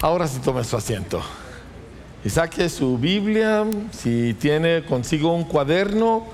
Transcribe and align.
Ahora 0.00 0.28
sí 0.28 0.38
tome 0.38 0.62
su 0.62 0.76
asiento. 0.76 1.20
Y 2.24 2.30
saque 2.30 2.68
su 2.68 2.98
Biblia, 2.98 3.64
si 3.90 4.32
tiene 4.34 4.84
consigo 4.84 5.34
un 5.34 5.42
cuaderno 5.42 6.24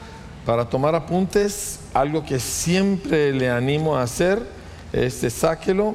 para 0.45 0.69
tomar 0.69 0.95
apuntes, 0.95 1.81
algo 1.95 2.27
que 2.27 2.39
siempre 2.39 3.33
le 3.33 3.49
animo 3.49 3.97
a 3.97 4.03
hacer, 4.03 4.43
este, 4.93 5.31
sáquelo. 5.31 5.95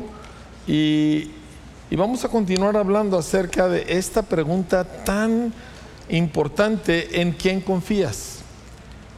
Y, 0.65 1.29
y 1.91 1.95
vamos 1.95 2.25
a 2.25 2.29
continuar 2.29 2.75
hablando 2.75 3.19
acerca 3.19 3.67
de 3.67 3.85
esta 3.87 4.23
pregunta 4.23 4.83
tan 4.83 5.53
importante, 6.09 7.21
¿en 7.21 7.33
quién 7.33 7.61
confías? 7.61 8.39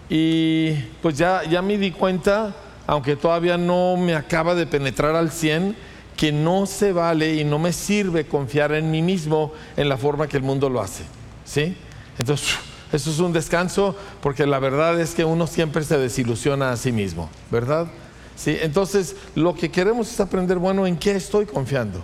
Y 0.09 0.73
pues 1.02 1.18
ya, 1.18 1.43
ya 1.49 1.61
me 1.61 1.77
di 1.77 1.91
cuenta, 1.91 2.54
aunque 2.86 3.15
todavía 3.15 3.57
no 3.57 3.95
me 3.95 4.13
acaba 4.13 4.55
de 4.55 4.68
penetrar 4.68 5.15
al 5.15 5.31
100, 5.31 5.90
que 6.21 6.31
no 6.31 6.67
se 6.67 6.93
vale 6.93 7.33
y 7.33 7.43
no 7.43 7.57
me 7.57 7.73
sirve 7.73 8.27
confiar 8.27 8.73
en 8.73 8.91
mí 8.91 9.01
mismo 9.01 9.53
en 9.75 9.89
la 9.89 9.97
forma 9.97 10.27
que 10.27 10.38
el 10.38 10.44
mundo 10.44 10.70
lo 10.70 10.80
hace. 10.80 11.02
¿Sí? 11.45 11.75
Entonces, 12.20 12.49
eso 12.94 13.09
es 13.09 13.17
un 13.17 13.34
descanso 13.34 13.95
porque 14.21 14.45
la 14.45 14.59
verdad 14.59 15.02
es 15.02 15.16
que 15.16 15.25
uno 15.25 15.47
siempre 15.47 15.84
se 15.84 15.97
desilusiona 15.97 16.71
a 16.71 16.77
sí 16.77 16.91
mismo, 16.91 17.27
¿verdad? 17.49 17.88
¿Sí? 18.35 18.55
Entonces, 18.61 19.16
lo 19.34 19.55
que 19.55 19.71
queremos 19.71 20.11
es 20.11 20.20
aprender, 20.20 20.59
bueno, 20.59 20.85
¿en 20.85 20.95
qué 20.95 21.16
estoy 21.16 21.47
confiando? 21.47 22.03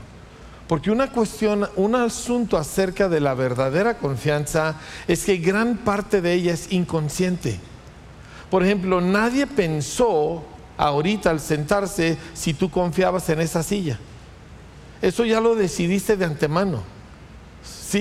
Porque 0.68 0.90
una 0.90 1.12
cuestión, 1.12 1.70
un 1.76 1.94
asunto 1.94 2.58
acerca 2.58 3.10
de 3.10 3.20
la 3.20 3.36
verdadera 3.36 4.00
confianza 4.00 4.78
es 5.08 5.26
que 5.26 5.38
gran 5.38 5.78
parte 5.78 6.24
de 6.24 6.34
ella 6.34 6.54
es 6.54 6.72
inconsciente. 6.74 7.60
Por 8.50 8.64
ejemplo, 8.64 9.00
nadie 9.00 9.46
pensó 9.46 10.44
ahorita 10.78 11.30
al 11.30 11.40
sentarse 11.40 12.18
si 12.34 12.54
tú 12.54 12.70
confiabas 12.70 13.30
en 13.30 13.42
esa 13.42 13.64
silla. 13.64 14.00
Eso 15.02 15.26
ya 15.26 15.42
lo 15.42 15.56
decidiste 15.56 16.18
de 16.18 16.26
antemano. 16.26 16.82
Sí, 17.64 18.00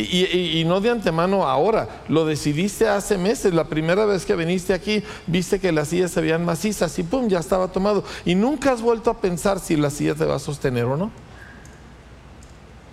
y, 0.52 0.64
no 0.64 0.80
de 0.80 0.90
antemano 0.90 1.46
ahora, 1.46 2.02
lo 2.08 2.26
decidiste 2.26 2.88
hace 2.88 3.18
meses. 3.18 3.54
La 3.54 3.68
primera 3.68 4.04
vez 4.04 4.26
que 4.26 4.34
viniste 4.34 4.74
aquí, 4.74 5.02
viste 5.28 5.60
que 5.60 5.70
las 5.70 5.88
sillas 5.88 6.10
se 6.10 6.20
veían 6.20 6.44
macizas 6.44 6.98
y 6.98 7.04
pum, 7.04 7.28
ya 7.28 7.38
estaba 7.38 7.68
tomado. 7.68 8.02
Y 8.24 8.34
nunca 8.34 8.72
has 8.72 8.82
vuelto 8.82 9.10
a 9.10 9.20
pensar 9.20 9.60
si 9.60 9.76
la 9.76 9.90
silla 9.90 10.14
te 10.14 10.24
va 10.24 10.36
a 10.36 10.40
sostener 10.40 10.84
o 10.86 10.96
no. 10.96 11.10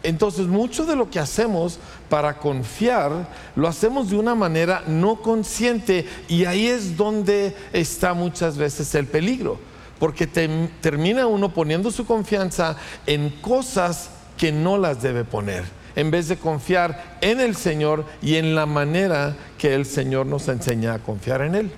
Entonces, 0.04 0.48
mucho 0.48 0.86
de 0.86 0.96
lo 0.96 1.10
que 1.10 1.18
hacemos 1.18 1.80
para 2.10 2.38
confiar, 2.38 3.30
lo 3.56 3.68
hacemos 3.68 4.10
de 4.10 4.18
una 4.18 4.36
manera 4.36 4.84
no 4.86 5.22
consciente 5.22 6.06
y 6.28 6.44
ahí 6.46 6.68
es 6.68 6.98
donde 6.98 7.56
está 7.72 8.14
muchas 8.14 8.58
veces 8.58 8.94
el 8.96 9.08
peligro, 9.08 9.58
porque 10.04 10.28
termina 10.28 11.28
uno 11.28 11.54
poniendo 11.54 11.90
su 11.90 12.06
confianza 12.06 12.76
en 13.06 13.30
cosas 13.40 14.10
que 14.38 14.52
no 14.52 14.78
las 14.78 15.02
debe 15.02 15.24
poner, 15.24 15.64
en 15.96 16.12
vez 16.12 16.28
de 16.28 16.36
confiar 16.36 17.16
en 17.22 17.40
el 17.40 17.56
Señor 17.56 18.04
y 18.22 18.36
en 18.36 18.54
la 18.54 18.66
manera 18.66 19.34
que 19.58 19.74
el 19.74 19.86
Señor 19.86 20.26
nos 20.26 20.50
enseña 20.50 20.96
a 20.96 21.00
confiar 21.00 21.44
en 21.44 21.56
Él. 21.56 21.72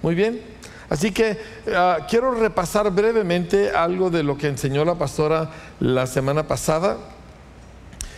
Muy 0.00 0.14
bien. 0.14 0.40
Así 0.88 1.10
que 1.10 1.32
uh, 1.66 2.02
quiero 2.08 2.30
repasar 2.30 2.90
brevemente 2.92 3.72
algo 3.72 4.08
de 4.08 4.22
lo 4.22 4.38
que 4.38 4.46
enseñó 4.46 4.82
la 4.86 4.94
pastora 4.94 5.50
la 5.80 6.06
semana 6.06 6.48
pasada 6.48 6.96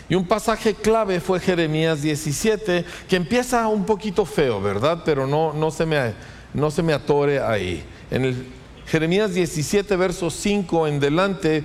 y 0.07 0.15
un 0.15 0.25
pasaje 0.25 0.73
clave 0.73 1.19
fue 1.19 1.41
Jeremías 1.41 2.01
17, 2.01 2.85
que 3.09 3.15
empieza 3.17 3.67
un 3.67 3.85
poquito 3.85 4.25
feo, 4.25 4.61
¿verdad? 4.61 5.01
Pero 5.03 5.27
no, 5.27 5.51
no, 5.51 5.69
se, 5.69 5.85
me, 5.85 6.13
no 6.53 6.71
se 6.71 6.81
me 6.81 6.93
atore 6.93 7.41
ahí. 7.41 7.83
En 8.09 8.23
el 8.23 8.62
Jeremías 8.87 9.33
17, 9.33 9.95
verso 9.95 10.29
5 10.29 10.87
en 10.87 10.99
delante, 10.99 11.63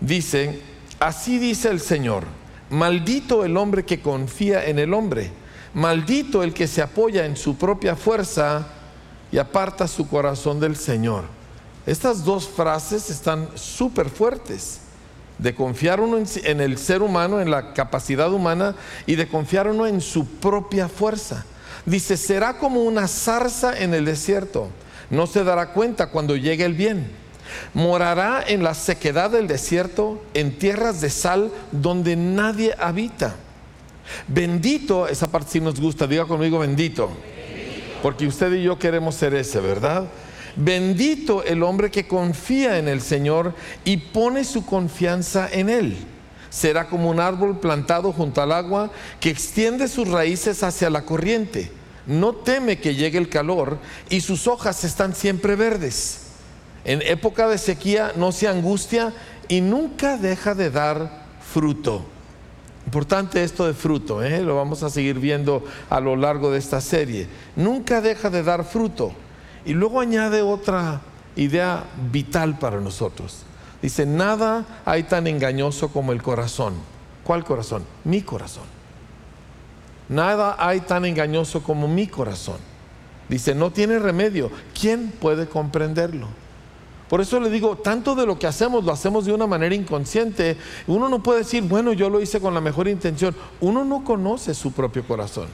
dice, 0.00 0.60
así 0.98 1.38
dice 1.38 1.68
el 1.68 1.80
Señor, 1.80 2.24
maldito 2.70 3.44
el 3.44 3.56
hombre 3.56 3.84
que 3.84 4.00
confía 4.00 4.66
en 4.66 4.78
el 4.78 4.92
hombre, 4.92 5.30
maldito 5.74 6.42
el 6.42 6.52
que 6.52 6.66
se 6.66 6.82
apoya 6.82 7.24
en 7.24 7.36
su 7.36 7.56
propia 7.56 7.96
fuerza 7.96 8.66
y 9.30 9.38
aparta 9.38 9.86
su 9.88 10.08
corazón 10.08 10.60
del 10.60 10.76
Señor. 10.76 11.24
Estas 11.86 12.24
dos 12.24 12.48
frases 12.48 13.10
están 13.10 13.48
súper 13.54 14.08
fuertes 14.08 14.80
de 15.38 15.54
confiar 15.54 16.00
uno 16.00 16.18
en, 16.18 16.60
el 16.60 16.78
ser 16.78 17.02
humano, 17.02 17.40
en 17.40 17.50
la 17.50 17.74
capacidad 17.74 18.32
humana 18.32 18.74
y 19.06 19.16
de 19.16 19.28
confiar 19.28 19.68
uno 19.68 19.86
en 19.86 20.00
su 20.00 20.26
propia 20.26 20.88
fuerza. 20.88 21.44
Dice, 21.84 22.16
será 22.16 22.58
como 22.58 22.82
una 22.82 23.06
zarza 23.06 23.78
en 23.78 23.94
el 23.94 24.06
desierto, 24.06 24.70
no 25.10 25.26
se 25.26 25.44
dará 25.44 25.72
cuenta 25.72 26.08
cuando 26.08 26.36
llegue 26.36 26.64
el 26.64 26.74
bien. 26.74 27.10
Morará 27.74 28.42
en 28.46 28.62
la 28.62 28.74
sequedad 28.74 29.30
del 29.30 29.46
desierto, 29.46 30.22
en 30.34 30.58
tierras 30.58 31.00
de 31.00 31.10
sal 31.10 31.50
donde 31.72 32.16
nadie 32.16 32.74
habita. 32.78 33.36
Bendito, 34.28 35.08
esa 35.08 35.28
parte 35.28 35.52
sí 35.52 35.60
nos 35.60 35.80
gusta, 35.80 36.06
diga 36.06 36.26
conmigo 36.26 36.58
bendito. 36.58 37.10
Porque 38.02 38.26
usted 38.26 38.52
y 38.52 38.62
yo 38.62 38.78
queremos 38.78 39.14
ser 39.14 39.34
ese, 39.34 39.60
¿verdad? 39.60 40.04
Bendito 40.56 41.44
el 41.44 41.62
hombre 41.62 41.90
que 41.90 42.08
confía 42.08 42.78
en 42.78 42.88
el 42.88 43.00
Señor 43.00 43.54
y 43.84 43.98
pone 43.98 44.44
su 44.44 44.64
confianza 44.64 45.48
en 45.50 45.68
Él. 45.68 45.96
Será 46.48 46.86
como 46.88 47.10
un 47.10 47.20
árbol 47.20 47.58
plantado 47.60 48.12
junto 48.12 48.40
al 48.40 48.52
agua 48.52 48.90
que 49.20 49.28
extiende 49.28 49.88
sus 49.88 50.08
raíces 50.08 50.62
hacia 50.62 50.88
la 50.88 51.02
corriente. 51.02 51.70
No 52.06 52.32
teme 52.34 52.78
que 52.78 52.94
llegue 52.94 53.18
el 53.18 53.28
calor 53.28 53.78
y 54.08 54.20
sus 54.20 54.46
hojas 54.46 54.84
están 54.84 55.14
siempre 55.14 55.56
verdes. 55.56 56.22
En 56.84 57.02
época 57.02 57.48
de 57.48 57.58
sequía 57.58 58.12
no 58.16 58.30
se 58.30 58.46
angustia 58.46 59.12
y 59.48 59.60
nunca 59.60 60.16
deja 60.16 60.54
de 60.54 60.70
dar 60.70 61.24
fruto. 61.52 62.04
Importante 62.86 63.42
esto 63.42 63.66
de 63.66 63.74
fruto, 63.74 64.22
¿eh? 64.22 64.40
lo 64.42 64.54
vamos 64.54 64.84
a 64.84 64.90
seguir 64.90 65.18
viendo 65.18 65.64
a 65.90 65.98
lo 65.98 66.14
largo 66.14 66.52
de 66.52 66.58
esta 66.58 66.80
serie. 66.80 67.26
Nunca 67.56 68.00
deja 68.00 68.30
de 68.30 68.44
dar 68.44 68.64
fruto. 68.64 69.12
Y 69.64 69.72
luego 69.72 70.00
añade 70.00 70.42
otra 70.42 71.00
idea 71.34 71.84
vital 72.12 72.60
para 72.60 72.80
nosotros. 72.80 73.42
Dice, 73.82 74.06
nada 74.06 74.64
hay 74.84 75.02
tan 75.02 75.26
engañoso 75.26 75.88
como 75.88 76.12
el 76.12 76.22
corazón. 76.22 76.74
¿Cuál 77.24 77.44
corazón? 77.44 77.84
Mi 78.04 78.22
corazón. 78.22 78.75
Nada 80.08 80.56
hay 80.58 80.80
tan 80.80 81.04
engañoso 81.04 81.62
como 81.62 81.88
mi 81.88 82.06
corazón. 82.06 82.58
Dice, 83.28 83.54
no 83.54 83.70
tiene 83.70 83.98
remedio. 83.98 84.50
¿Quién 84.78 85.10
puede 85.10 85.48
comprenderlo? 85.48 86.28
Por 87.08 87.20
eso 87.20 87.38
le 87.40 87.50
digo, 87.50 87.76
tanto 87.76 88.14
de 88.14 88.26
lo 88.26 88.38
que 88.38 88.46
hacemos 88.46 88.84
lo 88.84 88.92
hacemos 88.92 89.24
de 89.24 89.32
una 89.32 89.46
manera 89.46 89.74
inconsciente. 89.74 90.56
Uno 90.86 91.08
no 91.08 91.22
puede 91.22 91.40
decir, 91.40 91.62
bueno, 91.62 91.92
yo 91.92 92.10
lo 92.10 92.20
hice 92.20 92.40
con 92.40 92.54
la 92.54 92.60
mejor 92.60 92.88
intención. 92.88 93.34
Uno 93.60 93.84
no 93.84 94.04
conoce 94.04 94.54
su 94.54 94.72
propio 94.72 95.06
corazón 95.06 95.46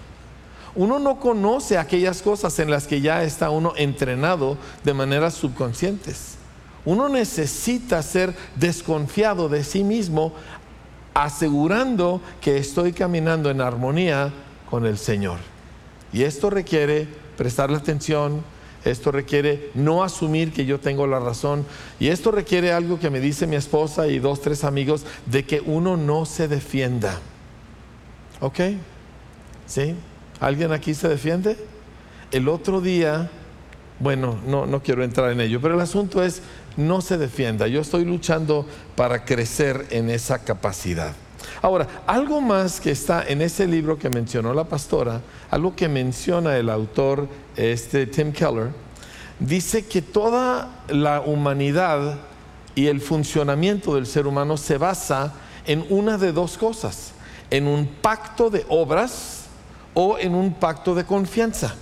uno 0.74 0.98
no 0.98 1.20
conoce 1.20 1.76
aquellas 1.76 2.22
cosas 2.22 2.58
en 2.58 2.70
las 2.70 2.86
que 2.86 3.00
ya 3.00 3.24
está 3.24 3.50
uno 3.50 3.74
entrenado 3.76 4.56
de 4.84 4.94
maneras 4.94 5.34
subconscientes. 5.34 6.36
Uno 6.84 7.08
necesita 7.08 8.02
ser 8.02 8.34
desconfiado 8.56 9.48
de 9.48 9.62
sí 9.62 9.84
mismo, 9.84 10.32
asegurando 11.14 12.20
que 12.40 12.58
estoy 12.58 12.92
caminando 12.92 13.50
en 13.50 13.60
armonía 13.60 14.32
con 14.68 14.86
el 14.86 14.98
Señor. 14.98 15.38
Y 16.12 16.22
esto 16.22 16.50
requiere 16.50 17.06
prestarle 17.36 17.76
atención, 17.76 18.42
esto 18.84 19.12
requiere 19.12 19.70
no 19.74 20.02
asumir 20.02 20.52
que 20.52 20.64
yo 20.64 20.80
tengo 20.80 21.06
la 21.06 21.20
razón, 21.20 21.64
y 22.00 22.08
esto 22.08 22.30
requiere 22.30 22.72
algo 22.72 22.98
que 22.98 23.10
me 23.10 23.20
dice 23.20 23.46
mi 23.46 23.56
esposa 23.56 24.08
y 24.08 24.18
dos, 24.18 24.40
tres 24.40 24.64
amigos, 24.64 25.04
de 25.26 25.44
que 25.44 25.60
uno 25.60 25.96
no 25.96 26.26
se 26.26 26.48
defienda. 26.48 27.18
¿Ok? 28.40 28.60
¿Sí? 29.66 29.94
¿Alguien 30.40 30.72
aquí 30.72 30.94
se 30.94 31.08
defiende? 31.08 31.56
El 32.32 32.48
otro 32.48 32.80
día, 32.80 33.30
bueno, 34.00 34.38
no, 34.46 34.66
no 34.66 34.82
quiero 34.82 35.04
entrar 35.04 35.30
en 35.30 35.40
ello, 35.40 35.60
pero 35.60 35.74
el 35.74 35.80
asunto 35.80 36.22
es, 36.22 36.42
no 36.76 37.00
se 37.00 37.18
defienda. 37.18 37.66
Yo 37.66 37.80
estoy 37.80 38.04
luchando 38.04 38.66
para 38.96 39.24
crecer 39.24 39.86
en 39.90 40.10
esa 40.10 40.38
capacidad. 40.38 41.12
Ahora, 41.60 41.86
algo 42.06 42.40
más 42.40 42.80
que 42.80 42.90
está 42.90 43.24
en 43.26 43.42
ese 43.42 43.66
libro 43.66 43.98
que 43.98 44.10
mencionó 44.10 44.54
la 44.54 44.64
pastora, 44.64 45.20
algo 45.50 45.74
que 45.76 45.88
menciona 45.88 46.56
el 46.56 46.70
autor, 46.70 47.28
este 47.56 48.06
Tim 48.06 48.32
Keller, 48.32 48.70
dice 49.38 49.86
que 49.86 50.02
toda 50.02 50.82
la 50.88 51.20
humanidad 51.20 52.18
y 52.74 52.86
el 52.86 53.00
funcionamiento 53.00 53.94
del 53.94 54.06
ser 54.06 54.26
humano 54.26 54.56
se 54.56 54.78
basa 54.78 55.34
en 55.66 55.84
una 55.90 56.18
de 56.18 56.32
dos 56.32 56.58
cosas, 56.58 57.12
en 57.50 57.66
un 57.66 57.86
pacto 57.86 58.50
de 58.50 58.64
obras, 58.68 59.42
o 59.94 60.18
en 60.18 60.34
un 60.34 60.54
pacto 60.54 60.94
de 60.94 61.04
confianza. 61.04 61.74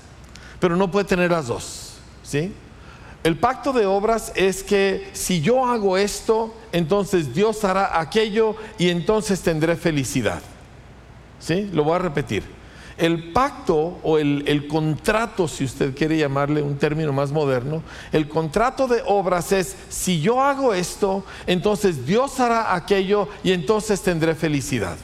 Pero 0.59 0.77
no 0.77 0.91
puede 0.91 1.07
tener 1.07 1.31
las 1.31 1.47
dos. 1.47 1.95
¿sí? 2.23 2.53
El 3.23 3.37
pacto 3.37 3.73
de 3.73 3.85
obras 3.85 4.33
es 4.35 4.63
que 4.63 5.11
si 5.13 5.43
yo 5.43 5.67
hago 5.67 5.99
esto, 5.99 6.55
entonces 6.73 7.35
Dios 7.35 7.65
hará 7.65 8.01
aquello 8.01 8.57
y 8.79 8.89
entonces 8.89 9.43
tendré 9.43 9.77
felicidad. 9.77 10.41
¿Sí? 11.39 11.69
Lo 11.73 11.85
voy 11.85 11.97
a 11.97 11.99
repetir. 11.99 12.45
El 12.97 13.33
pacto 13.33 13.99
o 14.03 14.19
el, 14.19 14.45
el, 14.47 14.69
contrato, 14.69 15.49
si 15.49 15.65
usted 15.65 15.95
quiere 15.95 16.19
llamarle 16.19 16.63
un 16.63 16.77
término 16.77 17.13
más 17.13 17.33
moderno, 17.33 17.83
el 18.13 18.29
contrato 18.29 18.87
de 18.87 19.03
obras 19.07 19.53
es, 19.53 19.75
si 19.89 20.21
yo 20.21 20.43
hago 20.43 20.75
esto, 20.75 21.25
entonces 21.47 22.07
Dios 22.07 22.41
hará 22.41 22.75
aquello 22.75 23.29
y 23.43 23.53
entonces 23.53 24.03
tendré 24.03 24.35
felicidad. 24.35 24.97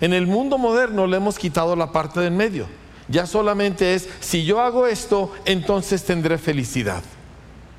En 0.00 0.12
el 0.12 0.26
mundo 0.26 0.58
moderno 0.58 1.06
le 1.06 1.16
hemos 1.16 1.38
quitado 1.38 1.74
la 1.76 1.92
parte 1.92 2.20
del 2.20 2.32
medio. 2.32 2.66
Ya 3.08 3.26
solamente 3.26 3.94
es, 3.94 4.08
si 4.20 4.44
yo 4.44 4.60
hago 4.60 4.86
esto, 4.86 5.32
entonces 5.44 6.04
tendré 6.04 6.38
felicidad. 6.38 7.02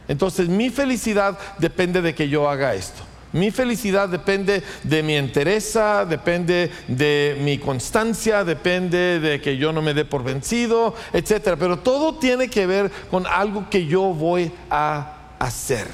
Entonces 0.08 0.50
mi 0.50 0.72
felicidad 0.72 1.38
depende 1.60 2.02
de 2.02 2.16
que 2.16 2.30
yo 2.30 2.50
haga 2.50 2.74
esto. 2.74 3.04
Mi 3.31 3.52
felicidad 3.52 4.10
depende 4.10 4.64
de 4.84 5.04
mi 5.04 5.14
entereza, 5.14 6.04
depende 6.04 6.72
de 6.88 7.38
mi 7.42 7.60
constancia, 7.60 8.44
depende 8.44 9.20
de 9.20 9.40
que 9.40 9.58
yo 9.58 9.72
no 9.72 9.84
me 9.84 9.94
dé 9.94 10.04
por 10.04 10.24
vencido, 10.24 10.96
etc. 11.14 11.56
Pero 11.60 11.78
todo 11.78 12.16
tiene 12.16 12.50
que 12.50 12.66
ver 12.66 12.90
con 13.12 13.28
algo 13.28 13.70
que 13.70 13.86
yo 13.86 14.02
voy 14.02 14.52
a 14.72 15.36
hacer. 15.38 15.88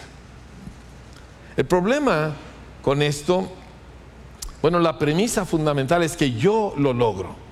El 1.57 1.65
problema 1.65 2.33
con 2.81 3.01
esto, 3.01 3.51
bueno, 4.61 4.79
la 4.79 4.97
premisa 4.97 5.43
fundamental 5.43 6.03
es 6.03 6.15
que 6.15 6.31
yo 6.31 6.73
lo 6.77 6.93
logro. 6.93 7.44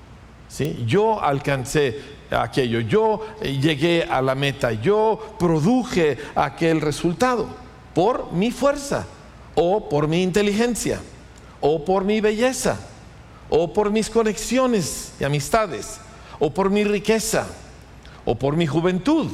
Yo 0.85 1.21
alcancé 1.21 1.99
aquello, 2.29 2.81
yo 2.81 3.21
llegué 3.41 4.03
a 4.03 4.21
la 4.21 4.35
meta, 4.35 4.71
yo 4.71 5.19
produje 5.39 6.17
aquel 6.35 6.81
resultado 6.81 7.47
por 7.93 8.31
mi 8.31 8.51
fuerza 8.51 9.05
o 9.55 9.89
por 9.89 10.07
mi 10.07 10.21
inteligencia, 10.21 10.99
o 11.61 11.83
por 11.83 12.03
mi 12.03 12.21
belleza, 12.21 12.79
o 13.49 13.71
por 13.71 13.91
mis 13.91 14.09
conexiones 14.09 15.13
y 15.19 15.23
amistades, 15.23 15.99
o 16.39 16.53
por 16.53 16.69
mi 16.69 16.83
riqueza, 16.83 17.47
o 18.25 18.35
por 18.35 18.55
mi 18.55 18.65
juventud, 18.65 19.31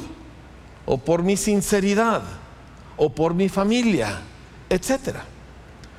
o 0.86 0.98
por 0.98 1.22
mi 1.22 1.36
sinceridad, 1.36 2.22
o 2.96 3.10
por 3.10 3.34
mi 3.34 3.48
familia, 3.48 4.20
etc. 4.68 5.16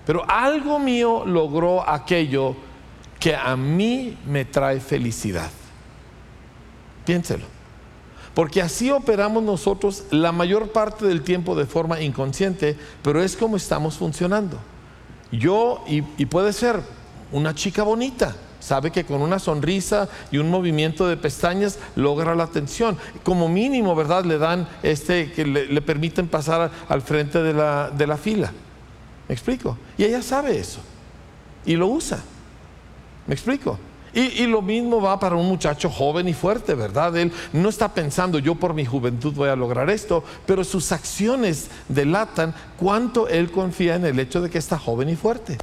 Pero 0.06 0.24
algo 0.30 0.80
mío 0.80 1.26
logró 1.26 1.88
aquello 1.88 2.56
que 3.22 3.36
a 3.36 3.56
mí 3.56 4.18
me 4.26 4.44
trae 4.46 4.80
felicidad. 4.80 5.52
Piénselo. 7.06 7.46
Porque 8.34 8.62
así 8.62 8.90
operamos 8.90 9.44
nosotros 9.44 10.06
la 10.10 10.32
mayor 10.32 10.72
parte 10.72 11.06
del 11.06 11.22
tiempo 11.22 11.56
de 11.56 11.68
forma 11.68 12.02
inconsciente, 12.02 12.76
pero 13.04 13.22
es 13.22 13.38
como 13.38 13.58
estamos 13.58 13.96
funcionando. 13.96 14.58
Yo, 15.32 15.84
y, 15.88 16.02
puede 16.26 16.52
ser 16.52 16.82
una 17.32 17.54
chica 17.54 17.84
bonita, 17.84 18.36
sabe 18.60 18.90
que 18.90 19.06
con 19.06 19.22
una 19.22 19.38
sonrisa 19.38 20.10
y 20.32 20.40
un 20.40 20.50
movimiento 20.50 21.08
de 21.08 21.16
pestañas 21.16 21.78
logra 21.96 22.34
la 22.34 22.46
atención. 22.46 22.98
Como 23.24 23.50
mínimo, 23.50 23.96
¿verdad? 23.96 24.26
Le 24.26 24.40
dan 24.40 24.68
este, 24.82 25.32
que 25.32 25.46
le, 25.46 25.82
permiten 25.82 26.28
pasar 26.28 26.72
al 26.90 27.02
frente 27.04 27.44
de 27.44 27.54
la, 27.54 27.92
de 27.92 28.08
la 28.08 28.18
fila. 28.18 28.52
¿Me 29.28 29.36
explico? 29.36 29.78
Y 29.96 30.06
ella 30.06 30.24
sabe 30.24 30.58
eso. 30.58 30.80
Y 31.66 31.76
lo 31.76 31.88
usa. 31.88 32.24
¿Me 33.32 33.36
explico? 33.36 33.80
Y, 34.14 34.46
lo 34.46 34.62
mismo 34.62 35.00
va 35.00 35.18
para 35.18 35.38
un 35.38 35.48
muchacho 35.48 35.90
joven 35.90 36.28
y 36.28 36.34
fuerte, 36.34 36.76
¿verdad? 36.76 37.16
Él 37.16 37.32
no 37.54 37.70
está 37.70 37.94
pensando, 37.94 38.40
yo 38.40 38.56
por 38.56 38.74
mi 38.74 38.84
juventud 38.84 39.34
voy 39.34 39.48
a 39.48 39.56
lograr 39.56 39.90
esto, 39.90 40.22
pero 40.46 40.66
sus 40.66 40.92
acciones 40.92 41.70
delatan 41.88 42.54
cuánto 42.76 43.30
él 43.30 43.50
confía 43.50 43.96
en 43.96 44.04
el 44.04 44.20
hecho 44.20 44.42
de 44.42 44.50
que 44.50 44.58
está 44.58 44.78
joven 44.78 45.08
y 45.08 45.16
fuerte. 45.16 45.58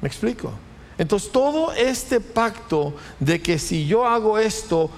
¿Me 0.00 0.06
explico? 0.06 0.52
Entonces 0.96 1.32
todo 1.32 1.72
este 1.72 2.20
pacto 2.20 2.94
de 3.18 3.42
que 3.42 3.58
si 3.58 3.88
yo 3.88 4.06
hago 4.06 4.38
esto, 4.38 4.90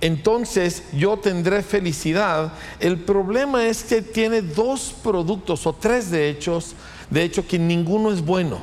entonces 0.00 0.84
yo 0.94 1.18
tendré 1.18 1.62
felicidad, 1.62 2.54
el 2.78 3.00
problema 3.00 3.66
es 3.66 3.82
que 3.82 4.00
tiene 4.00 4.40
dos 4.40 4.94
productos 5.02 5.66
o 5.66 5.74
tres 5.74 6.10
de 6.10 6.30
hechos, 6.30 6.74
de 7.10 7.22
hecho 7.22 7.46
que 7.46 7.58
ninguno 7.58 8.10
es 8.10 8.24
bueno. 8.24 8.62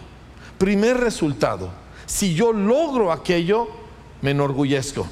Primer 0.58 0.98
resultado, 0.98 1.70
si 2.08 2.34
yo 2.34 2.54
logro 2.54 3.12
aquello, 3.12 3.68
me 4.22 4.32
enorgullezco, 4.32 5.06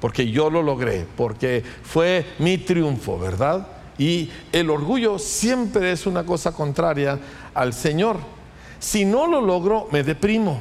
porque 0.00 0.30
yo 0.30 0.50
lo 0.50 0.62
logré, 0.62 1.06
porque 1.16 1.62
fue 1.82 2.26
mi 2.40 2.58
triunfo, 2.58 3.18
¿verdad? 3.18 3.68
Y 3.98 4.28
el 4.52 4.68
orgullo 4.68 5.18
siempre 5.18 5.92
es 5.92 6.06
una 6.06 6.26
cosa 6.26 6.52
contraria 6.52 7.18
al 7.54 7.72
Señor. 7.72 8.16
Si 8.80 9.04
no 9.04 9.28
lo 9.28 9.40
logro, 9.40 9.88
me 9.92 10.02
deprimo, 10.02 10.60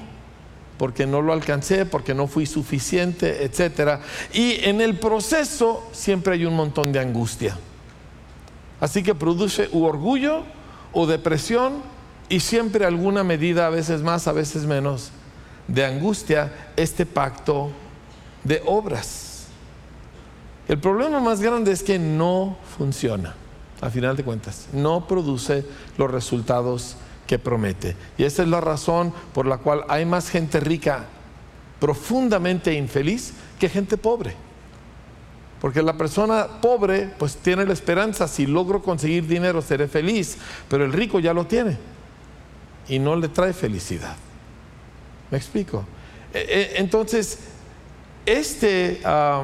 porque 0.77 1.07
no 1.07 1.23
lo 1.23 1.33
alcancé, 1.33 1.87
porque 1.87 2.13
no 2.13 2.27
fui 2.27 2.45
suficiente, 2.45 3.43
etc. 3.43 3.99
Y 4.33 4.63
en 4.63 4.79
el 4.79 4.99
proceso 4.99 5.87
siempre 5.91 6.35
hay 6.35 6.45
un 6.45 6.55
montón 6.55 6.91
de 6.91 6.99
angustia. 6.99 7.57
Así 8.79 9.01
que 9.01 9.15
produce 9.15 9.69
orgullo 9.73 10.43
o 10.93 11.07
depresión 11.07 11.81
y 12.29 12.41
siempre 12.41 12.85
alguna 12.85 13.23
medida, 13.23 13.65
a 13.65 13.71
veces 13.71 14.03
más, 14.03 14.27
a 14.27 14.33
veces 14.33 14.65
menos, 14.65 15.11
de 15.67 15.85
angustia 15.85 16.71
este 16.75 17.05
pacto 17.05 17.71
de 18.43 18.61
obras. 18.65 19.47
El 20.67 20.79
problema 20.79 21.19
más 21.19 21.41
grande 21.41 21.71
es 21.71 21.83
que 21.83 21.97
no 21.97 22.57
funciona, 22.77 23.35
a 23.81 23.89
final 23.89 24.17
de 24.17 24.23
cuentas, 24.23 24.67
no 24.73 25.07
produce 25.07 25.65
los 25.97 26.11
resultados 26.11 26.97
que 27.25 27.39
promete. 27.39 27.95
Y 28.17 28.23
esa 28.23 28.43
es 28.43 28.49
la 28.49 28.61
razón 28.61 29.13
por 29.33 29.45
la 29.45 29.57
cual 29.57 29.83
hay 29.87 30.05
más 30.05 30.29
gente 30.29 30.59
rica 30.59 31.05
profundamente 31.79 32.73
infeliz 32.73 33.33
que 33.59 33.69
gente 33.69 33.97
pobre. 33.97 34.33
Porque 35.61 35.81
la 35.81 35.97
persona 35.97 36.47
pobre 36.61 37.11
pues 37.17 37.35
tiene 37.37 37.65
la 37.65 37.73
esperanza, 37.73 38.27
si 38.27 38.45
logro 38.45 38.81
conseguir 38.81 39.25
dinero 39.27 39.61
seré 39.61 39.87
feliz, 39.87 40.37
pero 40.69 40.85
el 40.85 40.93
rico 40.93 41.19
ya 41.19 41.33
lo 41.33 41.45
tiene 41.45 41.77
y 42.87 42.99
no 42.99 43.15
le 43.15 43.27
trae 43.27 43.53
felicidad. 43.53 44.15
¿Me 45.29 45.37
explico? 45.37 45.83
E, 46.33 46.39
e, 46.39 46.79
entonces, 46.79 47.39
este, 48.25 49.01
ah, 49.03 49.43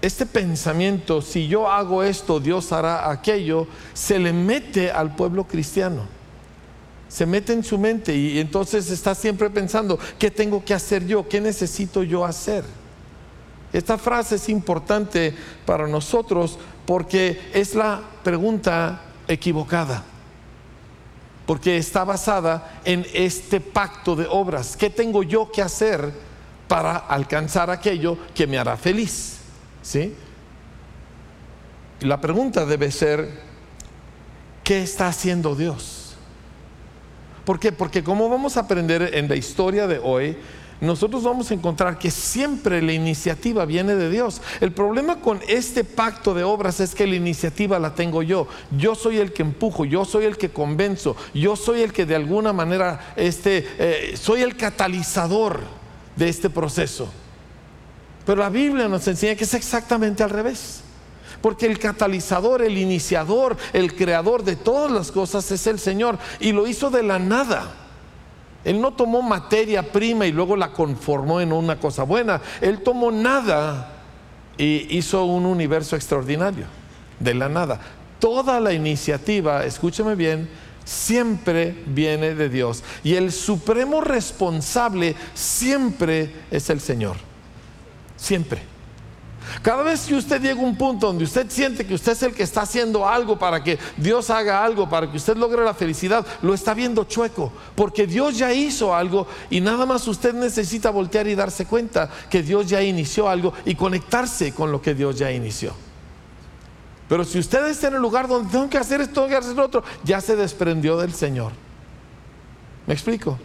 este 0.00 0.26
pensamiento, 0.26 1.20
si 1.22 1.48
yo 1.48 1.70
hago 1.70 2.02
esto, 2.02 2.40
Dios 2.40 2.72
hará 2.72 3.10
aquello, 3.10 3.66
se 3.94 4.18
le 4.18 4.32
mete 4.32 4.90
al 4.90 5.14
pueblo 5.14 5.44
cristiano. 5.44 6.06
Se 7.08 7.24
mete 7.24 7.54
en 7.54 7.64
su 7.64 7.78
mente 7.78 8.14
y 8.14 8.38
entonces 8.38 8.90
está 8.90 9.14
siempre 9.14 9.48
pensando, 9.48 9.98
¿qué 10.18 10.30
tengo 10.30 10.62
que 10.62 10.74
hacer 10.74 11.06
yo? 11.06 11.26
¿Qué 11.26 11.40
necesito 11.40 12.02
yo 12.02 12.24
hacer? 12.24 12.64
Esta 13.72 13.96
frase 13.96 14.36
es 14.36 14.48
importante 14.48 15.34
para 15.64 15.86
nosotros 15.86 16.58
porque 16.84 17.40
es 17.54 17.74
la 17.74 18.02
pregunta 18.22 19.02
equivocada 19.26 20.04
porque 21.48 21.78
está 21.78 22.04
basada 22.04 22.78
en 22.84 23.06
este 23.14 23.58
pacto 23.58 24.14
de 24.14 24.26
obras. 24.28 24.76
¿Qué 24.76 24.90
tengo 24.90 25.22
yo 25.22 25.50
que 25.50 25.62
hacer 25.62 26.12
para 26.68 26.94
alcanzar 26.94 27.70
aquello 27.70 28.18
que 28.34 28.46
me 28.46 28.58
hará 28.58 28.76
feliz? 28.76 29.38
¿Sí? 29.80 30.14
La 32.00 32.20
pregunta 32.20 32.66
debe 32.66 32.90
ser, 32.90 33.40
¿qué 34.62 34.82
está 34.82 35.08
haciendo 35.08 35.54
Dios? 35.54 36.16
¿Por 37.46 37.58
qué? 37.58 37.72
Porque 37.72 38.04
como 38.04 38.28
vamos 38.28 38.58
a 38.58 38.60
aprender 38.60 39.14
en 39.14 39.26
la 39.26 39.36
historia 39.36 39.86
de 39.86 39.98
hoy, 39.98 40.36
nosotros 40.80 41.24
vamos 41.24 41.50
a 41.50 41.54
encontrar 41.54 41.98
que 41.98 42.10
siempre 42.10 42.80
la 42.80 42.92
iniciativa 42.92 43.64
viene 43.64 43.96
de 43.96 44.10
Dios. 44.10 44.40
El 44.60 44.72
problema 44.72 45.20
con 45.20 45.40
este 45.48 45.82
pacto 45.82 46.34
de 46.34 46.44
obras 46.44 46.78
es 46.78 46.94
que 46.94 47.06
la 47.06 47.16
iniciativa 47.16 47.80
la 47.80 47.94
tengo 47.94 48.22
yo. 48.22 48.46
Yo 48.70 48.94
soy 48.94 49.18
el 49.18 49.32
que 49.32 49.42
empujo, 49.42 49.84
yo 49.84 50.04
soy 50.04 50.24
el 50.24 50.36
que 50.36 50.50
convenzo, 50.50 51.16
yo 51.34 51.56
soy 51.56 51.82
el 51.82 51.92
que 51.92 52.06
de 52.06 52.14
alguna 52.14 52.52
manera 52.52 53.12
este, 53.16 53.66
eh, 53.78 54.16
soy 54.16 54.42
el 54.42 54.56
catalizador 54.56 55.60
de 56.14 56.28
este 56.28 56.48
proceso. 56.48 57.08
Pero 58.24 58.42
la 58.42 58.50
Biblia 58.50 58.88
nos 58.88 59.08
enseña 59.08 59.34
que 59.34 59.44
es 59.44 59.54
exactamente 59.54 60.22
al 60.22 60.30
revés. 60.30 60.82
Porque 61.40 61.66
el 61.66 61.78
catalizador, 61.78 62.62
el 62.62 62.78
iniciador, 62.78 63.56
el 63.72 63.94
creador 63.94 64.44
de 64.44 64.56
todas 64.56 64.90
las 64.90 65.10
cosas 65.10 65.50
es 65.50 65.66
el 65.66 65.78
Señor. 65.78 66.18
Y 66.38 66.52
lo 66.52 66.66
hizo 66.66 66.90
de 66.90 67.02
la 67.02 67.18
nada. 67.18 67.87
Él 68.64 68.80
no 68.80 68.92
tomó 68.92 69.22
materia 69.22 69.82
prima 69.82 70.26
y 70.26 70.32
luego 70.32 70.56
la 70.56 70.72
conformó 70.72 71.40
en 71.40 71.52
una 71.52 71.78
cosa 71.78 72.02
buena. 72.02 72.40
Él 72.60 72.80
tomó 72.82 73.10
nada 73.10 73.92
y 74.56 74.96
hizo 74.96 75.24
un 75.24 75.46
universo 75.46 75.96
extraordinario, 75.96 76.66
de 77.20 77.34
la 77.34 77.48
nada. 77.48 77.80
Toda 78.18 78.58
la 78.58 78.72
iniciativa, 78.72 79.64
escúcheme 79.64 80.16
bien, 80.16 80.48
siempre 80.84 81.76
viene 81.86 82.34
de 82.34 82.48
Dios. 82.48 82.82
Y 83.04 83.14
el 83.14 83.30
supremo 83.30 84.00
responsable 84.00 85.14
siempre 85.34 86.32
es 86.50 86.68
el 86.70 86.80
Señor. 86.80 87.16
Siempre. 88.16 88.77
Cada 89.62 89.82
vez 89.82 90.06
que 90.06 90.14
usted 90.14 90.40
llega 90.40 90.60
a 90.60 90.64
un 90.64 90.76
punto 90.76 91.06
donde 91.06 91.24
usted 91.24 91.50
siente 91.50 91.86
que 91.86 91.94
usted 91.94 92.12
es 92.12 92.22
el 92.22 92.34
que 92.34 92.42
está 92.42 92.62
haciendo 92.62 93.08
algo 93.08 93.38
para 93.38 93.62
que 93.62 93.78
Dios 93.96 94.30
haga 94.30 94.64
algo, 94.64 94.88
para 94.88 95.10
que 95.10 95.16
usted 95.16 95.36
logre 95.36 95.64
la 95.64 95.74
felicidad, 95.74 96.26
lo 96.42 96.54
está 96.54 96.74
viendo 96.74 97.04
chueco, 97.04 97.52
porque 97.74 98.06
Dios 98.06 98.38
ya 98.38 98.52
hizo 98.52 98.94
algo 98.94 99.26
y 99.50 99.60
nada 99.60 99.86
más 99.86 100.06
usted 100.06 100.34
necesita 100.34 100.90
voltear 100.90 101.26
y 101.26 101.34
darse 101.34 101.66
cuenta 101.66 102.10
que 102.30 102.42
Dios 102.42 102.68
ya 102.68 102.82
inició 102.82 103.28
algo 103.28 103.52
y 103.64 103.74
conectarse 103.74 104.52
con 104.52 104.70
lo 104.72 104.80
que 104.80 104.94
Dios 104.94 105.18
ya 105.18 105.30
inició. 105.32 105.72
Pero 107.08 107.24
si 107.24 107.38
usted 107.38 107.66
está 107.68 107.88
en 107.88 107.94
el 107.94 108.02
lugar 108.02 108.28
donde 108.28 108.50
tengo 108.50 108.68
que 108.68 108.78
hacer 108.78 109.00
esto, 109.00 109.14
tengo 109.14 109.28
que 109.28 109.36
hacer 109.36 109.58
otro, 109.58 109.82
ya 110.04 110.20
se 110.20 110.36
desprendió 110.36 110.98
del 110.98 111.14
Señor. 111.14 111.52
¿Me 112.86 112.94
explico? 112.94 113.38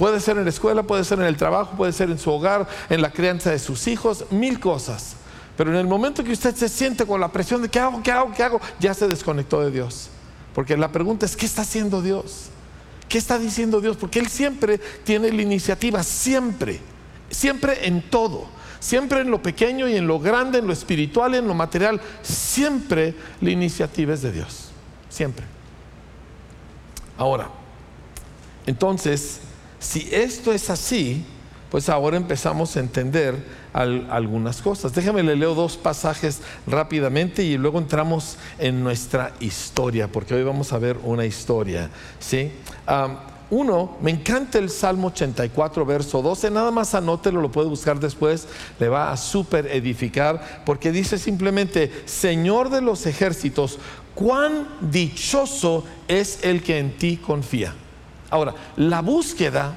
Puede 0.00 0.18
ser 0.18 0.38
en 0.38 0.44
la 0.44 0.48
escuela, 0.48 0.82
puede 0.82 1.04
ser 1.04 1.20
en 1.20 1.26
el 1.26 1.36
trabajo, 1.36 1.76
puede 1.76 1.92
ser 1.92 2.08
en 2.08 2.18
su 2.18 2.30
hogar, 2.30 2.66
en 2.88 3.02
la 3.02 3.12
crianza 3.12 3.50
de 3.50 3.58
sus 3.58 3.86
hijos, 3.86 4.24
mil 4.30 4.58
cosas. 4.58 5.16
Pero 5.58 5.68
en 5.72 5.76
el 5.76 5.86
momento 5.86 6.24
que 6.24 6.32
usted 6.32 6.54
se 6.54 6.70
siente 6.70 7.04
con 7.04 7.20
la 7.20 7.30
presión 7.30 7.60
de 7.60 7.68
qué 7.68 7.80
hago, 7.80 8.02
qué 8.02 8.10
hago, 8.10 8.32
qué 8.34 8.42
hago, 8.42 8.62
ya 8.78 8.94
se 8.94 9.06
desconectó 9.06 9.60
de 9.60 9.70
Dios. 9.70 10.08
Porque 10.54 10.74
la 10.78 10.90
pregunta 10.90 11.26
es, 11.26 11.36
¿qué 11.36 11.44
está 11.44 11.60
haciendo 11.60 12.00
Dios? 12.00 12.46
¿Qué 13.10 13.18
está 13.18 13.38
diciendo 13.38 13.82
Dios? 13.82 13.98
Porque 13.98 14.20
Él 14.20 14.28
siempre 14.28 14.78
tiene 15.04 15.30
la 15.30 15.42
iniciativa, 15.42 16.02
siempre, 16.02 16.80
siempre 17.28 17.86
en 17.86 18.00
todo, 18.00 18.46
siempre 18.78 19.20
en 19.20 19.30
lo 19.30 19.42
pequeño 19.42 19.86
y 19.86 19.96
en 19.96 20.06
lo 20.06 20.18
grande, 20.18 20.60
en 20.60 20.66
lo 20.66 20.72
espiritual 20.72 21.34
y 21.34 21.36
en 21.36 21.46
lo 21.46 21.52
material, 21.52 22.00
siempre 22.22 23.14
la 23.42 23.50
iniciativa 23.50 24.14
es 24.14 24.22
de 24.22 24.32
Dios, 24.32 24.70
siempre. 25.10 25.44
Ahora, 27.18 27.50
entonces, 28.64 29.42
si 29.80 30.08
esto 30.12 30.52
es 30.52 30.70
así, 30.70 31.24
pues 31.70 31.88
ahora 31.88 32.16
empezamos 32.16 32.76
a 32.76 32.80
entender 32.80 33.34
algunas 33.72 34.60
cosas. 34.60 34.92
Déjame 34.92 35.22
le 35.22 35.36
leo 35.36 35.54
dos 35.54 35.76
pasajes 35.76 36.40
rápidamente 36.66 37.42
y 37.42 37.56
luego 37.56 37.78
entramos 37.78 38.36
en 38.58 38.82
nuestra 38.82 39.32
historia, 39.40 40.08
porque 40.08 40.34
hoy 40.34 40.42
vamos 40.42 40.72
a 40.72 40.78
ver 40.78 40.98
una 41.02 41.24
historia. 41.24 41.88
¿sí? 42.18 42.52
uno, 43.50 43.96
me 44.02 44.10
encanta 44.10 44.58
el 44.58 44.68
Salmo 44.68 45.08
84, 45.08 45.86
verso 45.86 46.22
12, 46.22 46.50
nada 46.50 46.70
más 46.70 46.94
anótelo, 46.94 47.40
lo 47.40 47.50
puede 47.50 47.68
buscar 47.68 48.00
después, 48.00 48.48
le 48.78 48.88
va 48.88 49.12
a 49.12 49.16
super 49.16 49.66
edificar, 49.66 50.62
porque 50.66 50.92
dice 50.92 51.18
simplemente, 51.18 51.90
Señor 52.04 52.70
de 52.70 52.80
los 52.80 53.06
ejércitos, 53.06 53.78
cuán 54.14 54.68
dichoso 54.80 55.84
es 56.06 56.40
el 56.42 56.62
que 56.62 56.78
en 56.78 56.98
ti 56.98 57.16
confía. 57.16 57.74
Ahora, 58.30 58.54
la 58.76 59.02
búsqueda 59.02 59.74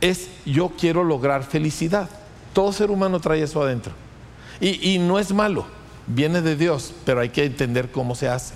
es 0.00 0.28
yo 0.46 0.70
quiero 0.78 1.04
lograr 1.04 1.44
felicidad. 1.44 2.08
Todo 2.52 2.72
ser 2.72 2.90
humano 2.90 3.20
trae 3.20 3.42
eso 3.42 3.62
adentro. 3.62 3.92
Y, 4.60 4.98
no 4.98 5.18
es 5.18 5.32
malo, 5.32 5.66
viene 6.06 6.42
de 6.42 6.56
Dios, 6.56 6.92
pero 7.04 7.20
hay 7.20 7.28
que 7.28 7.44
entender 7.44 7.92
cómo 7.92 8.16
se 8.16 8.28
hace. 8.28 8.54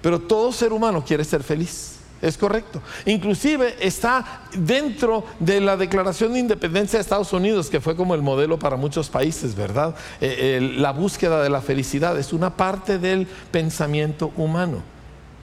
Pero 0.00 0.20
todo 0.20 0.52
ser 0.52 0.72
humano 0.72 1.04
quiere 1.04 1.24
ser 1.24 1.42
feliz. 1.42 1.96
Es 2.22 2.38
correcto. 2.38 2.80
Inclusive 3.04 3.74
está 3.80 4.42
dentro 4.54 5.24
de 5.40 5.60
la 5.60 5.76
Declaración 5.76 6.32
de 6.32 6.38
Independencia 6.38 6.98
de 6.98 7.02
Estados 7.02 7.32
Unidos, 7.32 7.68
que 7.68 7.80
fue 7.80 7.96
como 7.96 8.14
el 8.14 8.22
modelo 8.22 8.58
para 8.58 8.76
muchos 8.76 9.10
países, 9.10 9.54
¿verdad? 9.54 9.94
Eh, 10.20 10.74
la 10.76 10.92
búsqueda 10.92 11.42
de 11.42 11.50
la 11.50 11.60
felicidad 11.60 12.18
es 12.18 12.32
una 12.32 12.56
parte 12.56 12.98
del 12.98 13.26
pensamiento 13.50 14.32
humano. 14.36 14.82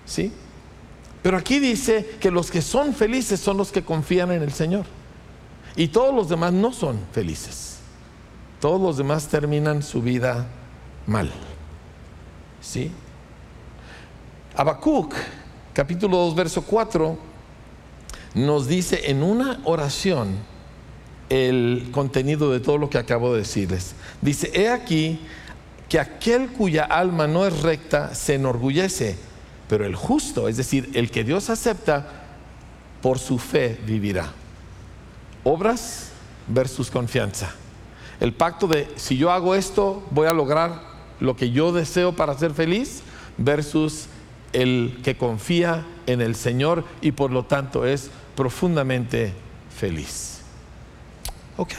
¿Sí? 0.06 0.32
Pero 1.22 1.38
aquí 1.38 1.60
dice 1.60 2.18
que 2.20 2.32
los 2.32 2.50
que 2.50 2.62
son 2.62 2.94
felices 2.94 3.40
son 3.40 3.58
los 3.58 3.72
que 3.72 3.84
confían 3.84 4.32
en 4.32 4.42
el 4.42 4.52
Señor. 4.52 4.86
Y 5.76 5.90
todos 5.90 6.14
los 6.14 6.30
demás 6.30 6.54
no 6.54 6.74
son 6.74 7.00
felices. 7.12 7.78
Todos 8.60 8.82
los 8.82 8.98
demás 8.98 9.28
terminan 9.28 9.84
su 9.84 10.02
vida 10.02 10.48
mal. 11.06 11.32
¿Sí? 12.62 12.92
Habacuc, 14.56 15.14
capítulo 15.74 16.18
2, 16.18 16.36
verso 16.36 16.64
4, 16.64 17.18
nos 18.36 18.68
dice 18.68 19.10
en 19.10 19.24
una 19.24 19.62
oración 19.64 20.36
el 21.30 21.90
contenido 21.92 22.52
de 22.52 22.60
todo 22.60 22.78
lo 22.78 22.90
que 22.90 22.98
acabo 22.98 23.34
de 23.34 23.40
decirles. 23.40 23.96
Dice, 24.22 24.52
he 24.54 24.70
aquí 24.70 25.22
que 25.88 26.00
aquel 26.00 26.50
cuya 26.50 26.84
alma 26.84 27.28
no 27.28 27.46
es 27.46 27.62
recta 27.62 28.14
se 28.14 28.36
enorgullece, 28.36 29.18
pero 29.72 29.86
el 29.86 29.96
justo, 29.96 30.50
es 30.50 30.58
decir, 30.58 30.90
el 30.96 31.10
que 31.12 31.24
Dios 31.24 31.50
acepta, 31.50 32.06
por 33.02 33.20
su 33.20 33.38
fe 33.38 33.80
vivirá. 33.86 34.28
Obras 35.46 36.10
versus 36.46 36.92
confianza. 36.92 37.56
El 38.20 38.34
pacto 38.34 38.68
de 38.68 38.90
si 38.98 39.16
yo 39.16 39.32
hago 39.32 39.56
esto, 39.56 40.06
voy 40.12 40.28
a 40.28 40.34
lograr 40.34 40.82
lo 41.22 41.38
que 41.38 41.52
yo 41.52 41.72
deseo 41.72 42.14
para 42.14 42.38
ser 42.38 42.52
feliz, 42.52 43.02
versus 43.38 44.08
el 44.52 45.00
que 45.06 45.16
confía 45.16 45.86
en 46.06 46.20
el 46.20 46.36
Señor 46.36 46.84
y 47.00 47.14
por 47.14 47.32
lo 47.32 47.46
tanto 47.46 47.86
es 47.86 48.12
profundamente 48.36 49.34
feliz. 49.74 50.42
Ok, 51.56 51.76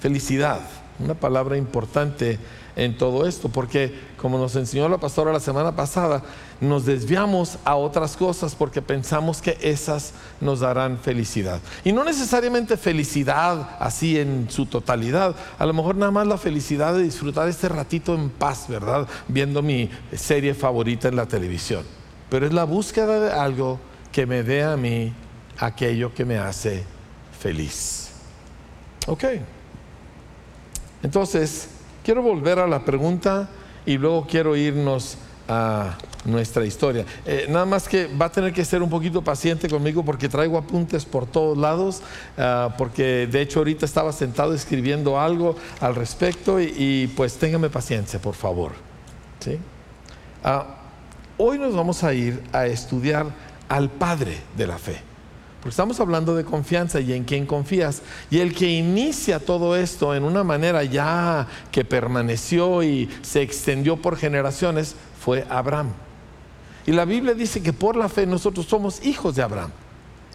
felicidad, 0.00 0.62
una 0.98 1.14
palabra 1.14 1.56
importante 1.56 2.40
en 2.76 2.96
todo 2.96 3.26
esto, 3.26 3.48
porque 3.48 3.94
como 4.16 4.38
nos 4.38 4.56
enseñó 4.56 4.88
la 4.88 4.98
pastora 4.98 5.32
la 5.32 5.40
semana 5.40 5.76
pasada, 5.76 6.22
nos 6.60 6.84
desviamos 6.86 7.58
a 7.64 7.76
otras 7.76 8.16
cosas 8.16 8.54
porque 8.54 8.80
pensamos 8.80 9.42
que 9.42 9.58
esas 9.60 10.12
nos 10.40 10.60
darán 10.60 10.98
felicidad. 10.98 11.60
Y 11.84 11.92
no 11.92 12.04
necesariamente 12.04 12.76
felicidad 12.76 13.76
así 13.78 14.18
en 14.18 14.46
su 14.50 14.66
totalidad, 14.66 15.36
a 15.58 15.66
lo 15.66 15.72
mejor 15.72 15.96
nada 15.96 16.10
más 16.10 16.26
la 16.26 16.38
felicidad 16.38 16.94
de 16.94 17.02
disfrutar 17.02 17.48
este 17.48 17.68
ratito 17.68 18.14
en 18.14 18.30
paz, 18.30 18.66
¿verdad? 18.68 19.06
Viendo 19.28 19.62
mi 19.62 19.90
serie 20.14 20.54
favorita 20.54 21.08
en 21.08 21.16
la 21.16 21.26
televisión. 21.26 21.84
Pero 22.30 22.46
es 22.46 22.52
la 22.52 22.64
búsqueda 22.64 23.20
de 23.20 23.32
algo 23.32 23.78
que 24.10 24.26
me 24.26 24.42
dé 24.42 24.64
a 24.64 24.76
mí 24.76 25.12
aquello 25.58 26.14
que 26.14 26.24
me 26.24 26.38
hace 26.38 26.84
feliz. 27.38 28.10
Ok. 29.06 29.24
Entonces, 31.02 31.68
Quiero 32.04 32.22
volver 32.22 32.58
a 32.58 32.66
la 32.66 32.84
pregunta 32.84 33.48
y 33.86 33.96
luego 33.96 34.26
quiero 34.28 34.54
irnos 34.56 35.16
a 35.48 35.96
nuestra 36.26 36.66
historia. 36.66 37.06
Eh, 37.24 37.46
nada 37.48 37.64
más 37.64 37.88
que 37.88 38.08
va 38.08 38.26
a 38.26 38.32
tener 38.32 38.52
que 38.52 38.62
ser 38.62 38.82
un 38.82 38.90
poquito 38.90 39.22
paciente 39.22 39.70
conmigo 39.70 40.04
porque 40.04 40.28
traigo 40.28 40.58
apuntes 40.58 41.06
por 41.06 41.24
todos 41.24 41.56
lados, 41.56 42.02
ah, 42.36 42.74
porque 42.76 43.26
de 43.26 43.40
hecho 43.40 43.60
ahorita 43.60 43.86
estaba 43.86 44.12
sentado 44.12 44.52
escribiendo 44.52 45.18
algo 45.18 45.56
al 45.80 45.94
respecto 45.94 46.60
y, 46.60 47.10
pues 47.16 47.38
téngame 47.38 47.70
paciencia, 47.70 48.20
por 48.20 48.34
favor. 48.34 48.72
Ah, 50.42 50.76
hoy 51.38 51.58
nos 51.58 51.74
vamos 51.74 52.04
a 52.04 52.12
ir 52.12 52.42
a 52.52 52.66
estudiar 52.66 53.26
al 53.68 53.88
Padre 53.88 54.38
de 54.58 54.66
la 54.66 54.76
Fe. 54.76 55.13
Porque 55.64 55.70
estamos 55.70 55.98
hablando 55.98 56.34
de 56.34 56.44
confianza 56.44 57.00
y 57.00 57.14
en 57.14 57.24
quién 57.24 57.46
confías. 57.46 58.02
Y 58.30 58.40
el 58.40 58.54
que 58.54 58.68
inicia 58.68 59.40
todo 59.40 59.76
esto 59.76 60.14
en 60.14 60.24
una 60.24 60.44
manera 60.44 60.84
ya 60.84 61.48
que 61.72 61.86
permaneció 61.86 62.82
y 62.82 63.08
se 63.22 63.40
extendió 63.40 63.96
por 63.96 64.18
generaciones 64.18 64.94
fue 65.18 65.46
Abraham. 65.48 65.94
Y 66.84 66.92
la 66.92 67.06
Biblia 67.06 67.32
dice 67.32 67.62
que 67.62 67.72
por 67.72 67.96
la 67.96 68.10
fe 68.10 68.26
nosotros 68.26 68.66
somos 68.66 69.02
hijos 69.06 69.36
de 69.36 69.42
Abraham 69.42 69.70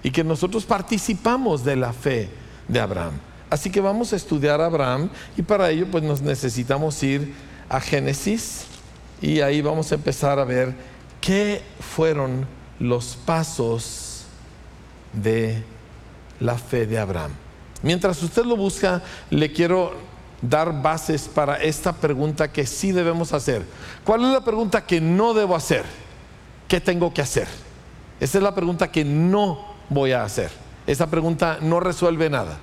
y 0.02 0.10
que 0.10 0.24
nosotros 0.24 0.66
participamos 0.66 1.64
de 1.64 1.76
la 1.76 1.94
fe 1.94 2.32
de 2.68 2.80
Abraham. 2.80 3.14
Así 3.52 3.70
que 3.70 3.82
vamos 3.82 4.14
a 4.14 4.16
estudiar 4.16 4.60
a 4.62 4.66
Abraham 4.66 5.12
y 5.38 5.44
para 5.44 5.70
ello 5.70 5.86
pues 5.92 6.04
nos 6.04 6.24
necesitamos 6.24 7.04
ir 7.04 7.36
a 7.70 7.80
Génesis 7.80 8.66
y 9.22 9.42
ahí 9.42 9.62
vamos 9.62 9.92
a 9.92 9.96
empezar 9.96 10.40
a 10.40 10.44
ver 10.44 10.74
qué 11.22 11.62
fueron 11.80 12.48
los 12.80 13.16
pasos 13.16 14.19
de 15.14 15.64
la 16.40 16.58
fe 16.58 16.86
de 16.86 17.00
Abraham. 17.00 17.32
Mientras 17.82 18.22
usted 18.22 18.44
lo 18.44 18.56
busca, 18.56 19.02
le 19.30 19.52
quiero 19.52 19.94
dar 20.42 20.82
bases 20.82 21.28
para 21.28 21.56
esta 21.56 21.94
pregunta 21.94 22.52
que 22.52 22.66
sí 22.66 22.92
debemos 22.92 23.34
hacer. 23.34 23.64
¿Cuál 24.04 24.26
es 24.26 24.32
la 24.32 24.44
pregunta 24.44 24.86
que 24.86 25.02
no 25.02 25.34
debo 25.34 25.56
hacer? 25.56 25.84
¿Qué 26.68 26.80
tengo 26.80 27.14
que 27.14 27.22
hacer? 27.22 27.48
Esa 28.20 28.38
es 28.38 28.44
la 28.44 28.54
pregunta 28.54 28.92
que 28.92 29.04
no 29.06 29.66
voy 29.90 30.12
a 30.12 30.24
hacer. 30.24 30.50
Esa 30.88 31.08
pregunta 31.08 31.60
no 31.62 31.80
resuelve 31.80 32.30
nada. 32.30 32.58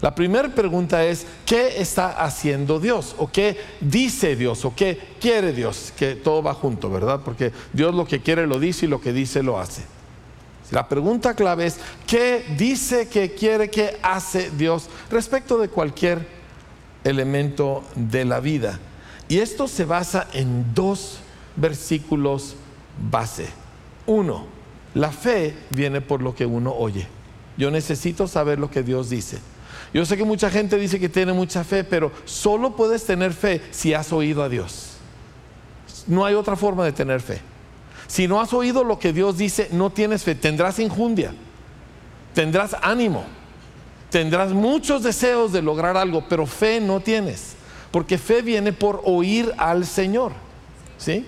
La 0.00 0.14
primera 0.14 0.48
pregunta 0.48 1.04
es, 1.04 1.26
¿qué 1.44 1.80
está 1.80 2.22
haciendo 2.24 2.80
Dios? 2.80 3.14
¿O 3.18 3.30
qué 3.30 3.58
dice 3.80 4.34
Dios? 4.34 4.64
¿O 4.64 4.74
qué 4.74 4.98
quiere 5.20 5.52
Dios? 5.52 5.92
Que 5.96 6.14
todo 6.14 6.42
va 6.42 6.54
junto, 6.54 6.90
¿verdad? 6.90 7.20
Porque 7.24 7.52
Dios 7.72 7.94
lo 7.94 8.06
que 8.06 8.20
quiere 8.20 8.46
lo 8.46 8.58
dice 8.58 8.86
y 8.86 8.88
lo 8.88 9.00
que 9.00 9.12
dice 9.12 9.42
lo 9.42 9.58
hace. 9.58 9.82
La 10.70 10.88
pregunta 10.88 11.34
clave 11.34 11.66
es, 11.66 11.78
¿qué 12.06 12.44
dice 12.56 13.08
que 13.08 13.32
quiere 13.32 13.70
que 13.70 13.98
hace 14.02 14.50
Dios 14.50 14.88
respecto 15.10 15.58
de 15.58 15.68
cualquier 15.68 16.26
elemento 17.02 17.82
de 17.96 18.24
la 18.24 18.40
vida? 18.40 18.78
Y 19.28 19.38
esto 19.38 19.66
se 19.66 19.84
basa 19.84 20.28
en 20.32 20.72
dos 20.74 21.18
versículos 21.56 22.54
base. 23.10 23.48
Uno, 24.06 24.46
la 24.94 25.10
fe 25.10 25.54
viene 25.70 26.00
por 26.00 26.22
lo 26.22 26.34
que 26.34 26.46
uno 26.46 26.72
oye. 26.72 27.06
Yo 27.56 27.70
necesito 27.70 28.26
saber 28.26 28.58
lo 28.58 28.70
que 28.70 28.82
Dios 28.82 29.10
dice. 29.10 29.38
Yo 29.92 30.04
sé 30.04 30.16
que 30.16 30.24
mucha 30.24 30.50
gente 30.50 30.76
dice 30.76 31.00
que 31.00 31.08
tiene 31.08 31.32
mucha 31.32 31.64
fe, 31.64 31.82
pero 31.82 32.12
solo 32.24 32.76
puedes 32.76 33.04
tener 33.04 33.32
fe 33.32 33.60
si 33.72 33.92
has 33.92 34.12
oído 34.12 34.42
a 34.42 34.48
Dios. 34.48 34.92
No 36.06 36.24
hay 36.24 36.34
otra 36.34 36.54
forma 36.54 36.84
de 36.84 36.92
tener 36.92 37.20
fe. 37.20 37.40
Si 38.10 38.26
no 38.26 38.40
has 38.40 38.52
oído 38.52 38.82
lo 38.82 38.98
que 38.98 39.12
Dios 39.12 39.38
dice, 39.38 39.68
no 39.70 39.88
tienes 39.88 40.24
fe. 40.24 40.34
Tendrás 40.34 40.80
injundia, 40.80 41.32
tendrás 42.34 42.74
ánimo, 42.82 43.22
tendrás 44.10 44.52
muchos 44.52 45.04
deseos 45.04 45.52
de 45.52 45.62
lograr 45.62 45.96
algo, 45.96 46.24
pero 46.28 46.44
fe 46.44 46.80
no 46.80 46.98
tienes. 46.98 47.54
Porque 47.92 48.18
fe 48.18 48.42
viene 48.42 48.72
por 48.72 49.00
oír 49.04 49.54
al 49.56 49.86
Señor. 49.86 50.32
¿Sí? 50.98 51.24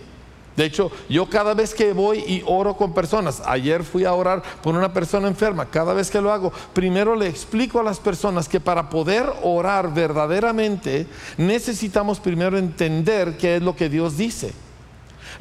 De 0.57 0.65
hecho, 0.65 0.91
yo 1.09 1.31
cada 1.31 1.55
vez 1.55 1.73
que 1.73 1.93
voy 1.93 2.19
y 2.19 2.43
oro 2.47 2.77
con 2.77 2.93
personas, 2.93 3.41
ayer 3.47 3.85
fui 3.85 4.05
a 4.05 4.15
orar 4.15 4.43
por 4.61 4.75
una 4.75 4.93
persona 4.93 5.29
enferma, 5.29 5.67
cada 5.67 5.95
vez 5.95 6.11
que 6.11 6.21
lo 6.21 6.33
hago, 6.33 6.53
primero 6.73 7.15
le 7.15 7.29
explico 7.29 7.79
a 7.79 7.85
las 7.85 8.01
personas 8.01 8.49
que 8.49 8.59
para 8.59 8.91
poder 8.91 9.25
orar 9.45 9.95
verdaderamente 9.95 11.07
necesitamos 11.37 12.19
primero 12.19 12.59
entender 12.59 13.37
qué 13.37 13.55
es 13.55 13.62
lo 13.62 13.77
que 13.77 13.89
Dios 13.89 14.17
dice. 14.17 14.53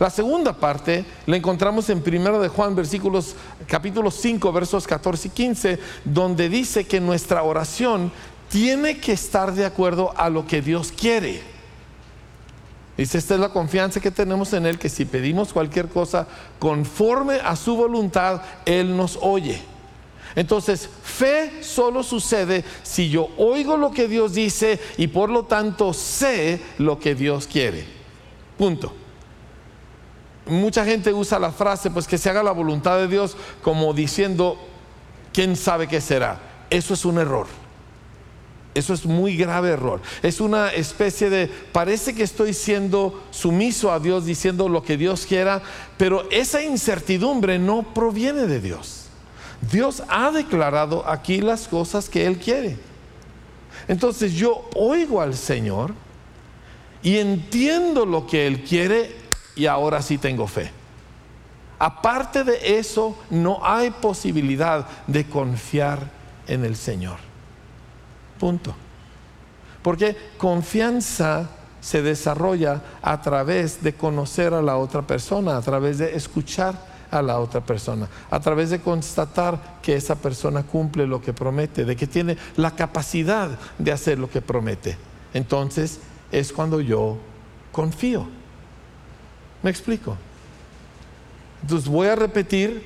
La 0.02 0.10
segunda 0.10 0.52
parte 0.52 1.06
la 1.28 1.38
encontramos 1.38 1.88
en 1.92 2.00
1 2.04 2.40
de 2.40 2.48
Juan, 2.48 2.76
versículos, 2.76 3.36
capítulo 3.68 4.10
5, 4.10 4.52
versos 4.52 4.88
14 4.88 5.28
y 5.28 5.30
15, 5.30 5.80
donde 6.04 6.50
dice 6.50 6.88
que 6.88 7.00
nuestra 7.00 7.44
oración 7.44 8.12
tiene 8.50 8.98
que 8.98 9.12
estar 9.12 9.54
de 9.54 9.64
acuerdo 9.64 10.12
a 10.18 10.32
lo 10.32 10.48
que 10.48 10.64
Dios 10.64 10.92
quiere. 10.92 11.44
Dice, 12.98 13.20
esta 13.20 13.36
es 13.36 13.40
la 13.40 13.50
confianza 13.50 14.00
que 14.00 14.10
tenemos 14.10 14.52
en 14.54 14.66
Él, 14.66 14.80
que 14.80 14.90
si 14.90 15.06
pedimos 15.06 15.54
cualquier 15.54 15.88
cosa 15.88 16.28
conforme 16.58 17.36
a 17.36 17.56
su 17.56 17.76
voluntad, 17.76 18.42
Él 18.66 18.98
nos 18.98 19.20
oye. 19.22 19.62
Entonces, 20.36 20.90
fe 21.04 21.62
solo 21.62 22.02
sucede 22.02 22.66
si 22.82 23.12
yo 23.12 23.30
oigo 23.38 23.78
lo 23.78 23.92
que 23.92 24.08
Dios 24.08 24.34
dice 24.34 24.80
y 24.98 25.10
por 25.10 25.30
lo 25.30 25.44
tanto 25.44 25.94
sé 25.94 26.60
lo 26.80 26.98
que 26.98 27.14
Dios 27.14 27.46
quiere. 27.46 27.86
Punto. 28.58 28.96
Mucha 30.52 30.84
gente 30.84 31.14
usa 31.14 31.40
la 31.40 31.52
frase, 31.52 31.90
pues 31.90 32.08
que 32.08 32.18
se 32.18 32.30
haga 32.30 32.44
la 32.44 32.52
voluntad 32.52 32.98
de 32.98 33.08
Dios 33.08 33.38
como 33.62 33.94
diciendo, 33.94 34.58
¿quién 35.32 35.56
sabe 35.56 35.88
qué 35.88 36.02
será? 36.02 36.40
Eso 36.70 36.94
es 36.94 37.06
un 37.06 37.18
error. 37.20 37.48
Eso 38.74 38.94
es 38.94 39.06
muy 39.06 39.38
grave 39.38 39.70
error. 39.70 40.02
Es 40.22 40.42
una 40.42 40.70
especie 40.70 41.30
de, 41.30 41.48
parece 41.48 42.14
que 42.14 42.24
estoy 42.24 42.54
siendo 42.54 43.24
sumiso 43.32 43.92
a 43.92 44.00
Dios 44.00 44.26
diciendo 44.26 44.68
lo 44.68 44.84
que 44.84 44.98
Dios 44.98 45.26
quiera, 45.26 45.62
pero 45.98 46.30
esa 46.32 46.62
incertidumbre 46.62 47.58
no 47.58 47.94
proviene 47.94 48.46
de 48.48 48.60
Dios. 48.60 49.06
Dios 49.72 50.04
ha 50.10 50.32
declarado 50.32 51.08
aquí 51.08 51.40
las 51.40 51.68
cosas 51.68 52.10
que 52.10 52.26
Él 52.26 52.40
quiere. 52.40 52.78
Entonces 53.88 54.34
yo 54.34 54.70
oigo 54.76 55.22
al 55.22 55.36
Señor 55.36 55.94
y 57.04 57.18
entiendo 57.18 58.06
lo 58.06 58.28
que 58.28 58.48
Él 58.48 58.64
quiere 58.64 59.21
y 59.56 59.66
ahora 59.66 60.02
sí 60.02 60.18
tengo 60.18 60.48
fe. 60.48 60.72
Aparte 61.80 62.44
de 62.44 62.78
eso, 62.78 63.18
no 63.30 63.60
hay 63.64 63.90
posibilidad 63.90 64.88
de 65.08 65.26
confiar 65.26 66.12
en 66.48 66.64
el 66.64 66.76
Señor. 66.76 67.18
Punto. 68.40 68.76
Porque 69.82 70.16
confianza 70.38 71.50
se 71.80 72.04
desarrolla 72.04 72.82
a 73.02 73.20
través 73.22 73.82
de 73.82 73.94
conocer 73.94 74.54
a 74.54 74.62
la 74.62 74.78
otra 74.78 75.02
persona, 75.02 75.58
a 75.58 75.62
través 75.62 75.98
de 75.98 76.16
escuchar 76.16 76.76
a 77.10 77.22
la 77.22 77.40
otra 77.40 77.62
persona, 77.62 78.08
a 78.30 78.40
través 78.40 78.70
de 78.70 78.80
constatar 78.80 79.80
que 79.82 79.96
esa 79.96 80.16
persona 80.16 80.64
cumple 80.64 81.08
lo 81.08 81.22
que 81.22 81.34
promete, 81.34 81.84
de 81.84 81.96
que 81.96 82.08
tiene 82.08 82.38
la 82.56 82.72
capacidad 82.72 83.50
de 83.78 83.92
hacer 83.92 84.20
lo 84.20 84.30
que 84.30 84.42
promete. 84.42 84.98
Entonces 85.34 86.00
es 86.32 86.54
cuando 86.54 86.80
yo 86.80 87.18
confío. 87.72 88.41
¿Me 89.64 89.70
explico? 89.70 90.18
Entonces 91.62 91.88
voy 91.88 92.08
a 92.08 92.16
repetir, 92.16 92.84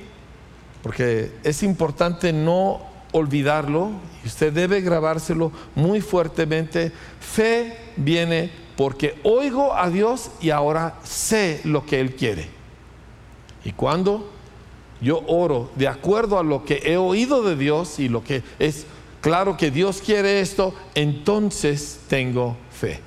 porque 0.82 1.32
es 1.42 1.62
importante 1.62 2.32
no 2.32 2.80
olvidarlo 3.12 3.92
y 4.22 4.28
usted 4.28 4.52
debe 4.52 4.80
grabárselo 4.80 5.52
muy 5.74 6.00
fuertemente. 6.00 6.92
Fe 7.20 7.76
viene 7.96 8.50
porque 8.76 9.18
oigo 9.22 9.74
a 9.74 9.88
Dios 9.88 10.30
y 10.40 10.50
ahora 10.50 10.96
sé 11.02 11.60
lo 11.64 11.86
que 11.86 12.00
Él 12.00 12.14
quiere. 12.14 12.48
Y 13.64 13.72
cuando 13.72 14.30
yo 15.00 15.22
oro 15.26 15.70
de 15.76 15.88
acuerdo 15.88 16.38
a 16.38 16.42
lo 16.42 16.64
que 16.64 16.82
he 16.84 16.96
oído 16.96 17.42
de 17.42 17.56
Dios 17.56 17.98
y 17.98 18.08
lo 18.08 18.22
que 18.22 18.42
es 18.58 18.86
claro 19.20 19.56
que 19.56 19.70
Dios 19.70 20.02
quiere 20.04 20.40
esto, 20.40 20.74
entonces 20.94 22.00
tengo 22.08 22.56
fe. 22.70 23.00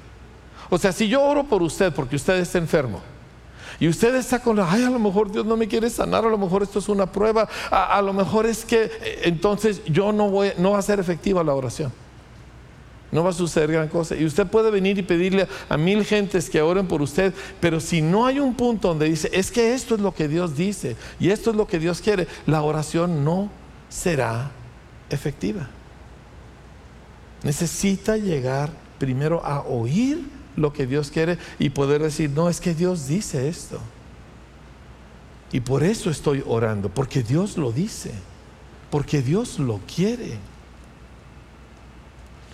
O 0.69 0.77
sea, 0.77 0.91
si 0.91 1.07
yo 1.07 1.23
oro 1.23 1.45
por 1.45 1.61
usted 1.61 1.93
porque 1.93 2.15
usted 2.15 2.35
está 2.39 2.57
enfermo, 2.57 3.01
y 3.79 3.87
usted 3.87 4.13
está 4.15 4.39
con, 4.39 4.59
ay, 4.59 4.83
a 4.83 4.89
lo 4.89 4.99
mejor 4.99 5.31
Dios 5.31 5.45
no 5.45 5.55
me 5.55 5.67
quiere 5.67 5.89
sanar, 5.89 6.25
a 6.25 6.29
lo 6.29 6.37
mejor 6.37 6.63
esto 6.63 6.79
es 6.79 6.89
una 6.89 7.09
prueba, 7.09 7.47
a, 7.71 8.01
lo 8.01 8.11
mejor 8.11 8.45
es 8.45 8.65
que 8.65 8.83
eh, 8.83 9.21
entonces 9.23 9.81
yo 9.85 10.11
no 10.11 10.29
voy, 10.29 10.51
no 10.57 10.71
va 10.71 10.79
a 10.79 10.81
ser 10.81 10.99
efectiva 10.99 11.43
la 11.43 11.53
oración. 11.53 11.91
No 13.11 13.23
va 13.23 13.31
a 13.31 13.33
suceder 13.33 13.71
gran 13.71 13.87
cosa. 13.87 14.15
Y 14.15 14.23
usted 14.23 14.45
puede 14.45 14.69
venir 14.69 14.99
y 14.99 15.01
pedirle 15.01 15.47
a 15.67 15.77
mil 15.77 16.05
gentes 16.05 16.47
que 16.47 16.61
oren 16.61 16.87
por 16.87 17.01
usted, 17.01 17.33
pero 17.59 17.79
si 17.79 18.03
no 18.03 18.27
hay 18.27 18.39
un 18.39 18.53
punto 18.53 18.89
donde 18.89 19.07
dice, 19.07 19.31
es 19.33 19.49
que 19.49 19.73
esto 19.73 19.95
es 19.95 20.01
lo 20.01 20.13
que 20.13 20.27
Dios 20.27 20.55
dice 20.55 20.95
y 21.19 21.31
esto 21.31 21.49
es 21.49 21.55
lo 21.55 21.65
que 21.65 21.79
Dios 21.79 22.01
quiere, 22.01 22.27
la 22.45 22.61
oración 22.61 23.25
no 23.25 23.49
será 23.87 24.51
efectiva. 25.09 25.69
Necesita 27.43 28.17
llegar 28.17 28.69
primero 28.99 29.43
a 29.43 29.61
oír 29.61 30.38
lo 30.59 30.73
que 30.73 30.85
Dios 30.85 31.09
quiere 31.09 31.37
y 31.57 31.69
poder 31.69 32.03
decir, 32.03 32.29
no, 32.29 32.49
es 32.49 32.59
que 32.59 32.75
Dios 32.75 33.07
dice 33.07 33.47
esto. 33.47 33.79
Y 35.51 35.61
por 35.61 35.83
eso 35.83 36.11
estoy 36.11 36.43
orando, 36.45 36.89
porque 36.89 37.23
Dios 37.23 37.57
lo 37.57 37.71
dice, 37.71 38.11
porque 38.91 39.21
Dios 39.21 39.57
lo 39.57 39.79
quiere. 39.93 40.37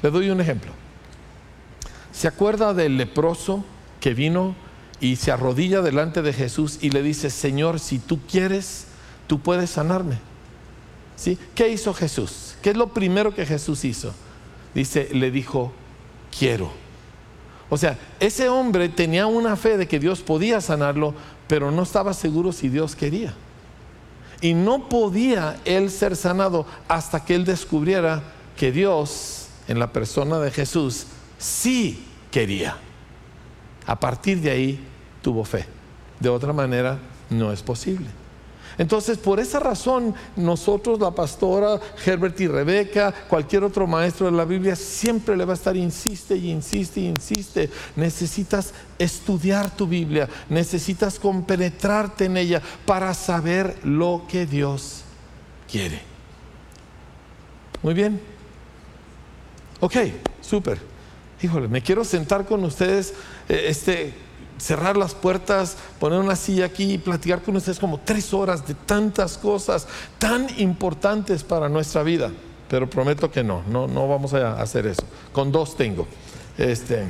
Le 0.02 0.12
doy 0.12 0.30
un 0.30 0.40
ejemplo. 0.40 0.72
¿Se 2.14 2.28
acuerda 2.28 2.74
del 2.74 2.98
leproso 2.98 3.66
que 4.00 4.14
vino 4.14 4.56
y 5.02 5.18
se 5.18 5.32
arrodilla 5.32 5.82
delante 5.82 6.22
de 6.22 6.32
Jesús 6.32 6.80
y 6.82 6.92
le 6.92 7.02
dice, 7.02 7.30
Señor, 7.30 7.80
si 7.80 8.00
tú 8.00 8.20
quieres, 8.30 8.86
tú 9.28 9.42
puedes 9.42 9.72
sanarme? 9.72 10.20
¿Sí? 11.18 11.38
¿Qué 11.56 11.70
hizo 11.70 11.94
Jesús? 11.94 12.56
¿Qué 12.62 12.70
es 12.70 12.78
lo 12.78 12.94
primero 12.94 13.34
que 13.34 13.46
Jesús 13.46 13.84
hizo? 13.84 14.14
Dice, 14.74 15.10
le 15.12 15.32
dijo, 15.32 15.74
quiero 16.38 16.85
o 17.76 17.78
sea, 17.78 18.00
ese 18.22 18.48
hombre 18.48 18.88
tenía 18.88 19.28
una 19.28 19.58
fe 19.58 19.76
de 19.76 19.86
que 19.86 20.00
Dios 20.00 20.22
podía 20.22 20.62
sanarlo, 20.62 21.14
pero 21.46 21.72
no 21.72 21.84
estaba 21.84 22.14
seguro 22.14 22.54
si 22.54 22.70
Dios 22.70 22.96
quería. 22.96 23.34
Y 24.40 24.54
no 24.54 24.88
podía 24.88 25.58
él 25.66 25.92
ser 25.92 26.16
sanado 26.16 26.66
hasta 26.88 27.26
que 27.26 27.36
él 27.36 27.44
descubriera 27.44 28.24
que 28.56 28.72
Dios, 28.72 29.50
en 29.68 29.78
la 29.78 29.92
persona 29.92 30.40
de 30.40 30.52
Jesús, 30.52 31.08
sí 31.38 32.06
quería. 32.32 32.78
A 33.86 34.00
partir 34.00 34.40
de 34.40 34.52
ahí 34.52 34.80
tuvo 35.22 35.44
fe. 35.44 35.66
De 36.22 36.30
otra 36.30 36.54
manera, 36.54 36.98
no 37.30 37.52
es 37.52 37.62
posible. 37.62 38.08
Entonces, 38.78 39.18
por 39.18 39.40
esa 39.40 39.60
razón, 39.60 40.14
nosotros, 40.36 41.00
la 41.00 41.12
pastora, 41.12 41.80
Herbert 42.06 42.40
y 42.42 42.48
Rebeca, 42.48 43.14
cualquier 43.30 43.64
otro 43.64 43.88
maestro 43.88 44.26
de 44.26 44.34
la 44.34 44.46
Biblia, 44.46 44.76
siempre 44.76 45.38
le 45.38 45.46
va 45.46 45.54
a 45.54 45.56
estar, 45.56 45.76
insiste 45.76 46.36
y 46.36 46.52
insiste 46.52 47.00
y 47.00 47.08
insiste. 47.08 47.70
Necesitas 47.96 48.74
estudiar 49.00 49.76
tu 49.76 49.88
Biblia, 49.88 50.28
necesitas 50.50 51.20
compenetrarte 51.20 52.26
en 52.26 52.38
ella 52.38 52.62
para 52.86 53.14
saber 53.14 53.78
lo 53.84 54.24
que 54.28 54.46
Dios 54.46 55.04
quiere. 55.72 56.02
Muy 57.82 57.94
bien. 57.94 58.20
Ok, 59.80 59.96
súper. 60.42 60.80
Híjole, 61.42 61.68
me 61.68 61.82
quiero 61.82 62.04
sentar 62.04 62.46
con 62.46 62.64
ustedes. 62.64 63.14
Eh, 63.50 63.66
este, 63.68 64.14
cerrar 64.58 64.98
las 64.98 65.14
puertas, 65.14 65.78
poner 66.00 66.20
una 66.20 66.36
silla 66.36 66.66
aquí 66.66 66.94
y 66.94 66.98
platicar 66.98 67.42
con 67.42 67.56
ustedes 67.56 67.80
como 67.80 68.00
tres 68.00 68.34
horas 68.34 68.68
de 68.68 68.74
tantas 68.74 69.38
cosas 69.38 69.88
tan 70.18 70.48
importantes 70.60 71.44
para 71.44 71.70
nuestra 71.70 72.04
vida. 72.04 72.32
Pero 72.70 72.90
prometo 72.90 73.30
que 73.30 73.44
no, 73.44 73.64
no, 73.70 73.88
no 73.88 74.08
vamos 74.08 74.34
a 74.34 74.62
hacer 74.62 74.88
eso. 74.88 75.04
Con 75.32 75.52
dos 75.52 75.78
tengo. 75.78 76.08
Este, 76.58 77.06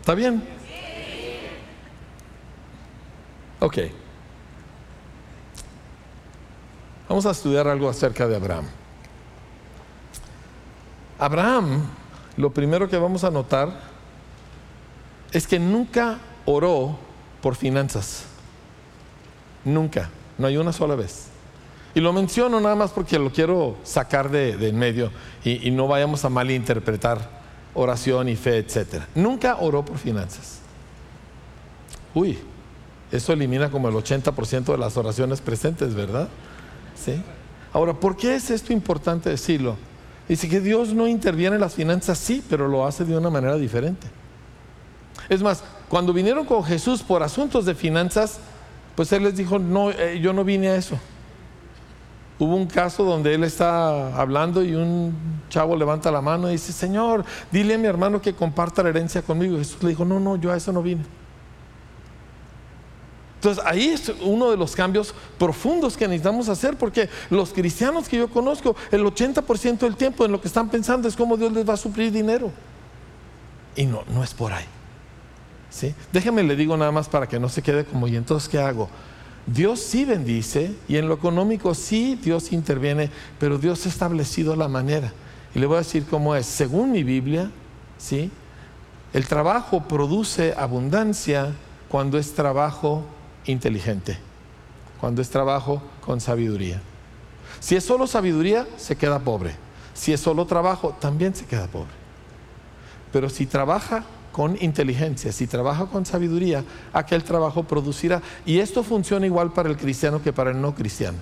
¿Está 0.00 0.14
bien? 0.14 0.40
Ok. 3.58 3.78
Vamos 7.08 7.26
a 7.26 7.30
estudiar 7.30 7.66
algo 7.66 7.88
acerca 7.88 8.28
de 8.28 8.36
Abraham. 8.36 8.66
Abraham, 11.18 11.82
lo 12.36 12.50
primero 12.50 12.88
que 12.88 12.98
vamos 12.98 13.24
a 13.24 13.30
notar 13.30 13.95
es 15.32 15.46
que 15.46 15.58
nunca 15.58 16.18
oró 16.44 16.96
por 17.42 17.54
finanzas. 17.54 18.24
Nunca, 19.64 20.10
no 20.38 20.46
hay 20.46 20.56
una 20.56 20.72
sola 20.72 20.94
vez. 20.94 21.28
Y 21.94 22.00
lo 22.00 22.12
menciono 22.12 22.60
nada 22.60 22.74
más 22.74 22.90
porque 22.90 23.18
lo 23.18 23.32
quiero 23.32 23.76
sacar 23.82 24.30
de, 24.30 24.68
en 24.68 24.78
medio 24.78 25.10
y, 25.42 25.70
no 25.70 25.88
vayamos 25.88 26.24
a 26.24 26.28
malinterpretar 26.28 27.18
oración 27.72 28.28
y 28.28 28.36
fe, 28.36 28.58
etc. 28.58 29.02
Nunca 29.14 29.56
oró 29.60 29.84
por 29.84 29.96
finanzas. 29.96 30.58
Uy, 32.14 32.38
eso 33.10 33.32
elimina 33.32 33.70
como 33.70 33.88
el 33.88 33.94
80% 33.94 34.64
de 34.64 34.78
las 34.78 34.96
oraciones 34.96 35.40
presentes, 35.40 35.94
¿verdad? 35.94 36.28
¿Sí? 36.94 37.22
Ahora, 37.72 37.94
¿por 37.94 38.16
qué 38.16 38.34
es 38.34 38.50
esto 38.50 38.72
importante 38.72 39.30
decirlo? 39.30 39.76
Dice 40.28 40.48
que 40.48 40.60
Dios 40.60 40.92
no 40.92 41.06
interviene 41.06 41.56
en 41.56 41.60
las 41.60 41.74
finanzas, 41.74 42.18
sí, 42.18 42.42
pero 42.48 42.68
lo 42.68 42.86
hace 42.86 43.04
de 43.04 43.16
una 43.16 43.30
manera 43.30 43.56
diferente. 43.56 44.06
Es 45.28 45.42
más, 45.42 45.62
cuando 45.88 46.12
vinieron 46.12 46.44
con 46.44 46.64
Jesús 46.64 47.02
por 47.02 47.22
asuntos 47.22 47.64
de 47.64 47.74
finanzas, 47.74 48.38
pues 48.94 49.12
Él 49.12 49.24
les 49.24 49.36
dijo, 49.36 49.58
no, 49.58 49.90
eh, 49.90 50.20
yo 50.20 50.32
no 50.32 50.44
vine 50.44 50.68
a 50.68 50.76
eso. 50.76 50.98
Hubo 52.38 52.54
un 52.54 52.66
caso 52.66 53.04
donde 53.04 53.34
Él 53.34 53.44
está 53.44 54.14
hablando 54.20 54.62
y 54.62 54.74
un 54.74 55.14
chavo 55.48 55.74
levanta 55.74 56.10
la 56.10 56.20
mano 56.20 56.48
y 56.48 56.52
dice, 56.52 56.72
Señor, 56.72 57.24
dile 57.50 57.74
a 57.74 57.78
mi 57.78 57.86
hermano 57.86 58.20
que 58.20 58.34
comparta 58.34 58.82
la 58.82 58.90
herencia 58.90 59.22
conmigo. 59.22 59.56
Jesús 59.56 59.82
le 59.82 59.90
dijo, 59.90 60.04
no, 60.04 60.20
no, 60.20 60.36
yo 60.36 60.52
a 60.52 60.56
eso 60.56 60.72
no 60.72 60.82
vine. 60.82 61.02
Entonces 63.36 63.62
ahí 63.64 63.88
es 63.88 64.12
uno 64.22 64.50
de 64.50 64.56
los 64.56 64.74
cambios 64.74 65.14
profundos 65.38 65.96
que 65.96 66.08
necesitamos 66.08 66.48
hacer 66.48 66.76
porque 66.76 67.08
los 67.30 67.52
cristianos 67.52 68.08
que 68.08 68.18
yo 68.18 68.28
conozco, 68.28 68.74
el 68.90 69.04
80% 69.04 69.78
del 69.78 69.96
tiempo 69.96 70.24
en 70.24 70.32
lo 70.32 70.40
que 70.40 70.48
están 70.48 70.68
pensando 70.68 71.06
es 71.06 71.14
cómo 71.14 71.36
Dios 71.36 71.52
les 71.52 71.68
va 71.68 71.74
a 71.74 71.78
suplir 71.78 72.10
dinero. 72.10 72.50
Y 73.76 73.84
no, 73.86 74.02
no 74.08 74.24
es 74.24 74.34
por 74.34 74.52
ahí. 74.52 74.64
¿Sí? 75.76 75.94
Déjeme 76.10 76.42
le 76.42 76.56
digo 76.56 76.74
nada 76.74 76.90
más 76.90 77.06
para 77.06 77.28
que 77.28 77.38
no 77.38 77.50
se 77.50 77.60
quede 77.60 77.84
como, 77.84 78.08
¿y 78.08 78.16
entonces 78.16 78.48
qué 78.48 78.58
hago? 78.58 78.88
Dios 79.44 79.78
sí 79.78 80.06
bendice 80.06 80.74
y 80.88 80.96
en 80.96 81.06
lo 81.06 81.12
económico 81.12 81.74
sí 81.74 82.18
Dios 82.22 82.50
interviene, 82.50 83.10
pero 83.38 83.58
Dios 83.58 83.84
ha 83.84 83.90
establecido 83.90 84.56
la 84.56 84.68
manera. 84.68 85.12
Y 85.54 85.58
le 85.58 85.66
voy 85.66 85.74
a 85.74 85.80
decir 85.80 86.06
cómo 86.08 86.34
es. 86.34 86.46
Según 86.46 86.92
mi 86.92 87.02
Biblia, 87.02 87.50
¿sí? 87.98 88.30
el 89.12 89.26
trabajo 89.26 89.82
produce 89.82 90.54
abundancia 90.56 91.52
cuando 91.90 92.16
es 92.16 92.32
trabajo 92.32 93.04
inteligente, 93.44 94.16
cuando 94.98 95.20
es 95.20 95.28
trabajo 95.28 95.82
con 96.00 96.22
sabiduría. 96.22 96.80
Si 97.60 97.76
es 97.76 97.84
solo 97.84 98.06
sabiduría, 98.06 98.66
se 98.78 98.96
queda 98.96 99.18
pobre. 99.18 99.54
Si 99.92 100.14
es 100.14 100.20
solo 100.20 100.46
trabajo, 100.46 100.96
también 100.98 101.34
se 101.34 101.44
queda 101.44 101.66
pobre. 101.66 101.92
Pero 103.12 103.28
si 103.28 103.44
trabaja 103.44 104.06
con 104.36 104.54
inteligencia, 104.60 105.32
si 105.32 105.46
trabaja 105.46 105.86
con 105.86 106.04
sabiduría, 106.04 106.62
aquel 106.92 107.24
trabajo 107.24 107.62
producirá. 107.62 108.20
Y 108.44 108.58
esto 108.58 108.82
funciona 108.82 109.24
igual 109.24 109.54
para 109.54 109.70
el 109.70 109.78
cristiano 109.78 110.22
que 110.22 110.30
para 110.30 110.50
el 110.50 110.60
no 110.60 110.74
cristiano. 110.74 111.16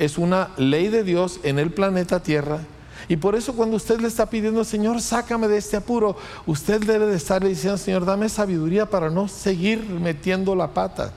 Es 0.00 0.18
una 0.18 0.50
ley 0.56 0.88
de 0.88 1.04
Dios 1.04 1.38
en 1.44 1.60
el 1.60 1.70
planeta 1.70 2.20
Tierra. 2.20 2.58
Y 3.06 3.18
por 3.18 3.36
eso 3.36 3.54
cuando 3.54 3.76
usted 3.76 4.00
le 4.00 4.08
está 4.08 4.28
pidiendo, 4.28 4.64
Señor, 4.64 5.00
sácame 5.00 5.46
de 5.46 5.58
este 5.58 5.76
apuro, 5.76 6.16
usted 6.44 6.80
debe 6.84 7.06
de 7.06 7.14
estarle 7.14 7.50
diciendo, 7.50 7.78
Señor, 7.78 8.04
dame 8.04 8.28
sabiduría 8.28 8.90
para 8.90 9.08
no 9.08 9.28
seguir 9.28 9.88
metiendo 9.88 10.56
la 10.56 10.74
pata. 10.74 11.12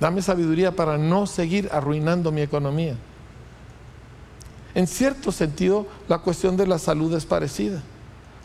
Dame 0.00 0.22
sabiduría 0.22 0.74
para 0.74 0.98
no 0.98 1.28
seguir 1.28 1.68
arruinando 1.70 2.32
mi 2.32 2.40
economía. 2.40 2.96
En 4.74 4.88
cierto 4.88 5.30
sentido, 5.30 5.86
la 6.08 6.18
cuestión 6.18 6.56
de 6.56 6.66
la 6.66 6.80
salud 6.80 7.14
es 7.14 7.26
parecida. 7.26 7.80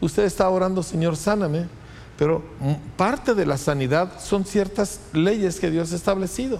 Usted 0.06 0.26
está 0.26 0.48
orando, 0.48 0.84
Señor, 0.84 1.18
sáname, 1.18 1.66
pero 2.16 2.44
parte 2.96 3.34
de 3.34 3.44
la 3.44 3.58
sanidad 3.58 4.20
son 4.20 4.46
ciertas 4.46 5.00
leyes 5.14 5.60
que 5.60 5.72
Dios 5.72 5.92
ha 5.92 5.96
establecido. 5.96 6.60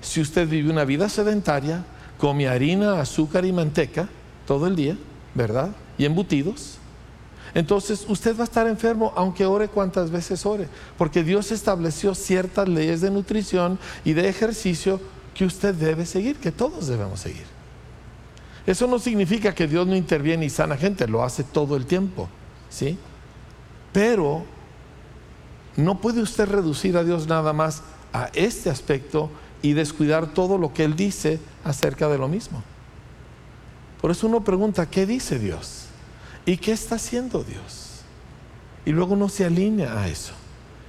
Si 0.00 0.20
usted 0.20 0.48
vive 0.48 0.70
una 0.70 0.84
vida 0.84 1.08
sedentaria, 1.08 1.84
come 2.16 2.46
harina, 2.46 3.00
azúcar 3.00 3.44
y 3.44 3.52
manteca 3.52 4.08
todo 4.46 4.68
el 4.68 4.76
día, 4.76 4.96
¿verdad? 5.34 5.70
Y 5.98 6.04
embutidos. 6.04 6.76
Entonces 7.54 8.06
usted 8.08 8.36
va 8.36 8.42
a 8.42 8.44
estar 8.44 8.68
enfermo 8.68 9.12
aunque 9.16 9.46
ore 9.46 9.66
cuantas 9.66 10.12
veces 10.12 10.46
ore, 10.46 10.68
porque 10.96 11.24
Dios 11.24 11.50
estableció 11.50 12.14
ciertas 12.14 12.68
leyes 12.68 13.00
de 13.00 13.10
nutrición 13.10 13.80
y 14.04 14.12
de 14.12 14.28
ejercicio 14.28 15.00
que 15.34 15.44
usted 15.44 15.74
debe 15.74 16.06
seguir, 16.06 16.36
que 16.36 16.52
todos 16.52 16.86
debemos 16.86 17.18
seguir. 17.18 17.46
Eso 18.64 18.86
no 18.86 19.00
significa 19.00 19.52
que 19.56 19.66
Dios 19.66 19.88
no 19.88 19.96
interviene 19.96 20.46
y 20.46 20.50
sana 20.50 20.76
gente, 20.76 21.08
lo 21.08 21.24
hace 21.24 21.42
todo 21.42 21.74
el 21.74 21.84
tiempo. 21.84 22.28
¿Sí? 22.70 22.98
Pero 23.92 24.44
no 25.76 26.00
puede 26.00 26.22
usted 26.22 26.48
reducir 26.48 26.96
a 26.96 27.04
Dios 27.04 27.26
nada 27.26 27.52
más 27.52 27.82
a 28.12 28.30
este 28.34 28.70
aspecto 28.70 29.30
y 29.62 29.74
descuidar 29.74 30.32
todo 30.32 30.56
lo 30.56 30.72
que 30.72 30.84
Él 30.84 30.96
dice 30.96 31.38
acerca 31.64 32.08
de 32.08 32.18
lo 32.18 32.28
mismo. 32.28 32.62
Por 34.00 34.10
eso 34.10 34.26
uno 34.26 34.42
pregunta, 34.42 34.86
¿qué 34.86 35.04
dice 35.04 35.38
Dios? 35.38 35.86
¿Y 36.46 36.56
qué 36.56 36.72
está 36.72 36.94
haciendo 36.94 37.44
Dios? 37.44 38.00
Y 38.86 38.92
luego 38.92 39.12
uno 39.12 39.28
se 39.28 39.44
alinea 39.44 40.00
a 40.00 40.08
eso. 40.08 40.32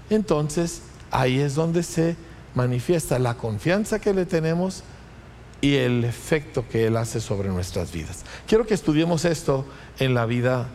Entonces, 0.10 0.82
ahí 1.12 1.39
es 1.39 1.56
donde 1.56 1.84
se 1.84 2.15
manifiesta 2.56 3.20
la 3.20 3.36
confianza 3.36 4.00
que 4.00 4.13
le 4.13 4.26
tenemos 4.26 4.84
y 5.60 5.76
el 5.76 6.04
efecto 6.06 6.65
que 6.67 6.88
Él 6.88 6.98
hace 6.98 7.20
sobre 7.20 7.50
nuestras 7.50 7.91
vidas. 7.91 8.24
Quiero 8.48 8.65
que 8.65 8.74
estudiemos 8.74 9.26
esto 9.26 9.65
en 10.00 10.13
la 10.13 10.26
vida 10.26 10.67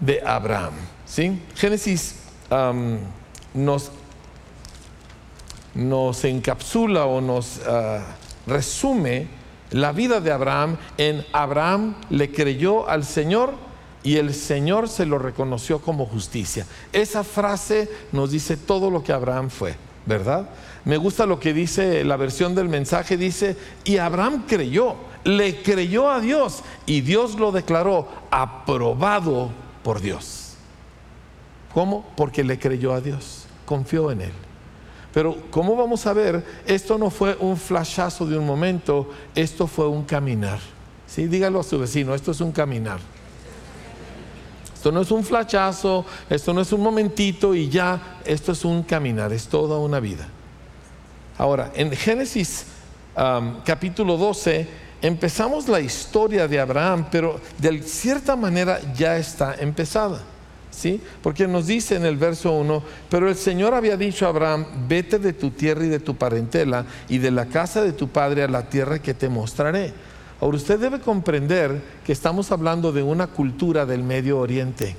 de 0.00 0.20
Abraham. 0.24 0.74
¿sí? 1.06 1.40
Génesis 1.54 2.16
nos, 3.54 3.90
nos 5.74 6.24
encapsula 6.24 7.06
o 7.06 7.20
nos 7.20 7.60
ah, 7.66 8.04
resume 8.46 9.26
la 9.70 9.92
vida 9.92 10.20
de 10.20 10.32
Abraham 10.32 10.78
en 10.96 11.24
Abraham 11.32 11.94
le 12.08 12.30
creyó 12.30 12.88
al 12.88 13.04
Señor 13.04 13.52
y 14.02 14.16
el 14.16 14.32
Señor 14.32 14.88
se 14.88 15.04
lo 15.04 15.18
reconoció 15.18 15.80
como 15.80 16.06
justicia. 16.06 16.66
Esa 16.92 17.24
frase 17.24 17.90
nos 18.12 18.30
dice 18.30 18.56
todo 18.56 18.90
lo 18.90 19.02
que 19.02 19.12
Abraham 19.12 19.50
fue, 19.50 19.76
¿verdad? 20.06 20.48
Me 20.86 20.96
gusta 20.96 21.26
lo 21.26 21.38
que 21.38 21.52
dice 21.52 22.02
la 22.04 22.16
versión 22.16 22.54
del 22.54 22.68
mensaje, 22.70 23.18
dice, 23.18 23.56
y 23.84 23.98
Abraham 23.98 24.44
creyó, 24.48 24.94
le 25.24 25.60
creyó 25.62 26.10
a 26.10 26.20
Dios 26.20 26.62
y 26.86 27.02
Dios 27.02 27.38
lo 27.38 27.52
declaró 27.52 28.08
aprobado 28.30 29.50
por 29.82 30.00
Dios. 30.00 30.54
¿Cómo? 31.72 32.06
Porque 32.16 32.44
le 32.44 32.58
creyó 32.58 32.92
a 32.92 33.00
Dios, 33.00 33.44
confió 33.66 34.10
en 34.10 34.22
Él. 34.22 34.32
Pero 35.12 35.36
¿cómo 35.50 35.76
vamos 35.76 36.06
a 36.06 36.12
ver? 36.12 36.44
Esto 36.66 36.98
no 36.98 37.10
fue 37.10 37.36
un 37.40 37.56
flashazo 37.56 38.26
de 38.26 38.38
un 38.38 38.46
momento, 38.46 39.10
esto 39.34 39.66
fue 39.66 39.88
un 39.88 40.04
caminar. 40.04 40.58
¿Sí? 41.06 41.26
Dígalo 41.26 41.60
a 41.60 41.62
su 41.62 41.78
vecino, 41.78 42.14
esto 42.14 42.32
es 42.32 42.40
un 42.40 42.52
caminar. 42.52 42.98
Esto 44.74 44.92
no 44.92 45.00
es 45.00 45.10
un 45.10 45.24
flashazo, 45.24 46.04
esto 46.30 46.52
no 46.52 46.60
es 46.60 46.72
un 46.72 46.82
momentito 46.82 47.54
y 47.54 47.68
ya, 47.68 48.20
esto 48.24 48.52
es 48.52 48.64
un 48.64 48.82
caminar, 48.82 49.32
es 49.32 49.48
toda 49.48 49.78
una 49.78 49.98
vida. 49.98 50.28
Ahora, 51.36 51.72
en 51.74 51.90
Génesis 51.92 52.66
capítulo 53.64 54.16
12, 54.16 54.68
empezamos 55.02 55.68
la 55.68 55.80
historia 55.80 56.48
de 56.48 56.60
Abraham, 56.60 57.06
pero 57.10 57.40
de 57.58 57.82
cierta 57.82 58.36
manera 58.36 58.80
ya 58.94 59.16
está 59.16 59.54
empezada. 59.58 60.20
¿Sí? 60.70 61.00
Porque 61.22 61.48
nos 61.48 61.66
dice 61.66 61.96
en 61.96 62.04
el 62.04 62.16
verso 62.16 62.52
1, 62.52 62.82
pero 63.10 63.28
el 63.28 63.34
Señor 63.34 63.74
había 63.74 63.96
dicho 63.96 64.26
a 64.26 64.28
Abraham, 64.28 64.64
vete 64.86 65.18
de 65.18 65.32
tu 65.32 65.50
tierra 65.50 65.84
y 65.84 65.88
de 65.88 65.98
tu 65.98 66.14
parentela 66.14 66.84
y 67.08 67.18
de 67.18 67.32
la 67.32 67.46
casa 67.46 67.82
de 67.82 67.92
tu 67.92 68.08
padre 68.08 68.44
a 68.44 68.48
la 68.48 68.68
tierra 68.68 69.00
que 69.00 69.12
te 69.12 69.28
mostraré. 69.28 69.92
Ahora 70.40 70.56
usted 70.56 70.78
debe 70.78 71.00
comprender 71.00 71.82
que 72.04 72.12
estamos 72.12 72.52
hablando 72.52 72.92
de 72.92 73.02
una 73.02 73.26
cultura 73.26 73.86
del 73.86 74.04
Medio 74.04 74.38
Oriente 74.38 74.94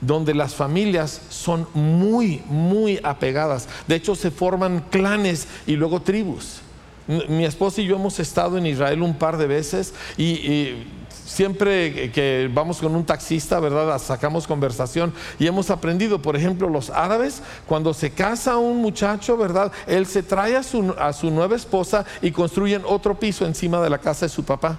donde 0.00 0.34
las 0.34 0.54
familias 0.54 1.20
son 1.28 1.66
muy, 1.74 2.42
muy 2.46 3.00
apegadas. 3.02 3.68
De 3.86 3.96
hecho, 3.96 4.14
se 4.14 4.30
forman 4.30 4.84
clanes 4.90 5.48
y 5.66 5.74
luego 5.74 6.02
tribus. 6.02 6.60
Mi 7.08 7.46
esposa 7.46 7.80
y 7.80 7.86
yo 7.86 7.96
hemos 7.96 8.20
estado 8.20 8.58
en 8.58 8.66
Israel 8.66 9.02
un 9.02 9.14
par 9.14 9.38
de 9.38 9.46
veces 9.46 9.94
y, 10.16 10.74
siempre 11.10 12.10
que 12.10 12.50
vamos 12.52 12.78
con 12.78 12.94
un 12.94 13.04
taxista, 13.04 13.60
¿verdad? 13.60 13.98
Sacamos 13.98 14.46
conversación 14.46 15.12
y 15.38 15.46
hemos 15.46 15.70
aprendido, 15.70 16.20
por 16.20 16.36
ejemplo, 16.36 16.68
los 16.68 16.90
árabes, 16.90 17.42
cuando 17.66 17.92
se 17.94 18.10
casa 18.10 18.56
un 18.56 18.78
muchacho, 18.78 19.36
¿verdad? 19.36 19.70
Él 19.86 20.06
se 20.06 20.22
trae 20.22 20.56
a 20.56 20.62
su, 20.62 20.94
a 20.98 21.12
su 21.12 21.30
nueva 21.30 21.56
esposa 21.56 22.04
y 22.22 22.30
construyen 22.30 22.82
otro 22.86 23.18
piso 23.18 23.46
encima 23.46 23.80
de 23.80 23.90
la 23.90 23.98
casa 23.98 24.26
de 24.26 24.30
su 24.30 24.44
papá. 24.44 24.78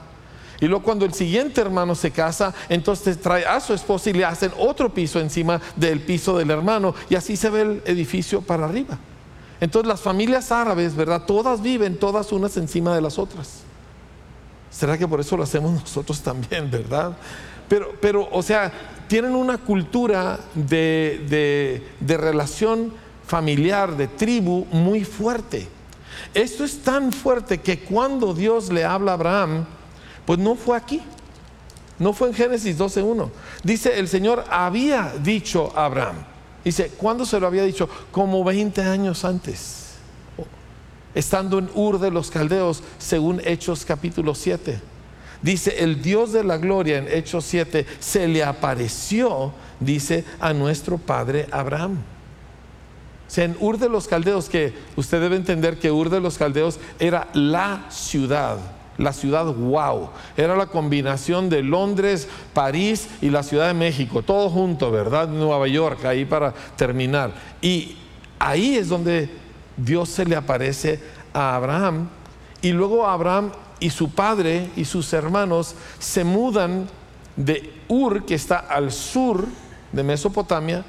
Y 0.60 0.68
luego 0.68 0.84
cuando 0.84 1.06
el 1.06 1.14
siguiente 1.14 1.62
hermano 1.62 1.96
se 1.96 2.12
casa, 2.12 2.54
entonces 2.68 3.20
trae 3.20 3.46
a 3.46 3.60
su 3.60 3.74
esposa 3.74 4.10
y 4.10 4.14
le 4.14 4.26
hacen 4.26 4.52
otro 4.58 4.94
piso 4.94 5.20
encima 5.20 5.62
del 5.76 6.02
piso 6.02 6.38
del 6.38 6.52
hermano 6.52 6.94
y 7.10 7.16
así 7.16 7.38
se 7.38 7.50
ve 7.50 7.62
el 7.62 7.82
edificio 7.86 8.42
para 8.42 8.66
arriba. 8.66 8.98
Entonces 9.62 9.88
las 9.88 10.02
familias 10.02 10.52
árabes, 10.52 10.96
¿verdad? 10.96 11.24
Todas 11.26 11.62
viven, 11.62 11.98
todas 11.98 12.32
unas 12.32 12.56
encima 12.58 12.96
de 12.96 13.02
las 13.02 13.20
otras. 13.20 13.62
¿Será 14.72 14.98
que 14.98 15.08
por 15.08 15.20
eso 15.20 15.36
lo 15.36 15.44
hacemos 15.44 15.72
nosotros 15.82 16.22
también, 16.22 16.70
verdad? 16.70 17.18
Pero, 17.68 17.94
pero 18.02 18.28
o 18.32 18.42
sea, 18.42 18.72
tienen 19.08 19.36
una 19.36 19.58
cultura 19.58 20.40
de, 20.56 21.84
de 22.00 22.18
relación 22.18 22.94
familiar, 23.26 23.96
de 23.96 24.08
tribu 24.08 24.66
muy 24.72 25.04
fuerte. 25.04 25.68
Esto 26.34 26.64
es 26.64 26.82
tan 26.82 27.12
fuerte 27.12 27.60
que 27.60 27.80
cuando 27.80 28.34
Dios 28.34 28.72
le 28.72 28.84
habla 28.86 29.12
a 29.12 29.16
Abraham, 29.16 29.66
pues 30.26 30.40
no 30.40 30.56
fue 30.56 30.78
aquí. 30.78 31.02
No 32.00 32.14
fue 32.14 32.30
en 32.30 32.34
Génesis 32.34 32.78
12.1. 32.78 33.30
Dice, 33.64 34.00
el 34.00 34.08
Señor 34.08 34.46
había 34.50 35.14
dicho 35.22 35.72
a 35.76 35.86
Abraham. 35.86 36.16
Dice, 36.64 36.92
¿cuándo 36.98 37.26
se 37.26 37.40
lo 37.40 37.48
había 37.48 37.64
dicho? 37.64 37.90
Como 38.12 38.44
20 38.44 38.82
años 38.82 39.24
antes, 39.24 39.94
estando 41.16 41.60
en 41.60 41.70
Ur 41.74 42.00
de 42.00 42.12
los 42.12 42.30
Caldeos, 42.30 42.84
según 42.98 43.42
Hechos 43.46 43.86
capítulo 43.86 44.36
7. 44.36 44.80
dice, 45.42 45.84
el 45.84 46.02
Dios 46.02 46.34
de 46.34 46.44
la 46.44 46.58
gloria 46.58 46.98
en 46.98 47.08
Hechos 47.08 47.46
7 47.46 47.86
se 48.00 48.28
le 48.28 48.44
apareció, 48.44 49.54
dice, 49.80 50.26
a 50.40 50.54
nuestro 50.54 50.98
padre 50.98 51.48
Abraham. 51.52 51.98
O 53.28 53.32
sea, 53.32 53.46
en 53.46 53.56
Ur 53.60 53.78
de 53.78 53.90
los 53.90 54.08
Caldeos, 54.08 54.50
que 54.50 54.74
usted 54.96 55.22
debe 55.22 55.36
entender 55.36 55.80
que 55.80 55.92
Ur 55.92 56.10
de 56.10 56.20
los 56.20 56.38
Caldeos 56.38 56.80
era 57.00 57.30
la 57.34 57.86
ciudad, 57.90 58.58
la 59.00 59.14
ciudad 59.14 59.46
wow. 59.46 60.10
Era 60.38 60.56
la 60.56 60.68
combinación 60.68 61.50
de 61.50 61.64
Londres, 61.64 62.28
París 62.54 63.08
y 63.22 63.30
la 63.30 63.42
Ciudad 63.42 63.68
de 63.68 63.74
México, 63.74 64.22
todo 64.22 64.50
junto, 64.50 64.92
¿verdad? 64.92 65.30
Nueva 65.30 65.68
York, 65.68 66.06
ahí 66.06 66.26
para 66.26 66.54
terminar. 66.76 67.32
Y 67.62 67.98
ahí 68.38 68.76
es 68.76 68.90
donde 68.90 69.30
Dios 69.78 70.10
se 70.10 70.26
le 70.26 70.36
aparece 70.36 71.00
a 71.34 71.56
Abraham. 71.56 72.10
Y 72.62 72.72
luego 72.72 73.08
Abraham 73.08 73.52
y 73.80 73.90
su 73.90 74.12
padre 74.12 74.70
y 74.76 74.84
sus 74.84 75.12
hermanos 75.14 75.76
se 75.98 76.26
mudan 76.26 76.88
de 77.38 77.74
Ur, 77.88 78.26
que 78.26 78.36
está 78.36 78.58
al 78.58 78.92
sur 78.92 79.46
de 79.94 80.04
Mesopotamia, 80.04 80.84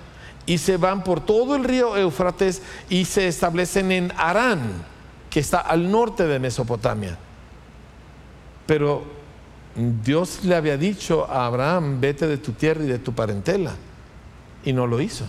y 0.47 0.59
se 0.59 0.77
van 0.77 1.05
por 1.05 1.21
todo 1.21 1.55
el 1.55 1.63
río 1.63 1.97
Éufrates 1.97 2.61
y 2.89 3.05
se 3.05 3.29
establecen 3.29 3.93
en 3.93 4.13
Arán, 4.17 4.85
que 5.31 5.39
está 5.39 5.61
al 5.61 5.89
norte 5.93 6.27
de 6.27 6.41
Mesopotamia. 6.41 7.17
Pero 8.71 9.03
Dios 9.75 10.45
le 10.45 10.55
había 10.55 10.77
dicho 10.77 11.29
a 11.29 11.47
Abraham, 11.47 12.01
vete 12.01 12.29
de 12.29 12.37
tu 12.37 12.53
tierra 12.53 12.85
y 12.85 12.87
de 12.87 13.01
tu 13.01 13.13
parentela, 13.13 13.73
y 14.65 14.73
no 14.73 14.87
lo 14.87 15.01
hizo. 15.01 15.25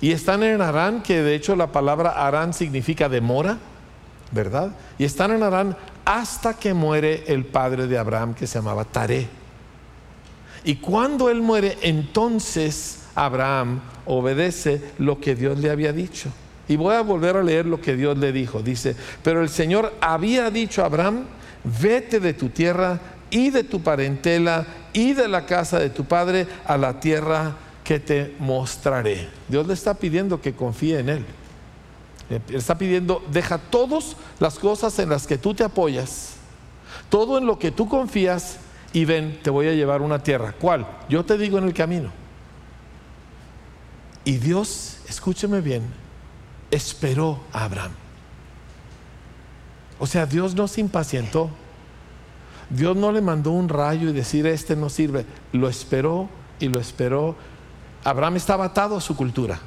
Y 0.00 0.10
están 0.10 0.42
en 0.42 0.60
Arán, 0.60 1.04
que 1.04 1.22
de 1.22 1.36
hecho 1.36 1.54
la 1.54 1.70
palabra 1.70 2.26
Arán 2.26 2.52
significa 2.52 3.08
demora, 3.08 3.58
¿verdad? 4.32 4.72
Y 4.98 5.04
están 5.04 5.30
en 5.30 5.44
Arán 5.44 5.76
hasta 6.04 6.54
que 6.54 6.74
muere 6.74 7.22
el 7.28 7.44
padre 7.44 7.86
de 7.86 7.96
Abraham, 7.96 8.34
que 8.34 8.48
se 8.48 8.58
llamaba 8.58 8.84
Taré. 8.84 9.28
Y 10.64 10.74
cuando 10.74 11.30
él 11.30 11.42
muere, 11.42 11.78
entonces 11.82 13.04
Abraham 13.14 13.82
obedece 14.04 14.82
lo 14.98 15.20
que 15.20 15.36
Dios 15.36 15.60
le 15.60 15.70
había 15.70 15.92
dicho. 15.92 16.28
Y 16.66 16.74
voy 16.74 16.96
a 16.96 17.02
volver 17.02 17.36
a 17.36 17.42
leer 17.44 17.66
lo 17.66 17.80
que 17.80 17.94
Dios 17.94 18.18
le 18.18 18.32
dijo. 18.32 18.64
Dice, 18.64 18.96
pero 19.22 19.42
el 19.42 19.48
Señor 19.48 19.92
había 20.00 20.50
dicho 20.50 20.82
a 20.82 20.86
Abraham, 20.86 21.26
vete 21.64 22.20
de 22.20 22.34
tu 22.34 22.48
tierra 22.48 23.00
y 23.30 23.50
de 23.50 23.64
tu 23.64 23.82
parentela 23.82 24.66
y 24.92 25.14
de 25.14 25.28
la 25.28 25.46
casa 25.46 25.78
de 25.78 25.90
tu 25.90 26.04
padre 26.04 26.46
a 26.66 26.76
la 26.76 27.00
tierra 27.00 27.56
que 27.84 27.98
te 27.98 28.34
mostraré. 28.38 29.28
Dios 29.48 29.66
le 29.66 29.74
está 29.74 29.94
pidiendo 29.94 30.40
que 30.40 30.54
confíe 30.54 30.98
en 30.98 31.08
Él. 31.08 31.26
Le 32.28 32.56
está 32.56 32.76
pidiendo, 32.78 33.22
deja 33.30 33.58
todas 33.58 34.16
las 34.38 34.58
cosas 34.58 34.98
en 34.98 35.08
las 35.08 35.26
que 35.26 35.38
tú 35.38 35.54
te 35.54 35.64
apoyas, 35.64 36.34
todo 37.08 37.38
en 37.38 37.46
lo 37.46 37.58
que 37.58 37.70
tú 37.70 37.88
confías 37.88 38.58
y 38.92 39.04
ven, 39.04 39.38
te 39.42 39.50
voy 39.50 39.68
a 39.68 39.72
llevar 39.72 40.02
una 40.02 40.22
tierra. 40.22 40.54
¿Cuál? 40.58 40.86
Yo 41.08 41.24
te 41.24 41.36
digo 41.36 41.58
en 41.58 41.64
el 41.64 41.74
camino. 41.74 42.10
Y 44.24 44.38
Dios, 44.38 44.98
escúcheme 45.08 45.60
bien, 45.60 45.82
esperó 46.70 47.40
a 47.52 47.64
Abraham. 47.64 48.01
O 50.02 50.06
sea, 50.06 50.26
Dios 50.26 50.56
no 50.56 50.66
se 50.66 50.80
impacientó. 50.80 51.48
Dios 52.68 52.96
no 52.96 53.12
le 53.12 53.20
mandó 53.20 53.52
un 53.52 53.68
rayo 53.68 54.08
y 54.08 54.12
decir, 54.12 54.48
este 54.48 54.74
no 54.74 54.88
sirve. 54.88 55.24
Lo 55.52 55.68
esperó 55.68 56.28
y 56.58 56.68
lo 56.68 56.80
esperó. 56.80 57.36
Abraham 58.02 58.34
estaba 58.34 58.64
atado 58.64 58.96
a 58.96 59.00
su 59.00 59.14
cultura. 59.14 59.60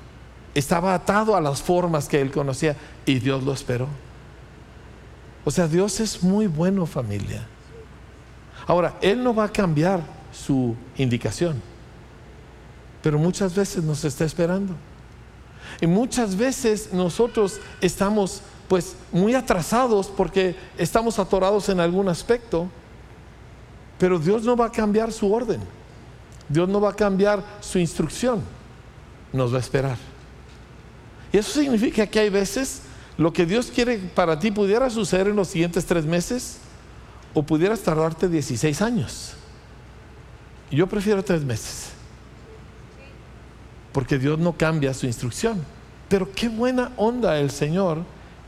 Estaba 0.53 0.93
atado 0.93 1.37
a 1.37 1.41
las 1.41 1.61
formas 1.61 2.09
que 2.09 2.19
él 2.19 2.31
conocía 2.31 2.75
y 3.05 3.19
Dios 3.19 3.43
lo 3.43 3.53
esperó. 3.53 3.87
O 5.45 5.51
sea, 5.51 5.69
Dios 5.69 6.01
es 6.01 6.23
muy 6.23 6.47
bueno 6.47 6.85
familia. 6.85 7.47
Ahora, 8.67 8.97
Él 8.99 9.23
no 9.23 9.33
va 9.33 9.45
a 9.45 9.51
cambiar 9.51 10.01
su 10.33 10.75
indicación 10.97 11.61
pero 13.05 13.19
muchas 13.19 13.53
veces 13.53 13.83
nos 13.83 14.03
está 14.03 14.25
esperando. 14.25 14.73
Y 15.79 15.85
muchas 15.85 16.35
veces 16.35 16.91
nosotros 16.91 17.59
estamos 17.79 18.41
pues 18.67 18.95
muy 19.11 19.35
atrasados 19.35 20.07
porque 20.07 20.55
estamos 20.77 21.19
atorados 21.19 21.69
en 21.69 21.79
algún 21.79 22.09
aspecto, 22.09 22.67
pero 23.97 24.19
Dios 24.19 24.43
no 24.43 24.55
va 24.55 24.65
a 24.65 24.71
cambiar 24.71 25.11
su 25.11 25.31
orden. 25.31 25.61
Dios 26.49 26.67
no 26.69 26.81
va 26.81 26.91
a 26.91 26.95
cambiar 26.95 27.43
su 27.61 27.79
instrucción. 27.79 28.41
Nos 29.33 29.53
va 29.53 29.57
a 29.57 29.61
esperar. 29.61 29.97
Y 31.31 31.37
eso 31.37 31.59
significa 31.59 32.05
que 32.07 32.19
hay 32.19 32.29
veces 32.29 32.81
lo 33.17 33.31
que 33.31 33.45
Dios 33.45 33.71
quiere 33.73 33.97
para 33.97 34.39
ti 34.39 34.51
pudiera 34.51 34.89
suceder 34.89 35.27
en 35.27 35.35
los 35.35 35.47
siguientes 35.47 35.85
tres 35.85 36.05
meses 36.05 36.57
o 37.33 37.43
pudieras 37.43 37.81
tardarte 37.81 38.27
16 38.27 38.81
años. 38.81 39.33
Yo 40.71 40.87
prefiero 40.87 41.23
tres 41.23 41.43
meses 41.43 41.89
porque 43.95 44.17
Dios 44.19 44.37
no 44.37 44.51
cambia 44.51 44.93
su 44.93 45.05
instrucción. 45.05 45.63
Pero 46.09 46.29
qué 46.33 46.49
buena 46.49 46.91
onda 46.97 47.39
el 47.39 47.49
Señor 47.49 47.99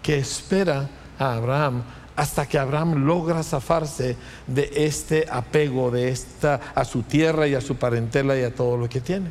que 0.02 0.18
espera 0.18 0.90
a 1.20 1.34
Abraham 1.34 1.84
hasta 2.16 2.48
que 2.48 2.58
Abraham 2.58 3.06
logra 3.06 3.44
zafarse 3.44 4.18
de 4.48 4.72
este 4.76 5.28
apego, 5.30 5.92
de 5.92 6.10
esta 6.10 6.60
a 6.74 6.84
su 6.84 7.04
tierra 7.04 7.48
y 7.48 7.54
a 7.54 7.62
su 7.62 7.76
parentela 7.76 8.38
y 8.38 8.44
a 8.44 8.54
todo 8.54 8.76
lo 8.76 8.90
que 8.90 9.02
tiene. 9.02 9.30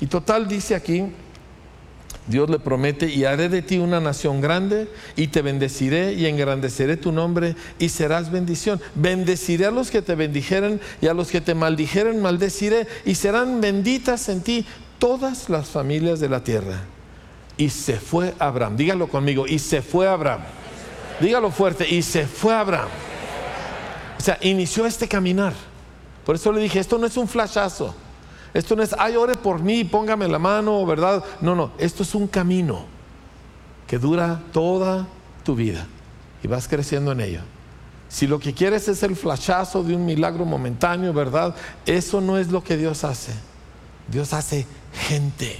Y 0.00 0.06
total 0.06 0.46
dice 0.46 0.76
aquí, 0.76 1.12
Dios 2.28 2.48
le 2.48 2.58
promete, 2.58 3.06
y 3.06 3.24
haré 3.24 3.48
de 3.48 3.62
ti 3.62 3.78
una 3.78 4.00
nación 4.00 4.40
grande, 4.40 4.88
y 5.16 5.26
te 5.26 5.42
bendeciré 5.42 6.14
y 6.14 6.26
engrandeceré 6.26 6.96
tu 6.96 7.12
nombre, 7.12 7.56
y 7.80 7.90
serás 7.90 8.30
bendición. 8.30 8.80
Bendeciré 8.94 9.66
a 9.66 9.72
los 9.72 9.90
que 9.90 10.00
te 10.00 10.14
bendijeren, 10.14 10.80
y 11.02 11.08
a 11.08 11.14
los 11.14 11.30
que 11.32 11.40
te 11.40 11.54
maldijeren 11.54 12.22
maldeciré, 12.22 12.86
y 13.04 13.16
serán 13.16 13.60
benditas 13.60 14.28
en 14.28 14.40
ti 14.40 14.64
todas 14.98 15.50
las 15.50 15.68
familias 15.68 16.20
de 16.20 16.28
la 16.28 16.44
tierra. 16.44 16.93
Y 17.56 17.70
se 17.70 17.98
fue 17.98 18.34
Abraham. 18.38 18.76
Dígalo 18.76 19.08
conmigo. 19.08 19.46
Y 19.46 19.58
se 19.58 19.82
fue 19.82 20.08
Abraham. 20.08 20.42
Dígalo 21.20 21.50
fuerte. 21.50 21.88
Y 21.88 22.02
se 22.02 22.26
fue 22.26 22.54
Abraham. 22.54 22.88
O 24.18 24.20
sea, 24.22 24.38
inició 24.40 24.86
este 24.86 25.06
caminar. 25.06 25.52
Por 26.24 26.36
eso 26.36 26.50
le 26.52 26.60
dije, 26.60 26.78
esto 26.78 26.98
no 26.98 27.06
es 27.06 27.16
un 27.16 27.28
flashazo. 27.28 27.94
Esto 28.54 28.76
no 28.76 28.82
es, 28.84 28.94
ay, 28.96 29.16
ore 29.16 29.34
por 29.34 29.60
mí, 29.60 29.82
póngame 29.82 30.28
la 30.28 30.38
mano, 30.38 30.86
¿verdad? 30.86 31.24
No, 31.40 31.56
no, 31.56 31.72
esto 31.76 32.04
es 32.04 32.14
un 32.14 32.28
camino 32.28 32.84
que 33.88 33.98
dura 33.98 34.40
toda 34.52 35.08
tu 35.42 35.56
vida 35.56 35.86
y 36.42 36.46
vas 36.46 36.68
creciendo 36.68 37.10
en 37.10 37.20
ello. 37.20 37.40
Si 38.08 38.28
lo 38.28 38.38
que 38.38 38.54
quieres 38.54 38.86
es 38.86 39.02
el 39.02 39.16
flashazo 39.16 39.82
de 39.82 39.96
un 39.96 40.06
milagro 40.06 40.44
momentáneo, 40.44 41.12
¿verdad? 41.12 41.56
Eso 41.84 42.20
no 42.20 42.38
es 42.38 42.48
lo 42.52 42.62
que 42.62 42.76
Dios 42.76 43.02
hace. 43.02 43.32
Dios 44.06 44.32
hace 44.32 44.66
gente. 45.08 45.58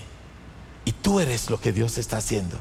Y 0.84 0.92
tú 0.92 1.20
eres 1.20 1.50
lo 1.50 1.60
que 1.60 1.72
Dios 1.72 1.98
está 1.98 2.18
haciendo. 2.18 2.56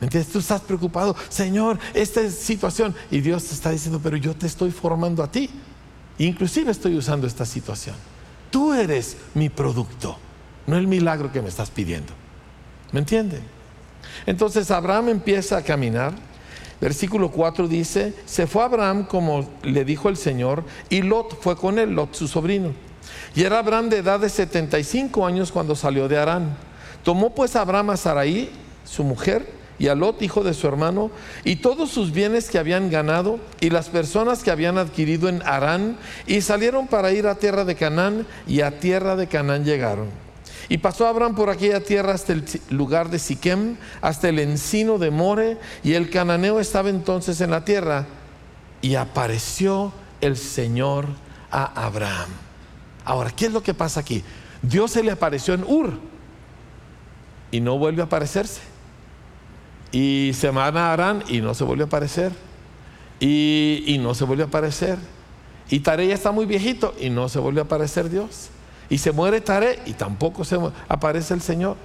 ¿Me 0.00 0.06
entiendes? 0.06 0.32
Tú 0.32 0.38
estás 0.38 0.60
preocupado, 0.60 1.16
Señor, 1.28 1.78
esta 1.94 2.28
situación. 2.30 2.94
Y 3.10 3.20
Dios 3.20 3.50
está 3.52 3.70
diciendo, 3.70 4.00
pero 4.02 4.16
yo 4.16 4.34
te 4.34 4.46
estoy 4.46 4.70
formando 4.70 5.22
a 5.22 5.30
ti. 5.30 5.50
Inclusive 6.18 6.70
estoy 6.70 6.96
usando 6.96 7.26
esta 7.26 7.44
situación. 7.44 7.96
Tú 8.50 8.72
eres 8.72 9.16
mi 9.34 9.48
producto, 9.48 10.16
no 10.66 10.76
el 10.76 10.86
milagro 10.86 11.32
que 11.32 11.42
me 11.42 11.48
estás 11.48 11.70
pidiendo. 11.70 12.12
¿Me 12.92 13.00
entiende? 13.00 13.40
Entonces 14.24 14.70
Abraham 14.70 15.08
empieza 15.10 15.56
a 15.58 15.62
caminar. 15.62 16.14
Versículo 16.80 17.30
4 17.30 17.68
dice, 17.68 18.14
se 18.26 18.46
fue 18.46 18.62
Abraham 18.62 19.06
como 19.06 19.48
le 19.62 19.84
dijo 19.84 20.10
el 20.10 20.16
Señor, 20.18 20.62
y 20.90 21.00
Lot 21.00 21.40
fue 21.40 21.56
con 21.56 21.78
él, 21.78 21.94
Lot 21.94 22.14
su 22.14 22.28
sobrino. 22.28 22.72
Y 23.34 23.44
era 23.44 23.58
Abraham 23.58 23.88
de 23.88 23.98
edad 23.98 24.20
de 24.20 24.28
75 24.28 25.26
años 25.26 25.50
cuando 25.50 25.74
salió 25.74 26.06
de 26.06 26.18
Arán. 26.18 26.56
Tomó 27.06 27.32
pues 27.32 27.54
Abraham 27.54 27.90
a 27.90 27.96
Sarai, 27.96 28.50
su 28.84 29.04
mujer, 29.04 29.48
y 29.78 29.86
a 29.86 29.94
Lot, 29.94 30.22
hijo 30.22 30.42
de 30.42 30.52
su 30.54 30.66
hermano, 30.66 31.12
y 31.44 31.54
todos 31.54 31.88
sus 31.88 32.10
bienes 32.10 32.50
que 32.50 32.58
habían 32.58 32.90
ganado, 32.90 33.38
y 33.60 33.70
las 33.70 33.90
personas 33.90 34.42
que 34.42 34.50
habían 34.50 34.76
adquirido 34.76 35.28
en 35.28 35.40
Arán, 35.42 35.98
y 36.26 36.40
salieron 36.40 36.88
para 36.88 37.12
ir 37.12 37.28
a 37.28 37.36
tierra 37.36 37.64
de 37.64 37.76
Canaán, 37.76 38.26
y 38.48 38.62
a 38.62 38.80
tierra 38.80 39.14
de 39.14 39.28
Canaán 39.28 39.64
llegaron. 39.64 40.08
Y 40.68 40.78
pasó 40.78 41.06
Abraham 41.06 41.36
por 41.36 41.48
aquella 41.48 41.78
tierra 41.78 42.12
hasta 42.12 42.32
el 42.32 42.44
lugar 42.70 43.08
de 43.08 43.20
Siquem, 43.20 43.76
hasta 44.00 44.28
el 44.28 44.40
encino 44.40 44.98
de 44.98 45.12
More, 45.12 45.58
y 45.84 45.92
el 45.92 46.10
cananeo 46.10 46.58
estaba 46.58 46.88
entonces 46.88 47.40
en 47.40 47.52
la 47.52 47.64
tierra, 47.64 48.04
y 48.82 48.96
apareció 48.96 49.92
el 50.20 50.36
Señor 50.36 51.06
a 51.52 51.86
Abraham. 51.86 52.30
Ahora, 53.04 53.30
¿qué 53.30 53.46
es 53.46 53.52
lo 53.52 53.62
que 53.62 53.74
pasa 53.74 54.00
aquí? 54.00 54.24
Dios 54.60 54.90
se 54.90 55.04
le 55.04 55.12
apareció 55.12 55.54
en 55.54 55.62
Ur 55.62 56.15
y 57.56 57.60
no 57.62 57.78
vuelve 57.78 58.02
a 58.02 58.04
aparecerse. 58.04 58.60
Y 59.90 60.32
se 60.34 60.50
van 60.50 60.76
a 60.76 60.92
Arán 60.92 61.24
y 61.26 61.40
no 61.40 61.54
se 61.54 61.64
vuelve 61.64 61.84
a 61.84 61.86
aparecer. 61.86 62.30
Y, 63.18 63.96
no 63.98 64.14
se 64.14 64.26
vuelve 64.26 64.42
a 64.42 64.46
aparecer. 64.46 64.98
Y 65.70 65.80
Tare 65.80 66.06
ya 66.06 66.12
está 66.12 66.32
muy 66.32 66.44
viejito 66.44 66.94
y 67.00 67.08
no 67.08 67.30
se 67.30 67.38
vuelve 67.38 67.60
a 67.60 67.64
aparecer 67.64 68.10
Dios. 68.10 68.50
Y 68.90 68.98
se 68.98 69.10
muere 69.10 69.40
Tare 69.40 69.78
y 69.86 69.94
tampoco 69.94 70.44
se 70.44 70.58
aparece 70.86 71.32
el 71.32 71.40
Señor. 71.40 71.78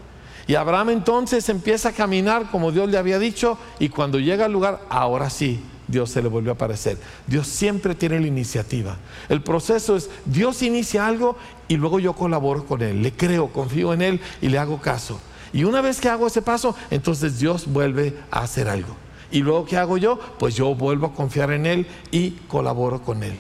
Y 0.46 0.56
Abraham 0.56 0.90
entonces 0.90 1.48
empieza 1.48 1.90
a 1.90 1.94
caminar 1.94 2.52
como 2.52 2.74
Dios 2.74 2.90
le 2.90 2.98
había 2.98 3.18
dicho 3.18 3.58
y 3.80 3.88
cuando 3.88 4.20
llega 4.20 4.46
al 4.46 4.52
lugar, 4.52 4.82
ahora 4.90 5.30
sí, 5.30 5.64
Dios 5.88 6.10
se 6.10 6.22
le 6.22 6.28
volvió 6.28 6.52
a 6.52 6.56
aparecer. 6.56 6.98
Dios 7.28 7.48
siempre 7.48 7.96
tiene 7.96 8.20
la 8.20 8.28
iniciativa. 8.28 8.98
El 9.30 9.42
proceso 9.42 9.96
es, 9.96 10.10
Dios 10.26 10.64
inicia 10.64 11.08
algo 11.08 11.38
y 11.70 11.78
luego 11.78 11.98
yo 12.00 12.12
colaboro 12.12 12.66
con 12.66 12.82
Él, 12.82 13.02
le 13.02 13.14
creo, 13.14 13.54
confío 13.54 13.94
en 13.94 14.02
Él 14.02 14.22
y 14.42 14.50
le 14.50 14.58
hago 14.58 14.82
caso. 14.82 15.22
Y 15.54 15.64
una 15.64 15.82
vez 15.82 16.00
que 16.00 16.10
hago 16.10 16.28
ese 16.28 16.42
paso, 16.42 16.76
entonces 16.90 17.40
Dios 17.40 17.66
vuelve 17.68 18.18
a 18.32 18.40
hacer 18.42 18.70
algo. 18.70 18.96
Y 19.32 19.40
luego, 19.40 19.66
¿qué 19.66 19.78
hago 19.78 19.98
yo? 19.98 20.20
Pues 20.40 20.56
yo 20.56 20.76
vuelvo 20.76 21.08
a 21.08 21.14
confiar 21.14 21.52
en 21.52 21.66
Él 21.66 21.88
y 22.12 22.32
colaboro 22.48 23.02
con 23.02 23.24
Él. 23.24 23.38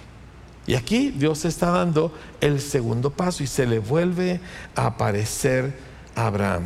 Y 0.67 0.75
aquí 0.75 1.09
Dios 1.09 1.43
está 1.45 1.71
dando 1.71 2.13
el 2.39 2.61
segundo 2.61 3.09
paso 3.09 3.43
y 3.43 3.47
se 3.47 3.65
le 3.65 3.79
vuelve 3.79 4.39
a 4.75 4.87
aparecer 4.87 5.73
a 6.15 6.27
Abraham. 6.27 6.63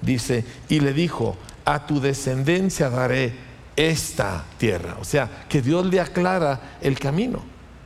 Dice, 0.00 0.44
y 0.68 0.80
le 0.80 0.92
dijo, 0.92 1.36
a 1.64 1.86
tu 1.86 2.00
descendencia 2.00 2.88
daré 2.88 3.34
esta 3.74 4.44
tierra. 4.58 4.96
O 5.00 5.04
sea, 5.04 5.46
que 5.48 5.62
Dios 5.62 5.86
le 5.86 6.00
aclara 6.00 6.76
el 6.80 6.98
camino. 6.98 7.42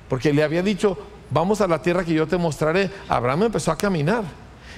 Porque 0.08 0.32
le 0.32 0.42
había 0.42 0.62
dicho, 0.62 0.98
vamos 1.30 1.60
a 1.60 1.68
la 1.68 1.80
tierra 1.80 2.04
que 2.04 2.12
yo 2.12 2.26
te 2.26 2.36
mostraré. 2.36 2.90
Abraham 3.08 3.44
empezó 3.44 3.72
a 3.72 3.78
caminar. 3.78 4.24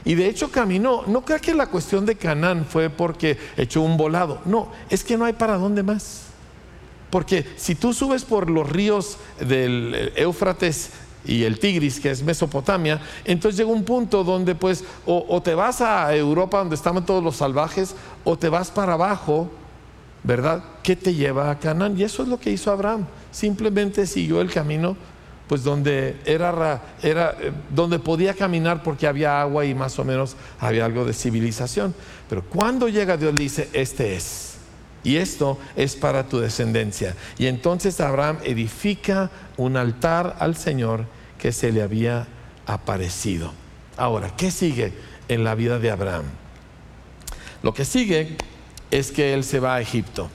Y 0.04 0.14
de 0.14 0.28
hecho 0.28 0.50
caminó. 0.50 1.02
No 1.06 1.24
creo 1.24 1.40
que 1.40 1.54
la 1.54 1.66
cuestión 1.66 2.04
de 2.04 2.16
Canaán 2.16 2.66
fue 2.68 2.90
porque 2.90 3.38
echó 3.56 3.80
un 3.82 3.96
volado. 3.96 4.40
No, 4.44 4.68
es 4.90 5.02
que 5.02 5.16
no 5.16 5.24
hay 5.24 5.32
para 5.32 5.56
dónde 5.56 5.82
más. 5.82 6.22
Porque 7.10 7.46
si 7.56 7.74
tú 7.74 7.92
subes 7.92 8.24
por 8.24 8.50
los 8.50 8.68
ríos 8.68 9.18
del 9.38 10.12
Éufrates 10.16 10.90
y 11.24 11.44
el 11.44 11.58
Tigris, 11.58 12.00
que 12.00 12.10
es 12.10 12.22
Mesopotamia, 12.22 13.00
entonces 13.24 13.56
llega 13.56 13.70
un 13.70 13.84
punto 13.84 14.24
donde 14.24 14.54
pues 14.54 14.84
o, 15.06 15.40
te 15.40 15.54
vas 15.54 15.80
a 15.80 16.14
Europa 16.14 16.58
donde 16.58 16.74
estaban 16.74 17.06
todos 17.06 17.22
los 17.22 17.36
salvajes, 17.36 17.94
o 18.24 18.36
te 18.36 18.48
vas 18.48 18.70
para 18.70 18.94
abajo, 18.94 19.48
¿verdad? 20.22 20.64
¿Qué 20.82 20.96
te 20.96 21.14
lleva 21.14 21.50
a 21.50 21.58
Canaán? 21.58 21.98
Y 21.98 22.02
eso 22.02 22.24
es 22.24 22.28
lo 22.28 22.38
que 22.38 22.50
hizo 22.50 22.70
Abraham. 22.70 23.06
Simplemente 23.30 24.06
siguió 24.06 24.40
el 24.40 24.50
camino 24.50 24.96
pues 25.48 25.62
donde 25.62 26.16
era, 26.24 26.82
era 27.02 27.36
eh, 27.40 27.52
donde 27.70 27.98
podía 27.98 28.34
caminar 28.34 28.82
porque 28.82 29.06
había 29.06 29.40
agua 29.40 29.64
y 29.64 29.74
más 29.74 29.98
o 29.98 30.04
menos 30.04 30.36
había 30.58 30.84
algo 30.84 31.04
de 31.04 31.12
civilización. 31.12 31.94
Pero 32.28 32.42
cuando 32.44 32.88
llega 32.88 33.16
Dios 33.16 33.34
dice, 33.34 33.68
este 33.72 34.16
es 34.16 34.54
y 35.04 35.16
esto 35.16 35.58
es 35.76 35.94
para 35.94 36.26
tu 36.26 36.40
descendencia. 36.40 37.14
Y 37.38 37.46
entonces 37.46 38.00
Abraham 38.00 38.38
edifica 38.42 39.30
un 39.58 39.76
altar 39.76 40.36
al 40.40 40.56
Señor 40.56 41.04
que 41.38 41.52
se 41.52 41.70
le 41.70 41.82
había 41.82 42.26
aparecido. 42.66 43.52
Ahora, 43.98 44.34
¿qué 44.34 44.50
sigue 44.50 44.92
en 45.28 45.44
la 45.44 45.54
vida 45.54 45.78
de 45.78 45.90
Abraham? 45.90 46.24
Lo 47.62 47.74
que 47.74 47.84
sigue 47.84 48.36
es 48.90 49.12
que 49.12 49.34
él 49.34 49.44
se 49.44 49.60
va 49.60 49.74
a 49.74 49.80
Egipto. 49.80 50.30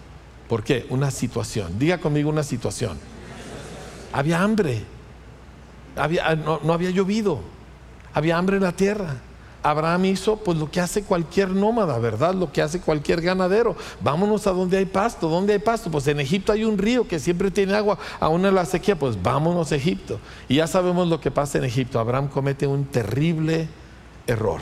¿Por 0.48 0.64
qué? 0.64 0.86
Una 0.90 1.12
situación. 1.12 1.78
Diga 1.80 1.98
conmigo 1.98 2.30
una 2.30 2.44
situación. 2.44 2.98
Había 4.14 4.42
hambre. 4.42 4.84
No, 6.08 6.60
no 6.64 6.74
había 6.74 6.90
llovido. 6.92 7.40
Había 8.14 8.38
hambre 8.38 8.58
en 8.58 8.64
la 8.64 8.72
tierra. 8.72 9.18
Abraham 9.62 10.06
hizo 10.06 10.38
pues 10.38 10.58
lo 10.58 10.72
que 10.72 10.80
hace 10.80 11.04
cualquier 11.04 11.50
nómada, 11.50 12.00
¿verdad? 12.00 12.34
Lo 12.34 12.52
que 12.52 12.62
hace 12.62 12.80
cualquier 12.80 13.22
ganadero. 13.22 13.76
Vámonos 14.00 14.48
a 14.48 14.52
donde 14.52 14.78
hay 14.78 14.86
pasto. 14.86 15.28
¿Dónde 15.28 15.54
hay 15.54 15.60
pasto? 15.60 15.92
Pues 15.92 16.08
en 16.08 16.20
Egipto 16.20 16.54
hay 16.54 16.64
un 16.64 16.78
río 16.78 17.08
que 17.08 17.20
siempre 17.20 17.52
tiene 17.52 17.74
agua, 17.74 17.98
aún 18.20 18.46
en 18.46 18.56
la 18.56 18.66
sequía, 18.66 18.98
pues 18.98 19.22
vámonos 19.22 19.72
a 19.72 19.76
Egipto. 19.76 20.20
Y 20.48 20.56
ya 20.56 20.68
sabemos 20.68 21.08
lo 21.08 21.20
que 21.20 21.30
pasa 21.30 21.58
en 21.58 21.66
Egipto. 21.66 22.00
Abraham 22.00 22.30
comete 22.30 22.68
un 22.68 22.86
terrible 22.86 23.68
error. 24.28 24.62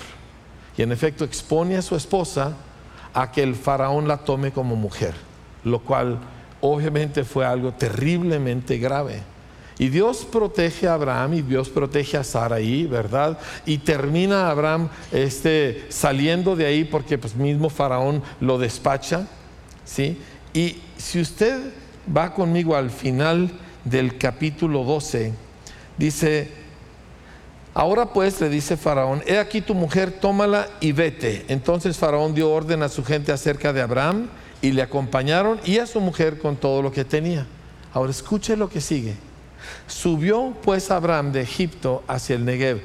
Y 0.78 0.82
en 0.82 0.92
efecto 0.92 1.24
expone 1.24 1.78
a 1.78 1.82
su 1.82 1.96
esposa 1.96 2.54
a 3.14 3.32
que 3.32 3.44
el 3.44 3.56
faraón 3.56 4.08
la 4.08 4.18
tome 4.18 4.52
como 4.52 4.76
mujer, 4.76 5.14
lo 5.64 5.80
cual 5.80 6.20
obviamente 6.62 7.24
fue 7.24 7.46
algo 7.46 7.72
terriblemente 7.74 8.78
grave. 8.78 9.22
Y 9.80 9.90
Dios 9.90 10.26
protege 10.32 10.88
a 10.88 10.96
Abraham 10.96 11.36
y 11.36 11.42
Dios 11.42 11.70
protege 11.70 12.18
a 12.18 12.24
Saraí, 12.24 12.86
¿verdad? 12.88 13.38
Y 13.66 13.78
termina 13.78 14.50
Abraham 14.50 14.90
este, 15.12 15.86
saliendo 15.90 16.56
de 16.56 16.66
ahí 16.66 16.84
porque 16.84 17.18
pues 17.18 17.36
mismo 17.36 17.70
Faraón 17.70 18.24
lo 18.40 18.58
despacha, 18.58 19.28
¿sí? 19.86 20.18
Y 20.54 20.78
si 20.98 21.22
usted 21.22 21.60
va 22.16 22.34
conmigo 22.34 22.76
al 22.76 22.90
final 22.90 23.52
del 23.84 24.18
capítulo 24.18 24.84
12, 24.84 25.34
dice, 26.00 26.50
ahora 27.76 28.08
pues 28.14 28.42
le 28.42 28.50
dice 28.50 28.78
Faraón, 28.78 29.22
he 29.28 29.38
aquí 29.38 29.62
tu 29.62 29.76
mujer, 29.76 30.12
tómala 30.12 30.68
y 30.80 30.92
vete. 30.92 31.46
Entonces 31.50 31.98
Faraón 31.98 32.34
dio 32.34 32.50
orden 32.50 32.82
a 32.82 32.90
su 32.90 33.04
gente 33.04 33.32
acerca 33.32 33.74
de 33.74 33.82
Abraham 33.82 34.28
y 34.64 34.72
le 34.72 34.82
acompañaron 34.82 35.60
y 35.66 35.78
a 35.78 35.86
su 35.86 36.00
mujer 36.00 36.40
con 36.40 36.56
todo 36.56 36.82
lo 36.82 36.92
que 36.92 37.06
tenía. 37.06 37.46
Ahora 37.94 38.10
escuche 38.10 38.58
lo 38.58 38.70
que 38.70 38.82
sigue. 38.82 39.27
Subió 39.88 40.54
pues 40.64 40.92
Abraham 40.92 41.32
de 41.32 41.42
Egipto 41.42 42.04
hacia 42.08 42.36
el 42.36 42.46
Negev, 42.46 42.82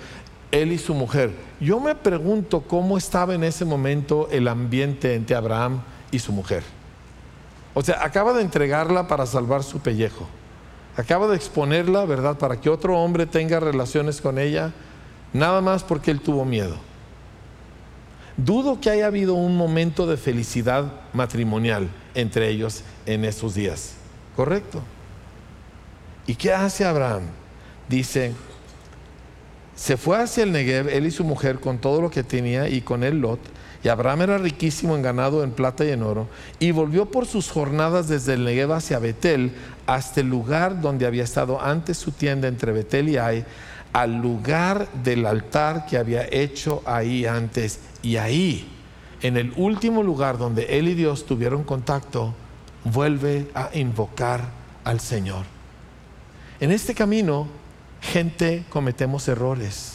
él 0.51 0.73
y 0.73 0.79
su 0.79 0.95
mujer. 0.95 1.33
Yo 1.61 1.81
me 1.81 1.95
pregunto 1.95 2.63
cómo 2.63 2.99
estaba 2.99 3.35
en 3.35 3.45
ese 3.45 3.65
momento 3.65 4.29
el 4.31 4.49
ambiente 4.49 5.15
entre 5.15 5.37
Abraham 5.37 5.83
y 6.11 6.19
su 6.19 6.33
mujer. 6.33 6.63
O 7.75 7.83
sea, 7.83 8.05
acaba 8.05 8.33
de 8.35 8.43
entregarla 8.43 9.09
para 9.09 9.27
salvar 9.27 9.63
su 9.63 9.81
pellejo. 9.81 10.29
Acaba 10.97 11.27
de 11.27 11.37
exponerla, 11.37 12.05
¿verdad?, 12.05 12.37
para 12.37 12.61
que 12.61 12.69
otro 12.69 12.99
hombre 12.99 13.27
tenga 13.27 13.61
relaciones 13.61 14.21
con 14.21 14.39
ella, 14.39 14.73
nada 15.33 15.63
más 15.63 15.83
porque 15.83 16.11
él 16.11 16.21
tuvo 16.21 16.45
miedo. 16.45 16.77
Dudo 18.37 18.81
que 18.81 18.91
haya 18.91 19.07
habido 19.07 19.35
un 19.35 19.57
momento 19.57 20.07
de 20.07 20.17
felicidad 20.17 20.93
matrimonial 21.13 21.89
entre 22.15 22.49
ellos 22.49 22.83
en 23.07 23.25
esos 23.25 23.55
días. 23.55 23.95
¿Correcto? 24.37 24.83
¿Y 26.27 26.35
qué 26.35 26.53
hace 26.53 26.85
Abraham? 26.85 27.23
Dice, 27.89 28.33
se 29.75 29.97
fue 29.97 30.23
hacia 30.23 30.45
el 30.45 30.53
Negev, 30.53 30.89
él 30.89 31.07
y 31.07 31.11
su 31.11 31.25
mujer, 31.25 31.59
con 31.59 31.79
todo 31.79 32.01
lo 32.01 32.11
que 32.11 32.23
tenía 32.23 32.69
y 32.69 32.83
con 32.83 33.03
él 33.03 33.21
Lot. 33.21 33.41
Y 33.85 33.89
Abraham 33.89 34.23
era 34.23 34.39
riquísimo 34.39 34.95
en 34.95 35.03
ganado, 35.03 35.43
en 35.43 35.51
plata 35.51 35.85
y 35.85 35.91
en 35.91 36.05
oro. 36.05 36.29
Y 36.61 36.71
volvió 36.71 37.07
por 37.07 37.27
sus 37.27 37.51
jornadas 37.51 38.07
desde 38.07 38.35
el 38.35 38.45
Negev 38.45 38.73
hacia 38.73 39.01
Betel, 39.01 39.53
hasta 39.87 40.21
el 40.21 40.29
lugar 40.29 40.81
donde 40.81 41.05
había 41.05 41.25
estado 41.25 41.61
antes 41.61 41.99
su 41.99 42.13
tienda 42.13 42.47
entre 42.47 42.71
Betel 42.71 43.09
y 43.09 43.17
Ai, 43.17 43.45
al 43.93 44.17
lugar 44.17 44.87
del 45.03 45.27
altar 45.27 45.87
que 45.87 45.99
había 45.99 46.27
hecho 46.31 46.83
ahí 46.87 47.27
antes. 47.27 47.81
Y 48.03 48.17
ahí, 48.17 48.69
en 49.21 49.37
el 49.37 49.53
último 49.57 50.05
lugar 50.05 50.39
donde 50.39 50.79
él 50.79 50.89
y 50.89 50.95
Dios 50.95 51.27
tuvieron 51.27 51.65
contacto, 51.65 52.35
vuelve 52.85 53.51
a 53.55 53.71
invocar 53.75 54.43
al 54.85 55.01
Señor. 55.01 55.52
En 56.63 56.71
este 56.71 56.95
camino, 56.95 57.49
gente, 58.01 58.65
cometemos 58.71 59.27
errores. 59.27 59.95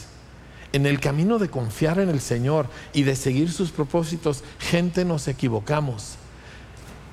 En 0.74 0.84
el 0.84 1.00
camino 1.00 1.38
de 1.38 1.48
confiar 1.48 1.98
en 1.98 2.10
el 2.10 2.20
Señor 2.20 2.66
y 2.92 3.04
de 3.04 3.16
seguir 3.16 3.50
sus 3.50 3.70
propósitos, 3.70 4.44
gente 4.58 5.06
nos 5.06 5.28
equivocamos. 5.28 6.16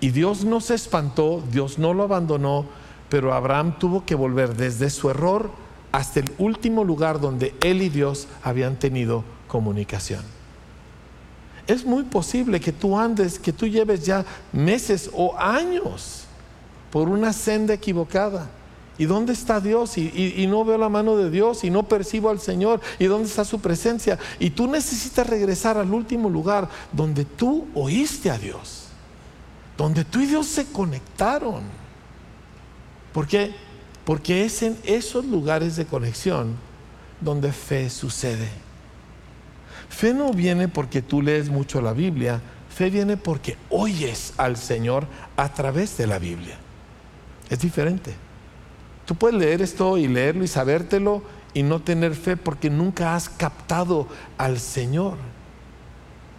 Y 0.02 0.10
Dios 0.10 0.44
no 0.44 0.60
se 0.60 0.76
espantó, 0.76 1.42
Dios 1.54 1.80
no 1.80 1.94
lo 1.94 2.04
abandonó, 2.04 2.66
pero 3.08 3.34
Abraham 3.34 3.80
tuvo 3.80 4.04
que 4.04 4.14
volver 4.14 4.58
desde 4.58 4.90
su 4.90 5.10
error 5.10 5.50
hasta 5.94 6.20
el 6.20 6.30
último 6.38 6.84
lugar 6.84 7.22
donde 7.22 7.56
él 7.62 7.82
y 7.82 7.88
Dios 7.88 8.28
habían 8.44 8.76
tenido 8.76 9.24
comunicación. 9.48 10.26
Es 11.66 11.86
muy 11.86 12.04
posible 12.04 12.60
que 12.60 12.74
tú 12.74 13.00
andes, 13.00 13.40
que 13.40 13.54
tú 13.54 13.68
lleves 13.68 14.06
ya 14.06 14.26
meses 14.52 15.10
o 15.14 15.34
años 15.40 16.26
por 16.92 17.08
una 17.08 17.32
senda 17.32 17.74
equivocada 17.74 18.50
¿Y 18.98 19.06
dónde 19.06 19.34
está 19.34 19.60
Dios? 19.60 19.98
Y, 19.98 20.46
no 20.48 20.64
veo 20.64 20.78
la 20.78 20.88
mano 20.88 21.18
de 21.18 21.30
Dios 21.30 21.64
y 21.64 21.70
no 21.70 21.84
percibo 21.84 22.30
al 22.30 22.40
Señor. 22.40 22.80
¿Y 22.98 23.06
dónde 23.06 23.28
está 23.28 23.44
su 23.44 23.60
presencia? 23.60 24.18
Y 24.40 24.52
tú 24.52 24.68
necesitas 24.68 25.28
regresar 25.28 25.78
al 25.78 25.94
último 25.94 26.30
lugar 26.30 26.70
donde 26.94 27.26
tú 27.26 27.68
oíste 27.74 28.30
a 28.30 28.38
Dios. 28.38 28.88
Donde 29.78 30.06
tú 30.06 30.22
y 30.22 30.28
Dios 30.28 30.48
se 30.48 30.66
conectaron. 30.66 31.64
¿Por 33.12 33.28
qué? 33.28 33.54
Porque 34.06 34.46
es 34.46 34.62
en 34.62 34.78
esos 34.84 35.26
lugares 35.26 35.76
de 35.76 35.86
conexión 35.86 36.56
donde 37.20 37.52
fe 37.52 37.90
sucede. 37.90 38.48
Fe 39.90 40.14
no 40.14 40.32
viene 40.32 40.70
porque 40.70 41.02
tú 41.02 41.22
lees 41.22 41.50
mucho 41.50 41.82
la 41.82 41.92
Biblia. 41.92 42.42
Fe 42.70 42.90
viene 42.90 43.18
porque 43.18 43.58
oyes 43.70 44.34
al 44.38 44.56
Señor 44.56 45.06
a 45.36 45.54
través 45.54 45.98
de 45.98 46.08
la 46.08 46.18
Biblia. 46.18 46.58
Es 47.50 47.60
diferente. 47.60 48.25
Tú 49.06 49.16
puedes 49.16 49.38
leer 49.38 49.62
esto 49.62 49.98
y 49.98 50.08
leerlo 50.08 50.44
y 50.44 50.48
sabértelo 50.48 51.22
y 51.54 51.64
no 51.64 51.82
tener 51.82 52.16
fe 52.16 52.36
porque 52.38 52.70
nunca 52.70 53.16
has 53.16 53.30
captado 53.30 54.08
al 54.38 54.60
Señor. 54.60 55.18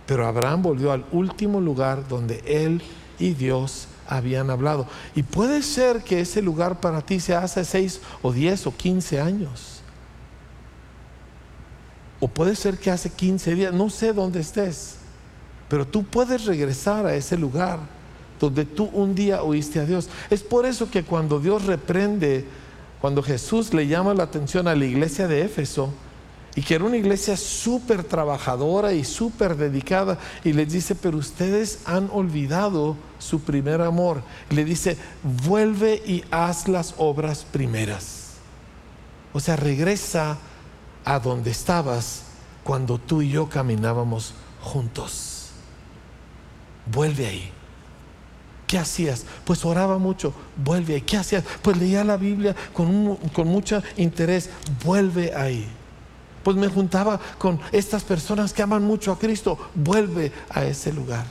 Pero 0.07 0.27
Abraham 0.27 0.63
volvió 0.63 0.93
al 0.93 1.05
último 1.13 1.61
lugar 1.61 2.07
donde 2.09 2.43
él 2.47 2.83
y 3.19 3.35
Dios 3.35 3.89
habían 4.09 4.51
hablado. 4.51 4.87
Y 5.15 5.23
puede 5.23 5.63
ser 5.63 6.03
que 6.03 6.21
ese 6.21 6.43
lugar 6.43 6.81
para 6.81 7.03
ti 7.03 7.21
sea 7.21 7.41
hace 7.41 7.65
seis 7.65 8.01
o 8.23 8.33
diez 8.33 8.67
o 8.67 8.77
quince 8.77 9.21
años. 9.21 9.81
O 12.21 12.29
puede 12.29 12.57
ser 12.57 12.79
que 12.79 12.91
hace 12.91 13.11
quince 13.11 13.55
días, 13.55 13.73
no 13.73 13.91
sé 13.91 14.13
dónde 14.13 14.41
estés, 14.41 14.97
pero 15.69 15.87
tú 15.87 16.05
puedes 16.05 16.47
regresar 16.47 17.05
a 17.07 17.15
ese 17.15 17.37
lugar 17.37 17.79
donde 18.41 18.65
tú 18.65 18.91
un 18.93 19.15
día 19.15 19.43
oíste 19.43 19.81
a 19.81 19.85
Dios. 19.85 20.09
Es 20.31 20.43
por 20.43 20.67
eso 20.67 20.91
que 20.91 21.05
cuando 21.05 21.41
Dios 21.41 21.65
reprende, 21.65 22.45
cuando 23.01 23.23
Jesús 23.23 23.73
le 23.73 23.87
llama 23.87 24.15
la 24.15 24.25
atención 24.25 24.69
a 24.69 24.75
la 24.75 24.85
iglesia 24.85 25.29
de 25.29 25.43
Éfeso, 25.43 25.93
y 26.57 26.63
que 26.63 26.75
era 26.75 26.85
una 26.85 26.97
iglesia 26.97 27.37
súper 27.37 28.03
trabajadora 28.03 28.95
y 28.95 29.05
súper 29.05 29.57
dedicada, 29.57 30.19
y 30.43 30.55
les 30.55 30.73
dice, 30.73 30.95
pero 30.95 31.19
ustedes 31.19 31.81
han 31.85 32.09
olvidado 32.11 32.97
su 33.19 33.41
primer 33.41 33.83
amor. 33.83 34.23
le 34.49 34.65
dice, 34.65 34.97
vuelve 35.23 36.03
y 36.07 36.25
haz 36.31 36.67
las 36.67 36.95
obras 36.97 37.45
primeras. 37.45 38.37
O 39.35 39.41
sea, 39.41 39.57
regresa 39.57 40.39
a 41.05 41.19
donde 41.19 41.51
estabas 41.51 42.23
cuando 42.65 42.97
tú 42.97 43.21
y 43.21 43.29
yo 43.29 43.51
caminábamos 43.51 44.33
juntos. 44.63 45.51
Vuelve 46.87 47.27
ahí. 47.27 47.53
¿Qué 48.67 48.79
hacías? 48.79 49.25
Pues 49.45 49.65
oraba 49.65 49.99
mucho. 49.99 50.35
Vuelve 50.57 50.95
ahí. 50.95 51.01
¿Qué 51.03 51.17
hacías? 51.17 51.45
Pues 51.63 51.77
leía 51.77 52.03
la 52.05 52.17
Biblia 52.17 52.55
con, 52.73 53.17
con 53.33 53.49
mucho 53.49 53.83
interés. 53.97 54.51
Vuelve 54.85 55.35
ahí. 55.35 55.69
Pues 56.43 56.57
me 56.57 56.69
juntaba 56.69 57.21
con 57.39 57.61
estas 57.73 58.05
personas 58.05 58.53
que 58.53 58.63
aman 58.63 58.83
mucho 58.83 59.13
a 59.13 59.19
Cristo. 59.19 59.59
Vuelve 59.75 60.33
a 60.51 60.65
ese 60.65 60.93
lugar. 60.93 61.25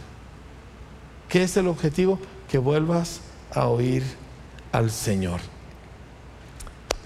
¿Qué 1.28 1.44
es 1.44 1.58
el 1.58 1.68
objetivo? 1.68 2.20
Que 2.50 2.58
vuelvas 2.58 3.22
a 3.54 3.68
oír 3.68 4.04
al 4.72 4.92
Señor. 4.92 5.40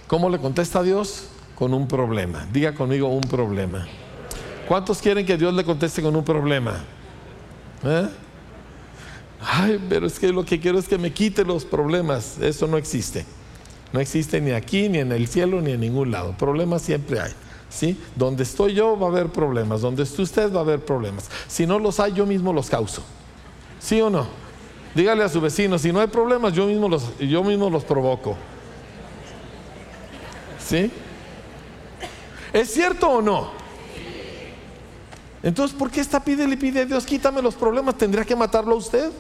¿Cómo 0.08 0.30
le 0.30 0.40
contesta 0.40 0.80
a 0.80 0.84
Dios? 0.84 1.30
Con 1.56 1.74
un 1.74 1.88
problema. 1.88 2.48
Diga 2.52 2.74
conmigo 2.74 3.08
un 3.08 3.22
problema. 3.22 3.88
¿Cuántos 4.68 5.02
quieren 5.02 5.26
que 5.26 5.38
Dios 5.38 5.54
le 5.54 5.64
conteste 5.64 6.02
con 6.02 6.16
un 6.16 6.24
problema? 6.24 6.84
¿Eh? 7.84 8.08
Ay, 9.42 9.80
pero 9.88 10.08
es 10.08 10.20
que 10.20 10.32
lo 10.34 10.44
que 10.44 10.60
quiero 10.60 10.80
es 10.80 10.88
que 10.88 10.98
me 10.98 11.14
quite 11.14 11.46
los 11.46 11.66
problemas. 11.66 12.38
Eso 12.40 12.68
no 12.68 12.78
existe. 12.78 13.26
No 13.94 14.00
existe 14.00 14.40
ni 14.42 14.52
aquí, 14.52 14.90
ni 14.90 15.00
en 15.00 15.12
el 15.12 15.28
cielo, 15.28 15.62
ni 15.62 15.72
en 15.72 15.80
ningún 15.80 16.12
lado. 16.12 16.36
Problemas 16.38 16.82
siempre 16.82 17.20
hay. 17.20 17.32
¿sí? 17.70 17.98
Donde 18.16 18.44
estoy 18.44 18.74
yo 18.74 18.98
va 19.00 19.08
a 19.08 19.10
haber 19.10 19.30
problemas. 19.30 19.82
Donde 19.82 20.04
esté 20.04 20.22
usted 20.22 20.54
va 20.54 20.60
a 20.60 20.64
haber 20.64 20.84
problemas. 20.84 21.30
Si 21.48 21.66
no 21.66 21.80
los 21.80 22.00
hay, 22.00 22.14
yo 22.14 22.26
mismo 22.26 22.52
los 22.52 22.70
causo. 22.70 23.04
¿Sí 23.80 24.02
o 24.02 24.10
no? 24.10 24.28
Dígale 24.94 25.24
a 25.24 25.30
su 25.30 25.40
vecino, 25.40 25.78
si 25.78 25.94
no 25.94 26.00
hay 26.00 26.08
problemas, 26.08 26.54
yo 26.54 26.66
mismo 26.66 26.90
los, 26.90 27.18
yo 27.20 27.44
mismo 27.44 27.70
los 27.70 27.84
provoco. 27.84 28.36
¿Sí? 30.60 30.92
¿Es 32.52 32.74
cierto 32.74 33.08
o 33.10 33.22
no? 33.22 33.59
Entonces, 35.42 35.78
¿por 35.78 35.90
qué 35.90 36.02
está 36.02 36.24
pide 36.24 36.44
y 36.44 36.56
pide 36.56 36.86
Dios, 36.86 37.06
quítame 37.06 37.42
los 37.42 37.56
problemas? 37.56 37.98
¿Tendría 37.98 38.26
que 38.26 38.36
matarlo 38.36 38.74
a 38.74 38.78
usted? 38.78 39.12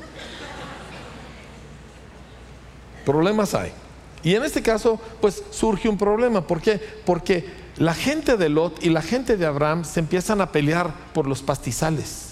Problemas 3.05 3.53
hay. 3.53 3.71
Y 4.21 4.35
en 4.35 4.43
este 4.43 4.61
caso, 4.61 4.99
pues 5.21 5.41
surge 5.49 5.87
un 5.87 5.97
problema. 5.97 6.45
¿Por 6.45 6.61
qué? 6.61 6.79
Porque 7.05 7.45
la 7.77 7.93
gente 7.93 8.35
de 8.35 8.49
Lot 8.49 8.83
y 8.83 8.89
la 8.89 9.01
gente 9.01 9.37
de 9.37 9.45
Abraham 9.45 9.85
se 9.85 10.01
empiezan 10.01 10.41
a 10.41 10.51
pelear 10.51 10.93
por 11.13 11.25
los 11.25 11.41
pastizales. 11.41 12.25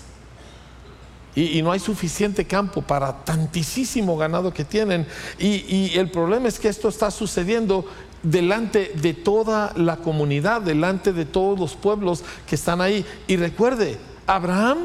Y, 1.33 1.61
no 1.61 1.71
hay 1.71 1.79
suficiente 1.79 2.45
campo 2.45 2.81
para 2.81 3.23
tantísimo 3.23 4.17
ganado 4.17 4.51
que 4.51 4.65
tienen. 4.65 5.07
y 5.37 5.95
el 5.97 6.09
problema 6.09 6.47
es 6.47 6.59
que 6.59 6.67
esto 6.67 6.89
está 6.89 7.11
sucediendo 7.11 7.85
delante 8.23 8.91
de 8.95 9.13
toda 9.13 9.73
la 9.75 9.97
comunidad, 9.97 10.61
delante 10.61 11.13
de 11.13 11.25
todos 11.25 11.59
los 11.59 11.75
pueblos 11.75 12.23
que 12.45 12.55
están 12.55 12.81
ahí. 12.81 13.05
Y 13.27 13.37
recuerde, 13.37 13.97
Abraham 14.25 14.77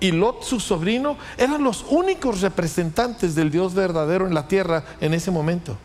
y 0.00 0.12
Lot, 0.12 0.42
su 0.42 0.60
sobrino, 0.60 1.16
eran 1.38 1.62
los 1.62 1.84
únicos 1.88 2.40
representantes 2.40 3.34
del 3.34 3.50
Dios 3.50 3.74
verdadero 3.74 4.26
en 4.26 4.34
la 4.34 4.48
tierra 4.48 4.84
en 5.00 5.14
ese 5.14 5.30
momento. 5.30 5.76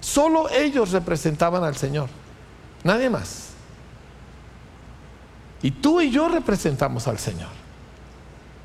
Solo 0.00 0.50
ellos 0.50 0.90
representaban 0.90 1.64
al 1.64 1.76
Señor, 1.76 2.08
nadie 2.82 3.08
más. 3.08 3.50
Y 5.62 5.70
tú 5.70 6.00
y 6.02 6.10
yo 6.10 6.28
representamos 6.28 7.08
al 7.08 7.18
Señor. 7.18 7.63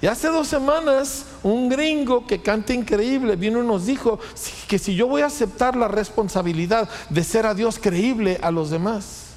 Y 0.02 0.08
hace 0.08 0.30
dos 0.30 0.48
semanas 0.48 1.26
un 1.44 1.68
gringo 1.68 2.26
que 2.26 2.42
canta 2.42 2.74
increíble 2.74 3.36
vino 3.36 3.62
y 3.62 3.68
nos 3.68 3.86
dijo 3.86 4.20
que 4.68 4.80
si 4.80 4.96
yo 4.96 5.08
voy 5.08 5.22
a 5.22 5.26
aceptar 5.26 5.76
la 5.76 5.90
responsabilidad 5.90 6.90
de 7.10 7.24
ser 7.24 7.46
a 7.46 7.54
Dios 7.54 7.78
creíble 7.80 8.40
a 8.42 8.50
los 8.50 8.70
demás 8.70 9.30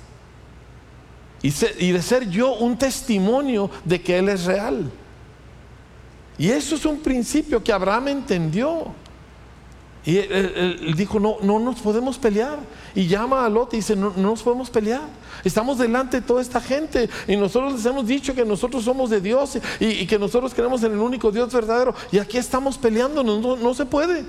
y, 1.42 1.90
de 1.90 2.02
ser 2.02 2.30
yo 2.30 2.54
un 2.54 2.78
testimonio 2.78 3.68
de 3.84 4.00
que 4.00 4.16
Él 4.18 4.28
es 4.28 4.44
real. 4.44 4.90
Y 6.38 6.50
eso 6.50 6.76
es 6.76 6.84
un 6.86 7.00
principio 7.00 7.62
que 7.62 7.72
Abraham 7.72 8.08
entendió. 8.08 8.86
Y 10.04 10.18
él, 10.18 10.94
dijo, 10.96 11.20
no, 11.20 11.36
no 11.42 11.58
nos 11.58 11.80
podemos 11.80 12.18
pelear. 12.18 12.58
Y 12.94 13.06
llama 13.06 13.44
a 13.44 13.48
Lot 13.48 13.74
y 13.74 13.76
dice, 13.76 13.94
no, 13.94 14.12
no, 14.16 14.30
nos 14.30 14.42
podemos 14.42 14.70
pelear. 14.70 15.02
Estamos 15.44 15.78
delante 15.78 16.20
de 16.20 16.26
toda 16.26 16.42
esta 16.42 16.60
gente 16.60 17.08
y 17.26 17.36
nosotros 17.36 17.74
les 17.74 17.86
hemos 17.86 18.06
dicho 18.06 18.34
que 18.34 18.44
nosotros 18.44 18.84
somos 18.84 19.10
de 19.10 19.20
Dios 19.20 19.58
y, 19.80 20.06
que 20.06 20.18
nosotros 20.18 20.54
creemos 20.54 20.82
en 20.82 20.92
el 20.92 20.98
único 20.98 21.30
Dios 21.30 21.52
verdadero. 21.52 21.94
Y 22.10 22.18
aquí 22.18 22.38
estamos 22.38 22.78
peleando, 22.78 23.22
no, 23.22 23.56
no 23.56 23.74
se 23.74 23.84
puede. 23.86 24.24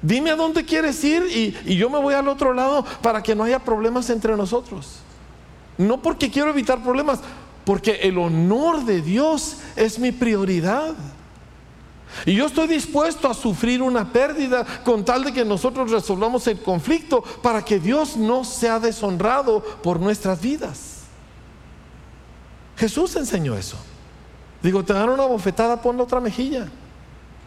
Dime 0.00 0.30
a 0.30 0.36
dónde 0.36 0.64
quieres 0.64 1.02
ir 1.02 1.24
y, 1.24 1.56
y 1.72 1.76
yo 1.76 1.90
me 1.90 1.98
voy 1.98 2.14
al 2.14 2.28
otro 2.28 2.52
lado 2.52 2.84
para 3.02 3.22
que 3.22 3.34
no 3.34 3.44
haya 3.44 3.58
problemas 3.58 4.10
entre 4.10 4.36
nosotros. 4.36 5.00
No 5.76 6.02
porque 6.02 6.30
quiero 6.30 6.50
evitar 6.50 6.82
problemas, 6.82 7.20
porque 7.64 8.00
el 8.02 8.18
honor 8.18 8.84
de 8.84 9.02
Dios 9.02 9.58
es 9.76 9.98
mi 9.98 10.12
prioridad. 10.12 10.94
Y 12.26 12.34
yo 12.34 12.46
estoy 12.46 12.66
dispuesto 12.68 13.28
a 13.28 13.34
sufrir 13.34 13.82
una 13.82 14.12
pérdida 14.12 14.64
con 14.84 15.04
tal 15.04 15.24
de 15.24 15.32
que 15.32 15.44
nosotros 15.44 15.90
resolvamos 15.90 16.46
el 16.46 16.60
conflicto 16.60 17.22
para 17.42 17.64
que 17.64 17.78
Dios 17.78 18.16
no 18.16 18.44
sea 18.44 18.78
deshonrado 18.78 19.62
por 19.82 20.00
nuestras 20.00 20.40
vidas. 20.40 21.02
Jesús 22.76 23.16
enseñó 23.16 23.56
eso. 23.56 23.76
Digo, 24.62 24.84
te 24.84 24.92
dan 24.92 25.08
una 25.08 25.24
bofetada, 25.24 25.80
pon 25.80 25.96
la 25.96 26.04
otra 26.04 26.20
mejilla. 26.20 26.68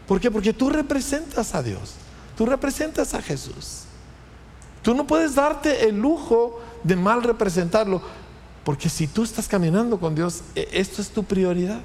¿Por 0.07 0.19
qué? 0.19 0.29
Porque 0.29 0.53
tú 0.53 0.69
representas 0.69 1.55
a 1.55 1.63
Dios. 1.63 1.93
Tú 2.37 2.45
representas 2.45 3.13
a 3.13 3.21
Jesús. 3.21 3.83
Tú 4.81 4.93
no 4.95 5.05
puedes 5.05 5.35
darte 5.35 5.87
el 5.87 5.99
lujo 5.99 6.59
de 6.83 6.95
mal 6.95 7.23
representarlo. 7.23 8.01
Porque 8.63 8.89
si 8.89 9.07
tú 9.07 9.23
estás 9.23 9.47
caminando 9.47 9.99
con 9.99 10.15
Dios, 10.15 10.41
e, 10.55 10.67
esto 10.73 11.01
es 11.01 11.09
tu 11.09 11.23
prioridad. 11.23 11.81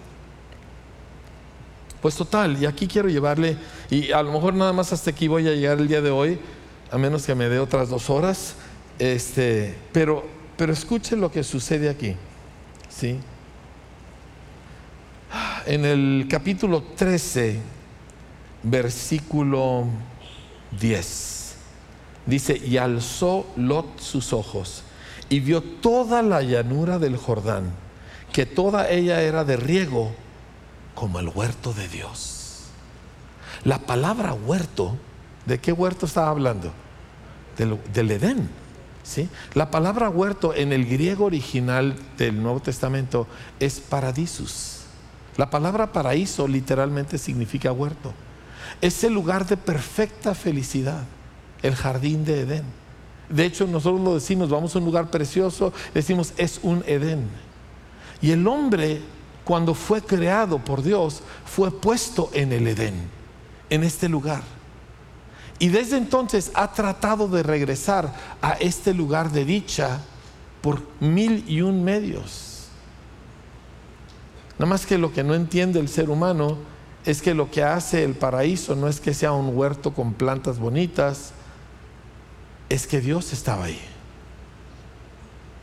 Pues 2.07 2.15
total, 2.15 2.57
y 2.63 2.67
aquí 2.67 2.87
quiero 2.87 3.09
llevarle, 3.09 3.57
y 3.91 4.13
a 4.13 4.23
lo 4.23 4.31
mejor 4.31 4.55
nada 4.55 4.73
más 4.73 4.93
hasta 4.93 5.11
aquí 5.11 5.27
voy 5.27 5.49
a 5.49 5.51
llegar 5.51 5.81
el 5.81 5.89
día 5.89 6.01
de 6.01 6.11
hoy, 6.11 6.39
a 6.93 6.99
menos 6.99 7.27
que 7.27 7.35
me 7.35 7.49
dé 7.49 7.59
otras 7.59 7.89
dos 7.89 8.11
horas, 8.11 8.55
este, 9.01 9.77
pero, 9.91 10.25
pero 10.57 10.73
escuchen 10.73 11.21
lo 11.21 11.33
que 11.33 11.43
sucede 11.43 11.89
aquí, 11.89 12.15
¿sí? 12.89 13.19
En 15.67 15.85
el 15.85 16.29
capítulo 16.31 16.85
13, 16.95 17.59
versículo 18.63 19.87
10, 20.79 21.55
dice, 22.25 22.57
y 22.57 22.77
alzó 22.77 23.49
Lot 23.57 23.99
sus 23.99 24.33
ojos 24.33 24.85
y 25.29 25.41
vio 25.41 25.61
toda 25.61 26.23
la 26.23 26.41
llanura 26.43 27.01
del 27.01 27.17
Jordán, 27.17 27.65
que 28.33 28.47
toda 28.47 28.89
ella 28.91 29.23
era 29.23 29.43
de 29.43 29.57
riego 29.57 30.15
como 30.97 31.21
el 31.21 31.29
huerto 31.29 31.73
de 31.75 31.87
Dios. 31.87 32.65
La 33.63 33.79
palabra 33.79 34.33
huerto, 34.33 34.97
¿de 35.45 35.61
qué 35.61 35.71
huerto 35.71 36.07
estaba 36.07 36.31
hablando? 36.31 36.73
Del, 37.57 38.11
Edén. 38.11 38.49
¿sí? 39.05 39.29
La 39.55 39.71
palabra 39.71 40.09
huerto 40.09 40.55
en 40.55 40.73
el 40.73 40.87
griego 40.87 41.27
original 41.27 41.95
del 42.19 42.43
Nuevo 42.43 42.61
Testamento 42.61 43.29
es 43.61 43.79
paradisus. 43.79 44.81
La 45.37 45.51
palabra 45.51 45.93
paraíso 45.93 46.49
literalmente 46.49 47.19
significa 47.19 47.73
huerto. 47.73 48.13
Es 48.81 49.05
el 49.05 49.13
lugar 49.13 49.47
de 49.47 49.57
perfecta 49.57 50.35
felicidad, 50.35 51.05
el 51.63 51.75
jardín 51.75 52.25
de 52.25 52.41
Edén. 52.41 52.65
De 53.29 53.45
hecho, 53.45 53.67
nosotros 53.67 54.01
lo 54.01 54.15
decimos, 54.15 54.49
vamos 54.49 54.75
a 54.75 54.79
un 54.79 54.87
lugar 54.87 55.11
precioso, 55.11 55.75
decimos 55.93 56.33
es 56.39 56.61
un 56.63 56.83
Edén. 56.87 57.29
Y 58.23 58.31
el 58.31 58.47
hombre 58.47 59.03
cuando 59.47 59.75
fue 59.75 60.03
creado 60.03 60.59
por 60.59 60.83
Dios, 60.83 61.23
fue 61.45 61.71
puesto 61.71 62.31
en 62.33 62.53
el 62.53 62.67
Edén, 62.67 63.09
en 63.71 63.85
este 63.85 64.09
lugar. 64.09 64.43
Y 65.61 65.69
desde 65.69 65.99
entonces 65.99 66.51
ha 66.55 66.73
tratado 66.73 67.29
de 67.29 67.45
regresar 67.45 68.13
a 68.43 68.55
este 68.55 68.93
lugar 68.93 69.31
de 69.31 69.45
dicha 69.45 70.01
por 70.63 70.83
mil 70.99 71.45
y 71.47 71.61
un 71.61 71.85
medios. 71.85 72.67
Nada 74.59 74.69
más 74.69 74.85
que 74.85 74.99
lo 74.99 75.13
que 75.13 75.23
no 75.23 75.33
entiende 75.33 75.79
el 75.79 75.89
ser 75.89 76.11
humano 76.11 76.59
es 77.05 77.23
que 77.23 77.33
lo 77.33 77.49
que 77.49 77.63
hace 77.63 78.03
el 78.03 78.17
paraíso 78.17 78.75
no 78.75 78.89
es 78.89 78.99
que 78.99 79.15
sea 79.15 79.31
un 79.31 79.57
huerto 79.57 79.95
con 79.95 80.15
plantas 80.15 80.59
bonitas, 80.59 81.31
es 82.69 82.89
que 82.89 83.01
Dios 83.01 83.33
estaba 83.33 83.67
ahí. 83.67 83.81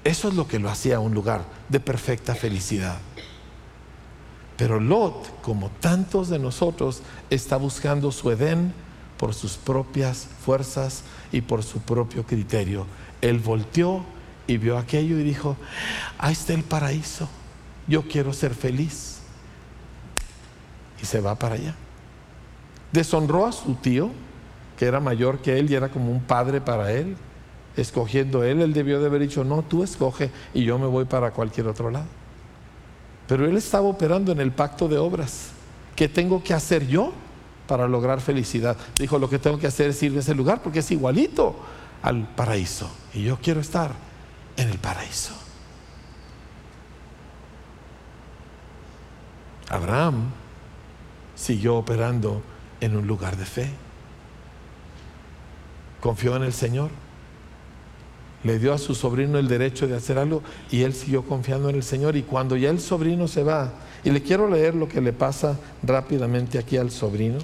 Eso 0.06 0.30
es 0.30 0.36
lo 0.36 0.48
que 0.48 0.60
lo 0.60 0.70
hacía 0.70 1.02
un 1.02 1.14
lugar 1.14 1.44
de 1.68 1.82
perfecta 1.82 2.34
felicidad. 2.34 2.98
Pero 4.64 4.80
Lot, 4.80 5.42
como 5.42 5.70
tantos 5.82 6.30
de 6.30 6.40
nosotros, 6.40 7.02
está 7.30 7.58
buscando 7.58 8.14
su 8.14 8.32
Edén 8.32 8.74
por 9.18 9.34
sus 9.34 9.58
propias 9.58 10.26
fuerzas 10.40 11.04
y 11.34 11.42
por 11.42 11.64
su 11.64 11.82
propio 11.82 12.24
criterio. 12.24 12.86
Él 13.20 13.40
volteó 13.40 14.06
y 14.48 14.56
vio 14.56 14.78
aquello 14.78 15.20
y 15.20 15.24
dijo, 15.24 15.58
ahí 16.18 16.32
está 16.32 16.54
el 16.54 16.64
paraíso, 16.64 17.28
yo 17.90 18.04
quiero 18.04 18.32
ser 18.32 18.56
feliz. 18.56 19.18
Y 21.02 21.06
se 21.08 21.20
va 21.20 21.36
para 21.36 21.56
allá. 21.56 21.76
Deshonró 22.94 23.46
a 23.46 23.52
su 23.52 23.76
tío, 23.76 24.12
que 24.80 24.86
era 24.86 25.02
mayor 25.02 25.40
que 25.40 25.60
él 25.60 25.70
y 25.70 25.76
era 25.76 25.90
como 25.90 26.10
un 26.10 26.22
padre 26.22 26.62
para 26.62 26.94
él, 26.94 27.18
escogiendo 27.76 28.46
él, 28.46 28.62
él 28.62 28.72
debió 28.72 29.02
de 29.02 29.08
haber 29.08 29.24
dicho, 29.24 29.44
no, 29.44 29.62
tú 29.62 29.84
escoge 29.84 30.32
y 30.54 30.64
yo 30.64 30.80
me 30.80 30.88
voy 30.88 31.04
para 31.04 31.32
cualquier 31.32 31.68
otro 31.68 31.92
lado. 31.92 32.23
Pero 33.28 33.46
él 33.46 33.58
estaba 33.58 33.88
operando 33.88 34.32
en 34.32 34.40
el 34.40 34.52
pacto 34.52 34.88
de 34.88 34.98
obras. 34.98 35.50
¿Qué 35.96 36.08
tengo 36.08 36.44
que 36.44 36.54
hacer 36.54 36.88
yo 36.88 37.14
para 37.68 37.88
lograr 37.88 38.20
felicidad? 38.20 38.78
Dijo, 39.00 39.20
lo 39.20 39.30
que 39.30 39.40
tengo 39.40 39.58
que 39.58 39.68
hacer 39.68 39.92
es 39.92 40.04
ir 40.04 40.16
a 40.16 40.20
ese 40.20 40.36
lugar 40.36 40.62
porque 40.62 40.80
es 40.80 40.92
igualito 40.92 41.56
al 42.02 42.28
paraíso. 42.36 42.90
Y 43.14 43.24
yo 43.24 43.38
quiero 43.42 43.62
estar 43.62 43.92
en 44.58 44.70
el 44.70 44.78
paraíso. 44.78 45.34
Abraham 49.70 50.32
siguió 51.36 51.78
operando 51.78 52.42
en 52.80 52.96
un 52.96 53.08
lugar 53.08 53.38
de 53.38 53.46
fe. 53.46 53.70
Confió 56.02 56.36
en 56.36 56.44
el 56.44 56.54
Señor. 56.54 56.92
Le 58.44 58.60
dio 58.60 58.74
a 58.74 58.78
su 58.78 58.94
sobrino 58.96 59.40
el 59.40 59.48
derecho 59.48 59.88
de 59.88 59.96
hacer 59.96 60.18
algo 60.18 60.42
y 60.70 60.82
él 60.82 60.94
siguió 60.94 61.24
confiando 61.24 61.70
en 61.70 61.76
el 61.76 61.84
Señor. 61.84 62.16
Y 62.16 62.24
cuando 62.24 62.58
ya 62.58 62.70
el 62.70 62.80
sobrino 62.80 63.28
se 63.28 63.44
va, 63.44 63.72
y 64.04 64.12
le 64.12 64.22
quiero 64.22 64.50
leer 64.50 64.76
lo 64.76 64.88
que 64.90 65.02
le 65.02 65.14
pasa 65.14 65.58
rápidamente 65.82 66.58
aquí 66.58 66.78
al 66.78 66.92
sobrino. 66.92 67.40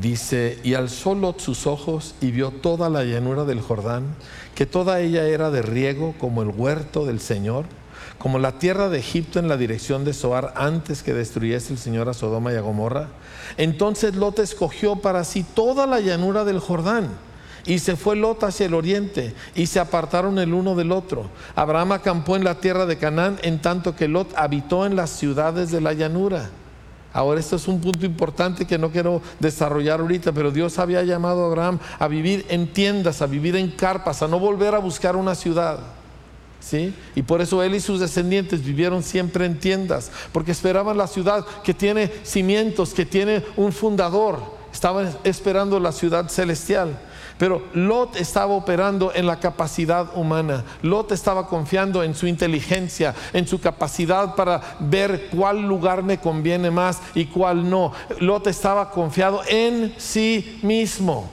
Dice, 0.00 0.58
y 0.64 0.74
alzó 0.74 1.14
Lot 1.14 1.40
sus 1.40 1.66
ojos 1.66 2.14
y 2.20 2.32
vio 2.32 2.50
toda 2.50 2.88
la 2.88 3.04
llanura 3.04 3.44
del 3.44 3.60
Jordán, 3.60 4.16
que 4.54 4.66
toda 4.66 5.00
ella 5.00 5.26
era 5.26 5.50
de 5.50 5.62
riego 5.62 6.14
como 6.18 6.42
el 6.42 6.48
huerto 6.48 7.06
del 7.06 7.20
Señor, 7.20 7.66
como 8.18 8.38
la 8.38 8.58
tierra 8.58 8.88
de 8.88 8.98
Egipto 8.98 9.38
en 9.38 9.48
la 9.48 9.56
dirección 9.56 10.04
de 10.04 10.12
Soar 10.12 10.52
antes 10.56 11.02
que 11.02 11.14
destruyese 11.14 11.72
el 11.72 11.78
Señor 11.78 12.08
a 12.08 12.14
Sodoma 12.14 12.52
y 12.52 12.56
a 12.56 12.60
Gomorra. 12.60 13.08
Entonces 13.56 14.16
Lot 14.16 14.40
escogió 14.40 14.96
para 14.96 15.22
sí 15.24 15.44
toda 15.54 15.86
la 15.86 16.00
llanura 16.00 16.44
del 16.44 16.58
Jordán. 16.58 17.10
Y 17.66 17.78
se 17.78 17.96
fue 17.96 18.16
Lot 18.16 18.44
hacia 18.44 18.66
el 18.66 18.74
oriente 18.74 19.34
y 19.54 19.66
se 19.66 19.80
apartaron 19.80 20.38
el 20.38 20.52
uno 20.52 20.74
del 20.74 20.92
otro. 20.92 21.30
Abraham 21.54 21.92
acampó 21.92 22.36
en 22.36 22.44
la 22.44 22.60
tierra 22.60 22.84
de 22.84 22.98
Canaán 22.98 23.38
en 23.42 23.62
tanto 23.62 23.96
que 23.96 24.08
Lot 24.08 24.32
habitó 24.36 24.84
en 24.84 24.96
las 24.96 25.10
ciudades 25.10 25.70
de 25.70 25.80
la 25.80 25.94
llanura. 25.94 26.50
Ahora, 27.14 27.38
esto 27.38 27.54
es 27.54 27.68
un 27.68 27.80
punto 27.80 28.04
importante 28.04 28.66
que 28.66 28.76
no 28.76 28.90
quiero 28.90 29.22
desarrollar 29.38 30.00
ahorita, 30.00 30.32
pero 30.32 30.50
Dios 30.50 30.80
había 30.80 31.04
llamado 31.04 31.44
a 31.44 31.46
Abraham 31.46 31.78
a 32.00 32.08
vivir 32.08 32.44
en 32.48 32.66
tiendas, 32.66 33.22
a 33.22 33.26
vivir 33.26 33.54
en 33.54 33.70
carpas, 33.70 34.20
a 34.20 34.26
no 34.26 34.40
volver 34.40 34.74
a 34.74 34.80
buscar 34.80 35.14
una 35.14 35.36
ciudad. 35.36 35.78
¿Sí? 36.58 36.92
Y 37.14 37.22
por 37.22 37.40
eso 37.40 37.62
él 37.62 37.76
y 37.76 37.80
sus 37.80 38.00
descendientes 38.00 38.64
vivieron 38.64 39.02
siempre 39.02 39.46
en 39.46 39.60
tiendas, 39.60 40.10
porque 40.32 40.50
esperaban 40.50 40.96
la 40.96 41.06
ciudad 41.06 41.46
que 41.62 41.72
tiene 41.72 42.10
cimientos, 42.24 42.92
que 42.92 43.06
tiene 43.06 43.44
un 43.56 43.70
fundador. 43.70 44.40
Estaban 44.72 45.16
esperando 45.22 45.78
la 45.78 45.92
ciudad 45.92 46.28
celestial. 46.28 46.98
Pero 47.38 47.62
Lot 47.74 48.16
estaba 48.16 48.54
operando 48.54 49.12
en 49.14 49.26
la 49.26 49.40
capacidad 49.40 50.16
humana. 50.16 50.64
Lot 50.82 51.12
estaba 51.12 51.48
confiando 51.48 52.02
en 52.02 52.14
su 52.14 52.26
inteligencia, 52.26 53.14
en 53.32 53.46
su 53.46 53.60
capacidad 53.60 54.36
para 54.36 54.60
ver 54.78 55.28
cuál 55.30 55.62
lugar 55.62 56.02
me 56.02 56.18
conviene 56.18 56.70
más 56.70 57.00
y 57.14 57.26
cuál 57.26 57.68
no. 57.68 57.92
Lot 58.20 58.46
estaba 58.46 58.90
confiado 58.90 59.42
en 59.48 59.94
sí 59.98 60.60
mismo. 60.62 61.28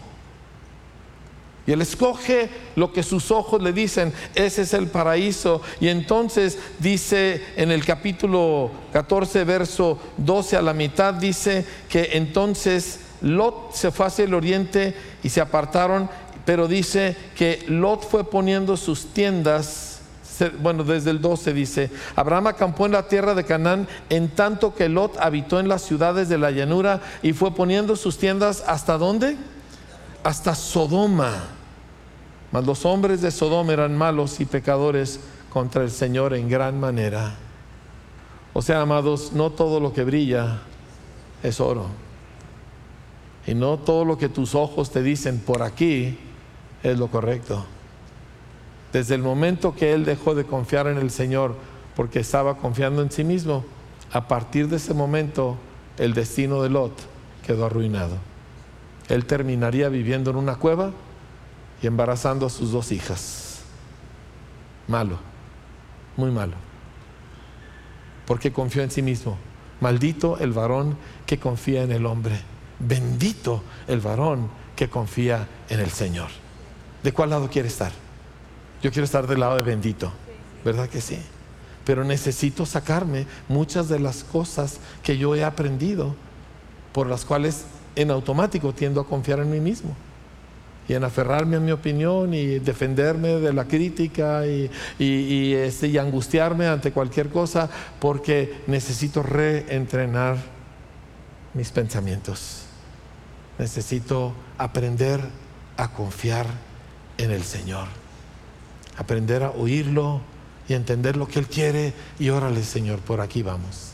Y 1.68 1.72
él 1.72 1.82
escoge 1.82 2.50
lo 2.76 2.92
que 2.92 3.04
sus 3.04 3.30
ojos 3.30 3.62
le 3.62 3.72
dicen, 3.72 4.12
ese 4.34 4.64
es 4.64 4.74
el 4.74 4.88
paraíso. 4.88 5.62
Y 5.80 5.90
entonces 5.90 6.58
dice 6.80 7.44
en 7.56 7.70
el 7.72 7.86
capítulo 7.86 8.72
14, 8.92 9.44
verso 9.44 10.00
12 10.18 10.58
a 10.58 10.62
la 10.64 10.74
mitad, 10.74 11.14
dice 11.14 11.64
que 11.88 12.10
entonces 12.14 13.02
Lot 13.22 13.74
se 13.74 13.92
fue 13.92 14.08
hacia 14.08 14.26
el 14.26 14.34
oriente 14.34 14.96
y 15.24 15.30
se 15.30 15.42
apartaron, 15.42 16.10
pero 16.46 16.68
dice 16.68 17.16
que 17.36 17.64
Lot 17.68 18.08
fue 18.08 18.24
poniendo 18.24 18.78
sus 18.78 19.08
tiendas, 19.14 20.02
bueno, 20.60 20.84
desde 20.84 21.12
el 21.12 21.22
12 21.22 21.54
dice, 21.54 21.92
Abraham 22.16 22.48
acampó 22.48 22.88
en 22.88 22.94
la 22.94 23.08
tierra 23.08 23.36
de 23.36 23.44
Canaán, 23.44 23.88
en 24.10 24.30
tanto 24.30 24.74
que 24.74 24.90
Lot 24.90 25.18
habitó 25.20 25.60
en 25.60 25.68
las 25.68 25.84
ciudades 25.84 26.30
de 26.30 26.40
la 26.40 26.50
llanura 26.50 27.02
y 27.22 27.34
fue 27.34 27.54
poniendo 27.54 27.96
sus 27.96 28.18
tiendas 28.18 28.64
hasta 28.66 28.98
dónde? 28.98 29.38
Hasta 30.24 30.56
Sodoma. 30.56 31.34
Mas 32.52 32.66
los 32.66 32.86
hombres 32.86 33.22
de 33.22 33.32
Sodoma 33.32 33.74
eran 33.74 33.96
malos 33.96 34.40
y 34.40 34.46
pecadores 34.46 35.20
contra 35.52 35.84
el 35.84 35.92
Señor 35.92 36.34
en 36.34 36.50
gran 36.50 36.80
manera. 36.80 37.36
O 38.54 38.62
sea, 38.62 38.82
amados, 38.82 39.32
no 39.34 39.52
todo 39.52 39.80
lo 39.80 39.94
que 39.94 40.04
brilla 40.04 40.60
es 41.44 41.60
oro. 41.62 41.88
Y 43.52 43.54
no 43.54 43.78
todo 43.78 44.06
lo 44.06 44.18
que 44.18 44.30
tus 44.30 44.56
ojos 44.56 44.92
te 44.92 45.04
dicen 45.04 45.40
por 45.40 45.62
aquí 45.62 46.18
es 46.84 46.98
lo 46.98 47.10
correcto. 47.10 47.66
Desde 48.94 49.16
el 49.16 49.22
momento 49.22 49.76
que 49.76 49.92
él 49.92 50.06
dejó 50.06 50.36
de 50.36 50.46
confiar 50.46 50.88
en 50.88 50.98
el 50.98 51.12
Señor 51.12 51.58
porque 51.94 52.22
estaba 52.22 52.56
confiando 52.56 53.02
en 53.02 53.12
sí 53.12 53.26
mismo, 53.26 53.66
a 54.14 54.26
partir 54.30 54.70
de 54.70 54.78
ese 54.78 54.94
momento 54.94 55.58
el 55.98 56.14
destino 56.14 56.64
de 56.64 56.70
Lot 56.70 56.94
quedó 57.46 57.66
arruinado. 57.66 58.16
Él 59.10 59.26
terminaría 59.26 59.90
viviendo 59.90 60.32
en 60.32 60.38
una 60.38 60.56
cueva 60.56 60.92
y 61.82 61.88
embarazando 61.88 62.46
a 62.46 62.50
sus 62.50 62.72
dos 62.72 62.94
hijas. 62.94 63.64
Malo, 64.88 65.18
muy 66.16 66.32
malo. 66.32 66.54
Porque 68.26 68.54
confió 68.54 68.82
en 68.82 68.92
sí 68.92 69.02
mismo. 69.02 69.38
Maldito 69.82 70.38
el 70.38 70.54
varón 70.54 70.96
que 71.26 71.38
confía 71.38 71.84
en 71.84 71.92
el 71.92 72.06
hombre. 72.06 72.40
Bendito 72.88 73.64
el 73.88 74.00
varón 74.00 74.50
que 74.76 74.90
confía 74.90 75.48
en 75.70 75.80
el 75.80 75.92
Señor. 75.92 76.30
¿De 77.04 77.12
cuál 77.12 77.30
lado 77.30 77.50
quiere 77.50 77.68
estar? 77.68 77.92
Yo 78.82 78.92
quiero 78.92 79.06
estar 79.06 79.28
del 79.28 79.40
lado 79.40 79.56
de 79.56 79.62
bendito, 79.62 80.12
¿verdad 80.66 80.90
que 80.90 81.02
sí? 81.02 81.20
Pero 81.86 82.04
necesito 82.04 82.66
sacarme 82.66 83.28
muchas 83.48 83.90
de 83.90 84.00
las 84.00 84.24
cosas 84.24 84.80
que 85.04 85.18
yo 85.18 85.36
he 85.36 85.44
aprendido, 85.44 86.16
por 86.94 87.08
las 87.08 87.26
cuales 87.26 87.66
en 87.96 88.10
automático 88.10 88.74
tiendo 88.74 89.02
a 89.02 89.06
confiar 89.06 89.40
en 89.40 89.52
mí 89.52 89.60
mismo 89.60 89.96
y 90.88 90.94
en 90.94 91.04
aferrarme 91.04 91.58
a 91.58 91.60
mi 91.60 91.72
opinión 91.72 92.34
y 92.34 92.58
defenderme 92.58 93.30
de 93.36 93.54
la 93.54 93.66
crítica 93.66 94.48
y, 94.48 94.72
y, 94.98 95.54
este, 95.54 95.88
y 95.88 95.98
angustiarme 96.00 96.66
ante 96.68 96.92
cualquier 96.92 97.30
cosa 97.30 97.70
porque 98.00 98.62
necesito 98.66 99.22
reentrenar 99.22 100.38
mis 101.54 101.70
pensamientos 101.70 102.61
necesito 103.58 104.34
aprender 104.58 105.22
a 105.78 105.92
confiar 105.92 106.48
en 107.18 107.32
el 107.32 107.44
Señor, 107.44 107.88
aprender 108.98 109.44
a 109.44 109.52
oírlo 109.52 110.22
y 110.68 110.74
entender 110.74 111.18
lo 111.18 111.28
que 111.28 111.40
Él 111.40 111.48
quiere 111.48 111.94
y 112.20 112.30
órale 112.30 112.64
Señor, 112.64 113.00
por 113.00 113.22
aquí 113.22 113.44
vamos. 113.44 113.92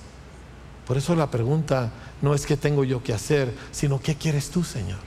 Por 0.86 0.98
eso 0.98 1.16
la 1.16 1.30
pregunta 1.30 1.92
no 2.22 2.34
es 2.34 2.46
qué 2.46 2.56
tengo 2.56 2.84
yo 2.84 3.04
que 3.04 3.14
hacer, 3.14 3.54
sino 3.72 4.00
qué 4.02 4.16
quieres 4.16 4.50
tú, 4.50 4.64
Señor. 4.64 5.00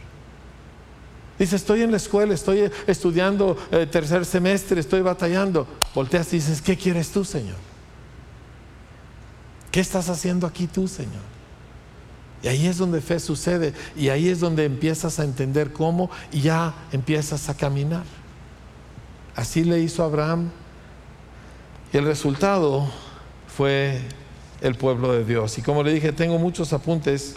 Dice, 1.38 1.56
estoy 1.56 1.82
en 1.82 1.90
la 1.90 1.96
escuela, 1.96 2.34
estoy 2.34 2.70
estudiando 2.86 3.56
el 3.70 3.88
tercer 3.88 4.26
semestre, 4.26 4.78
estoy 4.78 5.00
batallando. 5.00 5.66
Volteas 5.94 6.30
y 6.34 6.36
dices, 6.36 6.60
¿qué 6.60 6.76
quieres 6.76 7.10
tú, 7.10 7.24
Señor? 7.24 7.56
¿Qué 9.70 9.80
estás 9.80 10.10
haciendo 10.10 10.46
aquí 10.46 10.66
tú, 10.66 10.86
Señor? 10.86 11.39
Y 12.42 12.48
ahí 12.48 12.66
es 12.66 12.78
donde 12.78 13.00
fe 13.00 13.20
sucede 13.20 13.74
y 13.96 14.08
ahí 14.08 14.28
es 14.28 14.40
donde 14.40 14.64
empiezas 14.64 15.18
a 15.20 15.24
entender 15.24 15.72
cómo 15.72 16.10
y 16.32 16.40
ya 16.40 16.74
empiezas 16.90 17.48
a 17.48 17.56
caminar. 17.56 18.04
Así 19.36 19.64
le 19.64 19.80
hizo 19.80 20.02
Abraham 20.02 20.50
y 21.92 21.96
el 21.96 22.04
resultado 22.04 22.88
fue 23.54 24.00
el 24.60 24.74
pueblo 24.74 25.12
de 25.12 25.24
Dios. 25.24 25.58
Y 25.58 25.62
como 25.62 25.82
le 25.82 25.92
dije, 25.92 26.12
tengo 26.12 26.38
muchos 26.38 26.72
apuntes, 26.72 27.36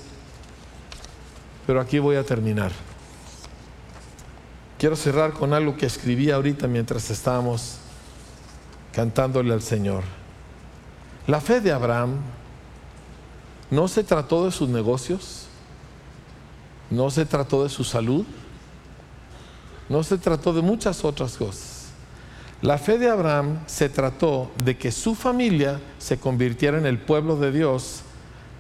pero 1.67 1.81
aquí 1.81 1.99
voy 1.99 2.15
a 2.15 2.23
terminar. 2.23 2.71
Quiero 4.77 4.95
cerrar 4.95 5.33
con 5.33 5.53
algo 5.53 5.77
que 5.77 5.85
escribí 5.85 6.29
ahorita 6.31 6.67
mientras 6.67 7.09
estábamos 7.09 7.77
cantándole 8.91 9.53
al 9.53 9.61
Señor. 9.61 10.03
La 11.25 11.39
fe 11.39 11.61
de 11.61 11.71
Abraham 11.71 12.17
no 13.73 13.87
se 13.87 14.03
trató 14.03 14.45
de 14.45 14.51
sus 14.51 14.69
negocios, 14.69 15.47
no 16.91 17.09
se 17.09 17.25
trató 17.25 17.63
de 17.63 17.69
su 17.69 17.83
salud, 17.83 18.23
no 19.89 20.03
se 20.03 20.19
trató 20.19 20.53
de 20.53 20.61
muchas 20.61 21.03
otras 21.03 21.37
cosas. 21.37 21.87
La 22.61 22.77
fe 22.77 22.99
de 22.99 23.09
Abraham 23.09 23.61
se 23.65 23.89
trató 23.89 24.51
de 24.63 24.77
que 24.77 24.91
su 24.91 25.15
familia 25.15 25.81
se 25.97 26.19
convirtiera 26.19 26.77
en 26.77 26.85
el 26.85 26.99
pueblo 26.99 27.35
de 27.35 27.51
Dios, 27.51 28.01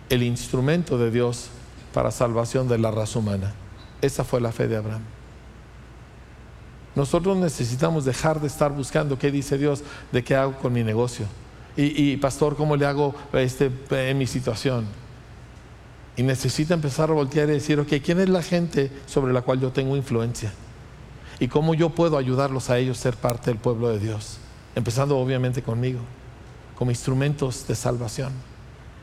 el 0.09 0.23
instrumento 0.23 0.97
de 0.97 1.11
Dios 1.11 1.49
para 1.93 2.09
salvación 2.09 2.67
de 2.67 2.79
la 2.79 2.89
raza 2.89 3.19
humana. 3.19 3.53
Esa 4.01 4.23
fue 4.23 4.41
la 4.41 4.51
fe 4.51 4.67
de 4.67 4.77
Abraham. 4.77 5.03
Nosotros 6.95 7.37
necesitamos 7.37 8.03
dejar 8.03 8.41
de 8.41 8.47
estar 8.47 8.71
buscando 8.71 9.19
qué 9.19 9.29
dice 9.29 9.59
Dios 9.59 9.83
de 10.11 10.23
qué 10.23 10.35
hago 10.35 10.57
con 10.57 10.73
mi 10.73 10.83
negocio. 10.83 11.27
Y, 11.77 12.17
pastor, 12.17 12.55
¿cómo 12.55 12.75
le 12.75 12.87
hago 12.87 13.13
este, 13.33 13.71
en 13.91 14.17
mi 14.17 14.25
situación? 14.25 15.02
Y 16.15 16.23
necesita 16.23 16.73
empezar 16.73 17.09
a 17.09 17.13
voltear 17.13 17.49
y 17.49 17.53
decir, 17.53 17.79
ok, 17.79 17.93
¿quién 18.03 18.19
es 18.19 18.29
la 18.29 18.43
gente 18.43 18.91
sobre 19.07 19.33
la 19.33 19.41
cual 19.41 19.59
yo 19.59 19.71
tengo 19.71 19.95
influencia? 19.95 20.53
Y 21.39 21.47
cómo 21.47 21.73
yo 21.73 21.89
puedo 21.89 22.17
ayudarlos 22.17 22.69
a 22.69 22.77
ellos 22.77 22.99
a 22.99 23.01
ser 23.01 23.15
parte 23.15 23.49
del 23.49 23.59
pueblo 23.59 23.89
de 23.89 23.99
Dios. 23.99 24.37
Empezando 24.75 25.17
obviamente 25.17 25.63
conmigo, 25.63 25.99
como 26.75 26.91
instrumentos 26.91 27.67
de 27.67 27.75
salvación. 27.75 28.31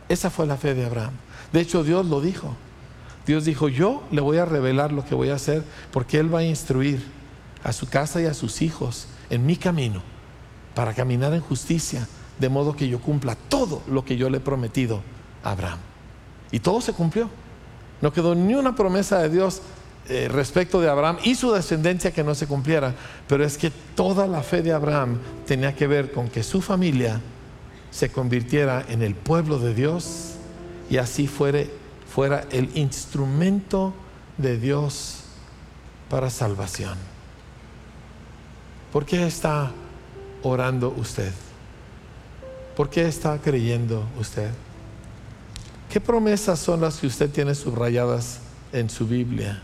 Esa 0.08 0.30
fue 0.30 0.46
la 0.46 0.56
fe 0.56 0.74
de 0.74 0.86
Abraham. 0.86 1.14
De 1.52 1.60
hecho, 1.60 1.82
Dios 1.82 2.06
lo 2.06 2.20
dijo. 2.20 2.56
Dios 3.26 3.44
dijo, 3.44 3.68
yo 3.68 4.02
le 4.10 4.20
voy 4.20 4.38
a 4.38 4.44
revelar 4.44 4.92
lo 4.92 5.04
que 5.04 5.14
voy 5.14 5.30
a 5.30 5.34
hacer 5.34 5.62
porque 5.92 6.18
Él 6.18 6.32
va 6.32 6.40
a 6.40 6.44
instruir 6.44 7.02
a 7.62 7.72
su 7.72 7.88
casa 7.88 8.20
y 8.20 8.26
a 8.26 8.34
sus 8.34 8.62
hijos 8.62 9.06
en 9.28 9.46
mi 9.46 9.56
camino 9.56 10.02
para 10.74 10.94
caminar 10.94 11.34
en 11.34 11.40
justicia, 11.40 12.08
de 12.38 12.48
modo 12.48 12.74
que 12.74 12.88
yo 12.88 13.00
cumpla 13.00 13.36
todo 13.36 13.82
lo 13.88 14.04
que 14.04 14.16
yo 14.16 14.30
le 14.30 14.38
he 14.38 14.40
prometido 14.40 15.02
a 15.44 15.50
Abraham. 15.50 15.89
Y 16.52 16.60
todo 16.60 16.80
se 16.80 16.92
cumplió. 16.92 17.28
No 18.00 18.12
quedó 18.12 18.34
ni 18.34 18.54
una 18.54 18.74
promesa 18.74 19.18
de 19.18 19.28
Dios 19.28 19.62
eh, 20.08 20.28
respecto 20.28 20.80
de 20.80 20.88
Abraham 20.88 21.18
y 21.22 21.34
su 21.34 21.52
descendencia 21.52 22.10
que 22.10 22.24
no 22.24 22.34
se 22.34 22.46
cumpliera, 22.46 22.94
pero 23.28 23.44
es 23.44 23.58
que 23.58 23.70
toda 23.70 24.26
la 24.26 24.42
fe 24.42 24.62
de 24.62 24.72
Abraham 24.72 25.18
tenía 25.46 25.76
que 25.76 25.86
ver 25.86 26.10
con 26.10 26.28
que 26.28 26.42
su 26.42 26.60
familia 26.60 27.20
se 27.90 28.10
convirtiera 28.10 28.84
en 28.88 29.02
el 29.02 29.14
pueblo 29.14 29.58
de 29.58 29.74
Dios 29.74 30.32
y 30.88 30.96
así 30.96 31.28
fuera 31.28 32.44
el 32.50 32.76
instrumento 32.76 33.92
de 34.38 34.58
Dios 34.58 35.20
para 36.08 36.30
salvación. 36.30 36.98
¿Por 38.92 39.06
qué 39.06 39.26
está 39.26 39.70
orando 40.42 40.92
usted? 40.96 41.32
¿Por 42.76 42.90
qué 42.90 43.06
está 43.06 43.38
creyendo 43.38 44.04
usted? 44.18 44.50
¿Qué 45.90 46.00
promesas 46.00 46.60
son 46.60 46.80
las 46.80 46.98
que 46.98 47.08
usted 47.08 47.28
tiene 47.30 47.52
subrayadas 47.56 48.38
en 48.72 48.88
su 48.88 49.08
Biblia? 49.08 49.60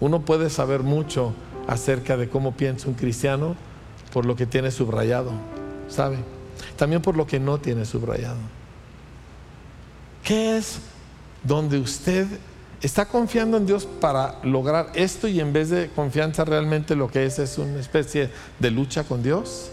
Uno 0.00 0.22
puede 0.22 0.50
saber 0.50 0.82
mucho 0.82 1.32
acerca 1.68 2.16
de 2.16 2.28
cómo 2.28 2.56
piensa 2.56 2.88
un 2.88 2.94
cristiano 2.94 3.54
por 4.12 4.26
lo 4.26 4.34
que 4.34 4.44
tiene 4.44 4.72
subrayado, 4.72 5.30
¿sabe? 5.88 6.16
También 6.76 7.00
por 7.00 7.16
lo 7.16 7.28
que 7.28 7.38
no 7.38 7.58
tiene 7.58 7.84
subrayado. 7.84 8.38
¿Qué 10.24 10.56
es 10.56 10.80
donde 11.44 11.78
usted 11.78 12.26
está 12.82 13.06
confiando 13.06 13.56
en 13.56 13.66
Dios 13.66 13.86
para 13.86 14.40
lograr 14.42 14.90
esto 14.94 15.28
y 15.28 15.38
en 15.38 15.52
vez 15.52 15.70
de 15.70 15.90
confianza 15.90 16.44
realmente 16.44 16.96
lo 16.96 17.06
que 17.06 17.24
es 17.24 17.38
es 17.38 17.56
una 17.56 17.78
especie 17.78 18.30
de 18.58 18.70
lucha 18.72 19.04
con 19.04 19.22
Dios? 19.22 19.70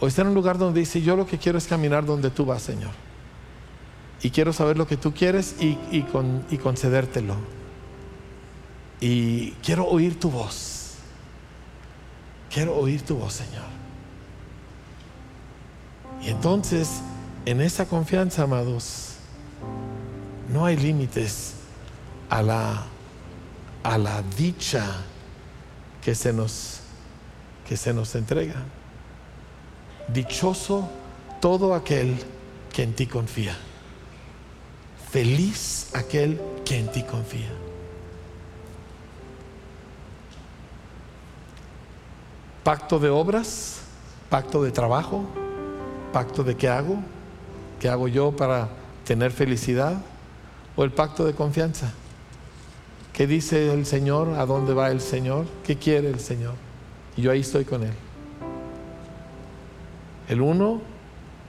¿O 0.00 0.06
está 0.06 0.20
en 0.20 0.28
un 0.28 0.34
lugar 0.34 0.58
donde 0.58 0.80
dice, 0.80 1.00
yo 1.00 1.16
lo 1.16 1.26
que 1.26 1.38
quiero 1.38 1.56
es 1.56 1.66
caminar 1.66 2.04
donde 2.04 2.28
tú 2.28 2.44
vas, 2.44 2.60
Señor? 2.60 3.07
Y 4.22 4.30
quiero 4.30 4.52
saber 4.52 4.76
lo 4.76 4.86
que 4.86 4.96
tú 4.96 5.12
quieres 5.12 5.56
y, 5.60 5.78
y 5.90 6.58
concedértelo. 6.58 7.36
Y 9.00 9.52
quiero 9.62 9.86
oír 9.86 10.18
tu 10.18 10.30
voz. 10.30 10.94
Quiero 12.52 12.76
oír 12.76 13.02
tu 13.02 13.16
voz, 13.16 13.34
Señor. 13.34 13.64
Y 16.22 16.30
entonces, 16.30 17.00
en 17.46 17.60
esa 17.60 17.86
confianza, 17.86 18.42
amados, 18.42 19.14
no 20.52 20.64
hay 20.64 20.76
límites 20.76 21.54
a 22.28 22.42
la, 22.42 22.84
a 23.82 23.98
la 23.98 24.22
dicha 24.36 24.84
que 26.02 26.14
se 26.14 26.32
nos, 26.32 26.80
que 27.68 27.76
se 27.76 27.92
nos 27.92 28.14
entrega. 28.14 28.56
Dichoso 30.08 30.88
todo 31.40 31.74
aquel 31.74 32.16
que 32.72 32.82
en 32.82 32.94
ti 32.94 33.06
confía. 33.06 33.56
Feliz 35.10 35.90
aquel 35.94 36.38
que 36.64 36.78
en 36.78 36.92
ti 36.92 37.02
confía. 37.02 37.50
Pacto 42.62 42.98
de 42.98 43.08
obras, 43.08 43.80
pacto 44.28 44.62
de 44.62 44.70
trabajo, 44.70 45.24
pacto 46.12 46.44
de 46.44 46.56
qué 46.56 46.68
hago, 46.68 46.98
qué 47.80 47.88
hago 47.88 48.08
yo 48.08 48.32
para 48.32 48.68
tener 49.06 49.30
felicidad, 49.30 49.96
o 50.76 50.84
el 50.84 50.92
pacto 50.92 51.24
de 51.24 51.34
confianza. 51.34 51.90
¿Qué 53.14 53.26
dice 53.26 53.72
el 53.72 53.86
Señor? 53.86 54.38
¿A 54.38 54.44
dónde 54.44 54.74
va 54.74 54.90
el 54.90 55.00
Señor? 55.00 55.46
¿Qué 55.64 55.76
quiere 55.76 56.10
el 56.10 56.20
Señor? 56.20 56.54
Y 57.16 57.22
yo 57.22 57.30
ahí 57.30 57.40
estoy 57.40 57.64
con 57.64 57.82
Él. 57.82 57.94
El 60.28 60.42
uno 60.42 60.82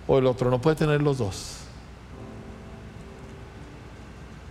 o 0.08 0.18
el 0.18 0.26
otro, 0.26 0.50
no 0.50 0.62
puede 0.62 0.78
tener 0.78 1.02
los 1.02 1.18
dos. 1.18 1.59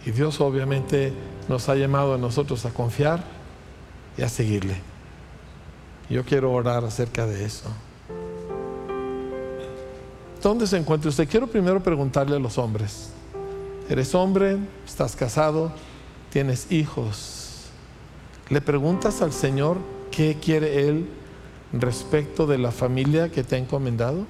Y 0.08 0.10
Dios 0.10 0.40
obviamente 0.40 1.12
nos 1.50 1.68
ha 1.68 1.74
llamado 1.74 2.14
a 2.14 2.18
nosotros 2.18 2.64
a 2.64 2.70
confiar 2.70 3.22
y 4.16 4.22
a 4.22 4.28
seguirle. 4.30 4.80
Yo 6.08 6.24
quiero 6.24 6.50
orar 6.50 6.82
acerca 6.82 7.26
de 7.26 7.44
eso. 7.44 7.68
¿Dónde 10.42 10.66
se 10.66 10.78
encuentra 10.78 11.10
usted? 11.10 11.28
Quiero 11.28 11.46
primero 11.46 11.82
preguntarle 11.82 12.36
a 12.36 12.38
los 12.38 12.56
hombres. 12.56 13.10
¿Eres 13.90 14.14
hombre? 14.14 14.56
¿Estás 14.86 15.14
casado? 15.14 15.72
tienes 16.30 16.70
hijos, 16.72 17.64
le 18.48 18.60
preguntas 18.60 19.22
al 19.22 19.32
Señor 19.32 19.76
qué 20.10 20.38
quiere 20.40 20.88
Él 20.88 21.08
respecto 21.72 22.46
de 22.46 22.56
la 22.56 22.70
familia 22.70 23.30
que 23.30 23.44
te 23.44 23.56
ha 23.56 23.58
encomendado. 23.58 24.26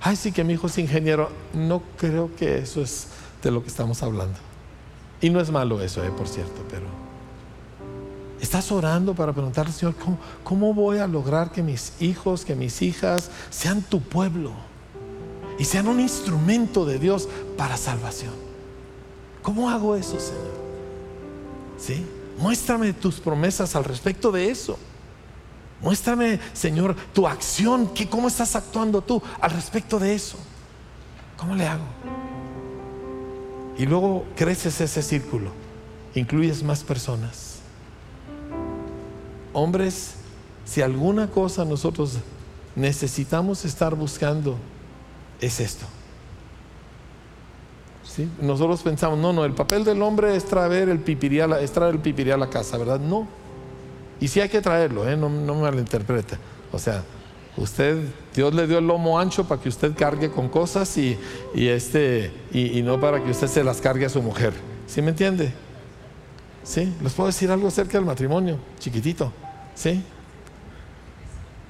Ay, 0.00 0.16
sí 0.16 0.32
que 0.32 0.44
mi 0.44 0.54
hijo 0.54 0.68
es 0.68 0.78
ingeniero. 0.78 1.28
No 1.52 1.82
creo 1.98 2.30
que 2.36 2.58
eso 2.58 2.80
es 2.80 3.08
de 3.42 3.50
lo 3.50 3.62
que 3.62 3.68
estamos 3.68 4.02
hablando. 4.02 4.47
Y 5.20 5.30
no 5.30 5.40
es 5.40 5.50
malo 5.50 5.80
eso, 5.80 6.04
eh, 6.04 6.10
por 6.10 6.28
cierto, 6.28 6.62
pero 6.70 6.86
estás 8.40 8.70
orando 8.70 9.14
para 9.14 9.32
preguntarle, 9.32 9.72
Señor, 9.72 9.94
¿cómo, 9.96 10.18
¿cómo 10.44 10.74
voy 10.74 10.98
a 10.98 11.06
lograr 11.06 11.50
que 11.50 11.62
mis 11.62 12.00
hijos, 12.00 12.44
que 12.44 12.54
mis 12.54 12.82
hijas 12.82 13.30
sean 13.50 13.82
tu 13.82 14.00
pueblo 14.00 14.52
y 15.58 15.64
sean 15.64 15.88
un 15.88 15.98
instrumento 15.98 16.84
de 16.84 16.98
Dios 16.98 17.28
para 17.56 17.76
salvación? 17.76 18.34
¿Cómo 19.42 19.70
hago 19.70 19.96
eso, 19.96 20.20
Señor? 20.20 20.58
¿Sí? 21.78 22.06
Muéstrame 22.38 22.92
tus 22.92 23.18
promesas 23.18 23.74
al 23.74 23.84
respecto 23.84 24.30
de 24.30 24.50
eso. 24.50 24.78
Muéstrame, 25.80 26.40
Señor, 26.52 26.94
tu 27.12 27.26
acción, 27.26 27.88
que, 27.88 28.08
cómo 28.08 28.28
estás 28.28 28.56
actuando 28.56 29.00
tú 29.00 29.22
al 29.40 29.50
respecto 29.50 29.98
de 29.98 30.14
eso. 30.14 30.38
¿Cómo 31.36 31.54
le 31.54 31.66
hago? 31.66 31.84
Y 33.78 33.86
luego 33.86 34.24
creces 34.34 34.80
ese 34.80 35.02
círculo, 35.02 35.50
incluyes 36.14 36.64
más 36.64 36.82
personas. 36.82 37.60
Hombres, 39.52 40.14
si 40.64 40.82
alguna 40.82 41.28
cosa 41.28 41.64
nosotros 41.64 42.18
necesitamos 42.74 43.64
estar 43.64 43.94
buscando, 43.94 44.56
es 45.40 45.60
esto. 45.60 45.86
Nosotros 48.40 48.82
pensamos, 48.82 49.16
no, 49.18 49.32
no, 49.32 49.44
el 49.44 49.54
papel 49.54 49.84
del 49.84 50.02
hombre 50.02 50.34
es 50.34 50.44
traer 50.44 50.88
el 50.88 50.98
pipirí 50.98 51.38
a 51.38 51.46
la, 51.46 51.64
traer 51.66 51.94
el 51.94 52.00
pipirí 52.00 52.32
a 52.32 52.36
la 52.36 52.50
casa, 52.50 52.76
¿verdad? 52.76 52.98
No. 52.98 53.28
Y 54.20 54.26
sí 54.26 54.40
hay 54.40 54.48
que 54.48 54.60
traerlo, 54.60 55.08
¿eh? 55.08 55.16
no, 55.16 55.28
no 55.28 55.54
me 55.54 55.62
malinterprete. 55.62 56.36
O 56.72 56.78
sea, 56.80 57.04
usted, 57.58 57.98
Dios 58.34 58.54
le 58.54 58.66
dio 58.66 58.78
el 58.78 58.86
lomo 58.86 59.18
ancho 59.18 59.44
para 59.44 59.60
que 59.60 59.68
usted 59.68 59.94
cargue 59.96 60.30
con 60.30 60.48
cosas 60.48 60.96
y, 60.96 61.18
este, 61.54 62.32
y, 62.52 62.82
no 62.82 63.00
para 63.00 63.22
que 63.22 63.30
usted 63.30 63.46
se 63.46 63.64
las 63.64 63.80
cargue 63.80 64.06
a 64.06 64.08
su 64.08 64.22
mujer. 64.22 64.52
¿Sí 64.86 65.02
me 65.02 65.10
entiende? 65.10 65.52
¿Sí? 66.62 66.92
¿Les 67.02 67.12
puedo 67.12 67.28
decir 67.28 67.50
algo 67.50 67.68
acerca 67.68 67.98
del 67.98 68.06
matrimonio? 68.06 68.58
Chiquitito. 68.78 69.32
¿Sí? 69.74 70.02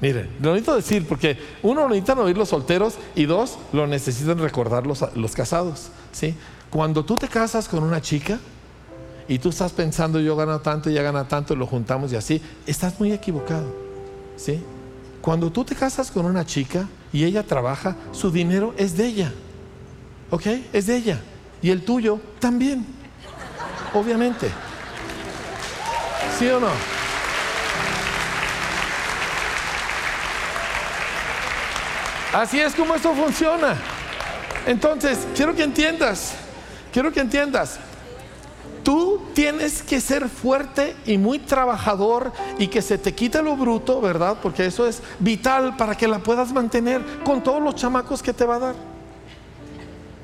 Miren, 0.01 0.31
lo 0.41 0.53
necesito 0.53 0.77
decir 0.77 1.09
porque 1.09 1.37
uno 1.63 1.89
necesita 1.89 2.15
oír 2.15 2.37
los 2.37 2.49
solteros 2.49 2.95
y 3.17 3.27
dos, 3.27 3.59
lo 3.73 3.87
necesitan 3.87 4.39
recordar 4.39 4.87
los, 4.87 5.05
los 5.17 5.35
casados. 5.35 5.89
¿sí? 6.13 6.35
Cuando 6.71 7.05
tú 7.05 7.17
te 7.17 7.29
casas 7.29 7.69
con 7.69 7.83
una 7.83 8.01
chica 8.01 8.39
y 9.27 9.39
tú 9.39 9.49
estás 9.49 9.73
pensando 9.73 10.21
yo 10.21 10.37
gano 10.37 10.61
tanto, 10.61 10.89
ella 10.91 11.03
gana 11.03 11.27
tanto, 11.27 11.57
lo 11.57 11.67
juntamos 11.67 12.13
y 12.13 12.17
así, 12.17 12.41
estás 12.67 12.99
muy 13.01 13.13
equivocado. 13.13 13.75
¿sí? 14.37 14.63
Cuando 15.29 15.53
tú 15.53 15.63
te 15.63 15.75
casas 15.75 16.11
con 16.11 16.25
una 16.25 16.47
chica 16.47 16.89
y 17.13 17.23
ella 17.23 17.43
trabaja, 17.43 17.95
su 18.13 18.31
dinero 18.31 18.75
es 18.79 18.97
de 18.97 19.05
ella. 19.05 19.31
¿Ok? 20.31 20.47
Es 20.73 20.87
de 20.87 20.97
ella. 20.97 21.21
Y 21.61 21.69
el 21.69 21.85
tuyo 21.85 22.19
también. 22.39 22.87
Obviamente. 23.93 24.51
¿Sí 26.39 26.49
o 26.49 26.59
no? 26.59 26.71
Así 32.33 32.59
es 32.59 32.75
como 32.75 32.95
esto 32.95 33.13
funciona. 33.13 33.77
Entonces, 34.67 35.29
quiero 35.37 35.55
que 35.55 35.65
entiendas, 35.65 36.37
quiero 36.91 37.13
que 37.13 37.21
entiendas, 37.21 37.79
tú 38.89 39.21
tienes 39.35 39.83
que 39.83 40.01
ser 40.01 40.31
fuerte 40.31 40.97
y 41.05 41.19
muy 41.19 41.39
trabajador 41.39 42.33
y 42.59 42.69
que 42.69 42.81
se 42.81 42.97
te 42.97 43.15
quite 43.15 43.43
lo 43.43 43.55
bruto, 43.55 44.01
¿verdad? 44.01 44.39
Porque 44.43 44.65
eso 44.65 44.87
es 44.87 45.03
vital 45.19 45.77
para 45.77 45.95
que 45.95 46.09
la 46.09 46.21
puedas 46.21 46.55
mantener 46.55 47.03
con 47.23 47.43
todos 47.43 47.63
los 47.63 47.75
chamacos 47.75 48.23
que 48.23 48.33
te 48.33 48.47
va 48.47 48.55
a 48.55 48.59
dar. 48.59 48.75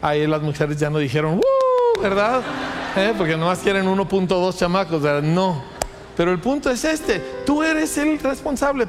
Ahí 0.00 0.26
las 0.26 0.40
mujeres 0.40 0.78
ya 0.78 0.88
no 0.88 0.96
dijeron, 0.96 1.34
¡Uh! 1.34 2.00
¿verdad? 2.00 2.40
¿Eh? 2.96 3.12
Porque 3.18 3.36
nomás 3.36 3.58
quieren 3.58 3.84
1.2 3.84 4.56
chamacos, 4.56 5.02
¿verdad? 5.02 5.22
No. 5.22 5.62
Pero 6.16 6.32
el 6.32 6.40
punto 6.40 6.70
es 6.70 6.86
este, 6.86 7.18
tú 7.44 7.62
eres 7.62 7.98
el 7.98 8.18
responsable. 8.18 8.88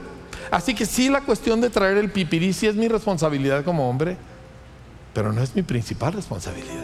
Así 0.52 0.74
que 0.74 0.86
sí, 0.86 1.10
la 1.10 1.20
cuestión 1.20 1.60
de 1.60 1.70
traer 1.70 1.98
el 1.98 2.12
pipirí 2.12 2.54
sí 2.54 2.66
es 2.66 2.76
mi 2.76 2.88
responsabilidad 2.88 3.66
como 3.66 3.90
hombre 3.90 4.16
pero 5.16 5.32
no 5.32 5.42
es 5.42 5.56
mi 5.56 5.64
principal 5.64 6.12
responsabilidad. 6.12 6.84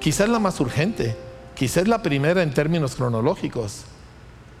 Quizás 0.00 0.28
la 0.28 0.40
más 0.40 0.58
urgente, 0.58 1.16
quizás 1.54 1.88
la 1.88 2.02
primera 2.02 2.42
en 2.42 2.52
términos 2.52 2.94
cronológicos, 2.94 3.82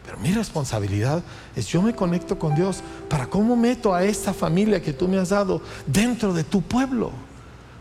pero 0.04 0.18
mi 0.18 0.32
responsabilidad 0.32 1.22
es 1.56 1.66
yo 1.66 1.80
me 1.82 1.94
conecto 1.94 2.38
con 2.38 2.54
Dios 2.54 2.82
para 3.08 3.26
cómo 3.26 3.56
meto 3.56 3.94
a 3.94 4.04
esta 4.04 4.34
familia 4.34 4.82
que 4.82 4.92
tú 4.92 5.08
me 5.08 5.18
has 5.18 5.30
dado 5.30 5.62
dentro 5.86 6.34
de 6.34 6.44
tu 6.44 6.62
pueblo, 6.62 7.10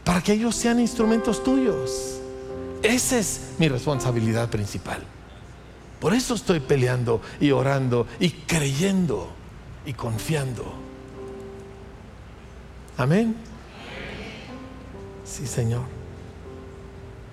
para 0.04 0.22
que 0.22 0.34
ellos 0.34 0.56
sean 0.56 0.80
instrumentos 0.80 1.44
tuyos. 1.44 2.20
Esa 2.82 3.18
es 3.18 3.54
mi 3.58 3.68
responsabilidad 3.68 4.50
principal. 4.50 5.02
Por 6.00 6.14
eso 6.14 6.34
estoy 6.34 6.60
peleando 6.60 7.22
y 7.40 7.52
orando 7.52 8.08
y 8.20 8.30
creyendo 8.30 9.30
y 9.86 9.94
confiando. 9.94 10.66
Amén. 12.98 13.36
Sí, 15.24 15.48
Señor. 15.48 16.03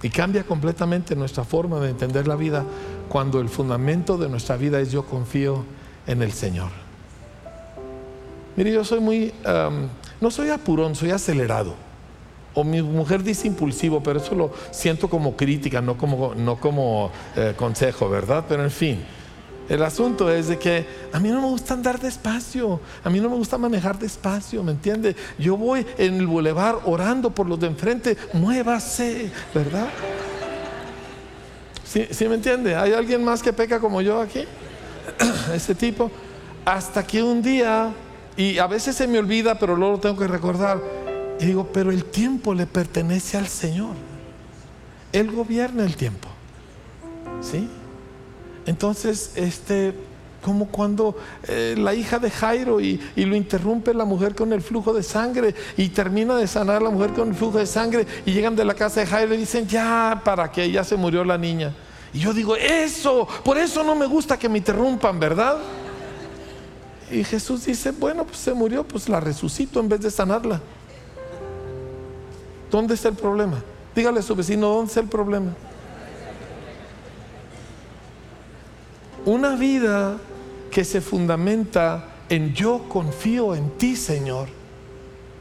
Y 0.02 0.08
cambia 0.10 0.44
completamente 0.44 1.14
nuestra 1.14 1.44
forma 1.44 1.78
de 1.80 1.90
entender 1.90 2.26
la 2.26 2.36
vida 2.36 2.64
cuando 3.08 3.40
el 3.40 3.48
fundamento 3.48 4.16
de 4.16 4.28
nuestra 4.28 4.56
vida 4.56 4.80
es 4.80 4.90
yo 4.90 5.04
confío 5.04 5.64
en 6.06 6.22
el 6.22 6.32
Señor. 6.32 6.70
Mire, 8.56 8.72
yo 8.72 8.84
soy 8.84 9.00
muy, 9.00 9.32
no 10.20 10.30
soy 10.30 10.50
apurón, 10.50 10.94
soy 10.94 11.10
acelerado. 11.10 11.74
O 12.54 12.64
mi 12.64 12.82
mujer 12.82 13.22
dice 13.22 13.46
impulsivo, 13.46 14.02
pero 14.02 14.18
eso 14.18 14.34
lo 14.34 14.52
siento 14.72 15.08
como 15.08 15.36
crítica, 15.36 15.80
no 15.80 15.96
como, 15.96 16.34
no 16.34 16.56
como 16.56 17.12
eh, 17.36 17.54
consejo, 17.56 18.08
¿verdad? 18.08 18.44
Pero 18.48 18.64
en 18.64 18.70
fin. 18.70 19.04
El 19.70 19.84
asunto 19.84 20.28
es 20.32 20.48
de 20.48 20.58
que 20.58 20.84
a 21.12 21.20
mí 21.20 21.28
no 21.28 21.40
me 21.40 21.46
gusta 21.46 21.74
andar 21.74 22.00
despacio, 22.00 22.80
a 23.04 23.08
mí 23.08 23.20
no 23.20 23.30
me 23.30 23.36
gusta 23.36 23.56
manejar 23.56 23.96
despacio, 24.00 24.64
¿me 24.64 24.72
entiende? 24.72 25.14
Yo 25.38 25.56
voy 25.56 25.86
en 25.96 26.14
el 26.14 26.26
bulevar 26.26 26.80
orando 26.86 27.30
por 27.30 27.46
los 27.46 27.60
de 27.60 27.68
enfrente, 27.68 28.16
muévase, 28.32 29.30
¿verdad? 29.54 29.86
¿Sí, 31.84 32.08
¿Sí, 32.10 32.26
me 32.26 32.34
entiende? 32.34 32.74
¿Hay 32.74 32.92
alguien 32.92 33.22
más 33.22 33.44
que 33.44 33.52
peca 33.52 33.78
como 33.78 34.02
yo 34.02 34.20
aquí? 34.20 34.44
Ese 35.54 35.76
tipo. 35.76 36.10
Hasta 36.64 37.06
que 37.06 37.22
un 37.22 37.40
día, 37.40 37.92
y 38.36 38.58
a 38.58 38.66
veces 38.66 38.96
se 38.96 39.06
me 39.06 39.20
olvida, 39.20 39.56
pero 39.56 39.76
luego 39.76 39.94
lo 39.94 40.00
tengo 40.00 40.16
que 40.16 40.26
recordar, 40.26 40.80
y 41.38 41.46
digo, 41.46 41.68
pero 41.72 41.92
el 41.92 42.06
tiempo 42.06 42.54
le 42.54 42.66
pertenece 42.66 43.36
al 43.36 43.46
Señor. 43.46 43.94
Él 45.12 45.30
gobierna 45.30 45.84
el 45.84 45.94
tiempo. 45.94 46.28
¿Sí? 47.40 47.68
Entonces, 48.66 49.32
este, 49.36 49.94
como 50.42 50.66
cuando 50.68 51.16
eh, 51.46 51.74
la 51.78 51.94
hija 51.94 52.18
de 52.18 52.30
Jairo 52.30 52.80
y, 52.80 53.00
lo 53.16 53.36
interrumpe 53.36 53.92
la 53.94 54.04
mujer 54.04 54.34
con 54.34 54.52
el 54.52 54.62
flujo 54.62 54.92
de 54.92 55.02
sangre 55.02 55.54
y 55.76 55.88
termina 55.88 56.36
de 56.36 56.46
sanar 56.46 56.82
la 56.82 56.90
mujer 56.90 57.12
con 57.12 57.28
el 57.28 57.34
flujo 57.34 57.58
de 57.58 57.66
sangre 57.66 58.06
y 58.24 58.32
llegan 58.32 58.56
de 58.56 58.64
la 58.64 58.74
casa 58.74 59.00
de 59.00 59.06
Jairo 59.06 59.34
y 59.34 59.38
dicen, 59.38 59.66
ya, 59.66 60.20
¿para 60.24 60.50
que 60.50 60.70
Ya 60.70 60.84
se 60.84 60.96
murió 60.96 61.24
la 61.24 61.38
niña. 61.38 61.74
Y 62.12 62.18
yo 62.20 62.32
digo, 62.32 62.56
eso, 62.56 63.28
por 63.44 63.56
eso 63.58 63.84
no 63.84 63.94
me 63.94 64.06
gusta 64.06 64.38
que 64.38 64.48
me 64.48 64.58
interrumpan, 64.58 65.20
¿verdad? 65.20 65.58
Y 67.10 67.24
Jesús 67.24 67.64
dice, 67.64 67.92
bueno, 67.92 68.24
pues 68.24 68.38
se 68.38 68.54
murió, 68.54 68.84
pues 68.84 69.08
la 69.08 69.20
resucito 69.20 69.80
en 69.80 69.88
vez 69.88 70.00
de 70.00 70.10
sanarla. 70.10 70.60
¿Dónde 72.70 72.94
está 72.94 73.08
el 73.08 73.16
problema? 73.16 73.62
Dígale 73.94 74.20
a 74.20 74.22
su 74.22 74.34
vecino, 74.34 74.68
¿dónde 74.68 74.88
está 74.88 75.00
el 75.00 75.08
problema? 75.08 75.52
Una 79.26 79.54
vida 79.56 80.18
que 80.70 80.84
se 80.84 81.00
fundamenta 81.00 82.08
en 82.28 82.54
yo 82.54 82.88
confío 82.88 83.54
en 83.54 83.70
ti, 83.70 83.96
Señor, 83.96 84.48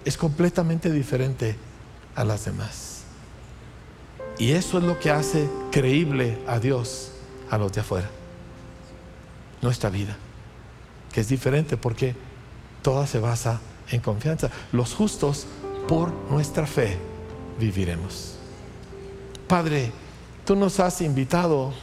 es 0.03 0.17
completamente 0.17 0.91
diferente 0.91 1.55
a 2.15 2.23
las 2.23 2.45
demás. 2.45 3.03
Y 4.37 4.51
eso 4.51 4.79
es 4.79 4.83
lo 4.83 4.99
que 4.99 5.11
hace 5.11 5.49
creíble 5.71 6.39
a 6.47 6.59
Dios 6.59 7.11
a 7.49 7.57
los 7.57 7.71
de 7.71 7.81
afuera. 7.81 8.09
Nuestra 9.61 9.89
vida, 9.89 10.17
que 11.11 11.21
es 11.21 11.27
diferente 11.27 11.77
porque 11.77 12.15
toda 12.81 13.05
se 13.05 13.19
basa 13.19 13.61
en 13.91 14.01
confianza. 14.01 14.49
Los 14.71 14.93
justos, 14.93 15.45
por 15.87 16.11
nuestra 16.29 16.65
fe, 16.65 16.97
viviremos. 17.59 18.35
Padre, 19.47 19.91
tú 20.45 20.55
nos 20.55 20.79
has 20.79 21.01
invitado 21.01 21.73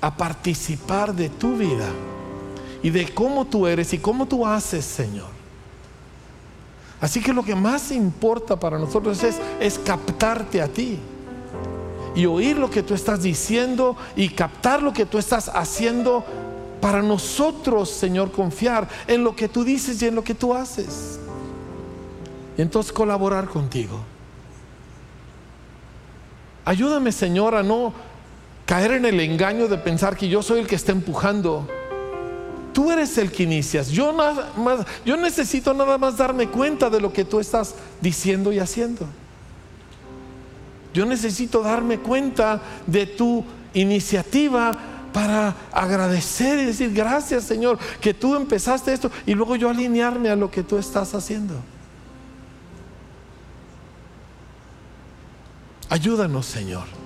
a 0.00 0.16
participar 0.16 1.14
de 1.14 1.28
tu 1.28 1.56
vida 1.56 1.88
y 2.82 2.90
de 2.90 3.12
cómo 3.12 3.44
tú 3.44 3.66
eres 3.66 3.92
y 3.92 3.98
cómo 3.98 4.26
tú 4.26 4.46
haces, 4.46 4.84
Señor. 4.84 5.38
Así 7.00 7.20
que 7.20 7.32
lo 7.32 7.44
que 7.44 7.54
más 7.54 7.92
importa 7.92 8.58
para 8.58 8.78
nosotros 8.78 9.22
es, 9.22 9.78
captarte 9.78 10.60
a 10.60 10.68
ti 10.68 10.98
y 12.14 12.26
oír 12.26 12.56
lo 12.56 12.70
que 12.70 12.82
tú 12.82 12.94
estás 12.94 13.22
diciendo 13.22 13.96
y 14.16 14.28
captar 14.30 14.82
lo 14.82 14.92
que 14.92 15.06
tú 15.06 15.18
estás 15.18 15.48
haciendo 15.48 16.24
para 16.80 17.02
nosotros, 17.02 17.90
Señor, 17.90 18.32
confiar 18.32 18.88
en 19.06 19.22
lo 19.22 19.36
que 19.36 19.48
tú 19.48 19.64
dices 19.64 20.02
y 20.02 20.06
en 20.06 20.14
lo 20.14 20.24
que 20.24 20.34
tú 20.34 20.54
haces. 20.54 21.20
Y 22.56 22.62
entonces 22.62 22.92
colaborar 22.92 23.48
contigo. 23.48 24.00
Ayúdame, 26.64 27.12
Señor, 27.12 27.54
a 27.54 27.62
no 27.62 27.92
caer 28.68 28.92
en 28.92 29.06
el 29.06 29.18
engaño 29.18 29.66
de 29.66 29.78
pensar 29.78 30.14
que 30.14 30.28
yo 30.28 30.42
soy 30.42 30.60
el 30.60 30.66
que 30.66 30.74
está 30.74 30.92
empujando. 30.92 31.66
Tú 32.74 32.92
eres 32.92 33.16
el 33.16 33.32
que 33.32 33.44
inicias. 33.44 33.88
Yo, 33.88 34.12
más, 34.12 34.36
yo 35.06 35.16
necesito 35.16 35.72
nada 35.72 35.96
más 35.96 36.18
darme 36.18 36.48
cuenta 36.48 36.90
de 36.90 37.00
lo 37.00 37.10
que 37.10 37.24
tú 37.24 37.40
estás 37.40 37.74
diciendo 38.02 38.52
y 38.52 38.58
haciendo. 38.58 39.06
Yo 40.92 41.06
necesito 41.06 41.62
darme 41.62 41.98
cuenta 42.00 42.60
de 42.86 43.06
tu 43.06 43.42
iniciativa 43.72 44.76
para 45.14 45.54
agradecer 45.72 46.58
y 46.58 46.66
decir 46.66 46.92
gracias 46.92 47.44
Señor 47.44 47.78
que 48.02 48.12
tú 48.12 48.36
empezaste 48.36 48.92
esto 48.92 49.10
y 49.24 49.32
luego 49.32 49.56
yo 49.56 49.70
alinearme 49.70 50.28
a 50.28 50.36
lo 50.36 50.50
que 50.50 50.62
tú 50.62 50.76
estás 50.76 51.14
haciendo. 51.14 51.54
Ayúdanos 55.88 56.44
Señor. 56.44 56.97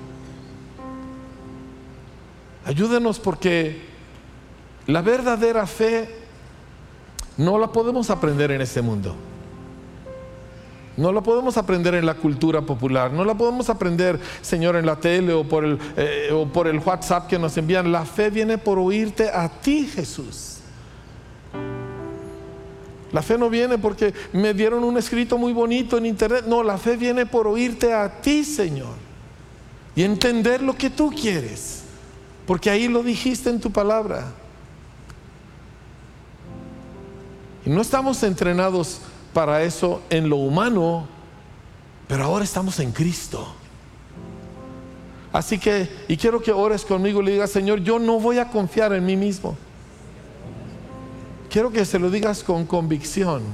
Ayúdenos 2.64 3.18
porque 3.18 3.82
la 4.86 5.02
verdadera 5.02 5.66
fe 5.66 6.08
no 7.36 7.58
la 7.58 7.72
podemos 7.72 8.10
aprender 8.10 8.50
en 8.50 8.60
este 8.60 8.82
mundo. 8.82 9.14
No 10.96 11.10
la 11.10 11.22
podemos 11.22 11.56
aprender 11.56 11.94
en 11.94 12.04
la 12.04 12.14
cultura 12.14 12.60
popular, 12.60 13.12
no 13.12 13.24
la 13.24 13.34
podemos 13.34 13.70
aprender, 13.70 14.20
Señor, 14.42 14.76
en 14.76 14.84
la 14.84 14.96
tele 14.96 15.32
o 15.32 15.42
por, 15.42 15.64
el, 15.64 15.78
eh, 15.96 16.28
o 16.32 16.46
por 16.46 16.68
el 16.68 16.78
WhatsApp 16.80 17.28
que 17.28 17.38
nos 17.38 17.56
envían. 17.56 17.90
La 17.90 18.04
fe 18.04 18.28
viene 18.28 18.58
por 18.58 18.78
oírte 18.78 19.30
a 19.30 19.48
ti, 19.48 19.86
Jesús. 19.86 20.58
La 23.10 23.22
fe 23.22 23.38
no 23.38 23.48
viene 23.48 23.78
porque 23.78 24.12
me 24.32 24.52
dieron 24.52 24.84
un 24.84 24.98
escrito 24.98 25.38
muy 25.38 25.52
bonito 25.52 25.96
en 25.96 26.06
internet. 26.06 26.44
No, 26.46 26.62
la 26.62 26.76
fe 26.76 26.96
viene 26.96 27.24
por 27.24 27.46
oírte 27.46 27.92
a 27.92 28.20
ti, 28.20 28.44
Señor. 28.44 28.94
Y 29.96 30.02
entender 30.02 30.62
lo 30.62 30.74
que 30.74 30.90
tú 30.90 31.10
quieres. 31.10 31.81
Porque 32.52 32.68
ahí 32.68 32.86
lo 32.86 33.02
dijiste 33.02 33.48
en 33.48 33.58
tu 33.58 33.70
palabra. 33.72 34.26
Y 37.64 37.70
no 37.70 37.80
estamos 37.80 38.22
entrenados 38.22 39.00
para 39.32 39.62
eso 39.62 40.02
en 40.10 40.28
lo 40.28 40.36
humano, 40.36 41.06
pero 42.06 42.24
ahora 42.24 42.44
estamos 42.44 42.78
en 42.78 42.92
Cristo. 42.92 43.54
Así 45.32 45.58
que, 45.58 45.88
y 46.08 46.18
quiero 46.18 46.42
que 46.42 46.52
ores 46.52 46.84
conmigo 46.84 47.22
y 47.22 47.24
le 47.24 47.32
digas, 47.32 47.50
Señor, 47.50 47.80
yo 47.80 47.98
no 47.98 48.20
voy 48.20 48.36
a 48.36 48.50
confiar 48.50 48.92
en 48.92 49.06
mí 49.06 49.16
mismo. 49.16 49.56
Quiero 51.48 51.72
que 51.72 51.86
se 51.86 51.98
lo 51.98 52.10
digas 52.10 52.44
con 52.44 52.66
convicción. 52.66 53.44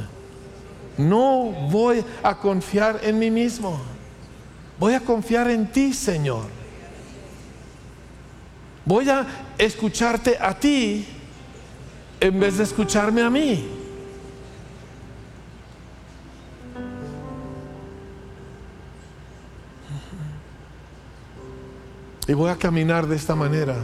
No 0.97 1.53
voy 1.71 2.05
a 2.25 2.37
confiar 2.37 2.99
en 3.05 3.21
mí 3.21 3.31
mismo. 3.31 3.79
Voy 4.81 4.95
a 4.95 5.01
confiar 5.01 5.49
en 5.51 5.71
ti, 5.71 5.93
Señor. 5.95 6.58
Voy 8.89 9.07
a 9.11 9.27
escucharte 9.59 10.39
a 10.41 10.59
ti 10.59 11.05
en 12.21 12.41
vez 12.41 12.57
de 12.57 12.65
escucharme 12.65 13.21
a 13.21 13.29
mí. 13.29 13.69
Y 22.27 22.33
voy 22.33 22.51
a 22.51 22.57
caminar 22.57 23.07
de 23.07 23.17
esta 23.17 23.35
manera 23.35 23.77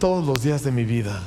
todos 0.00 0.26
los 0.26 0.42
días 0.42 0.64
de 0.64 0.72
mi 0.72 0.84
vida. 0.84 1.20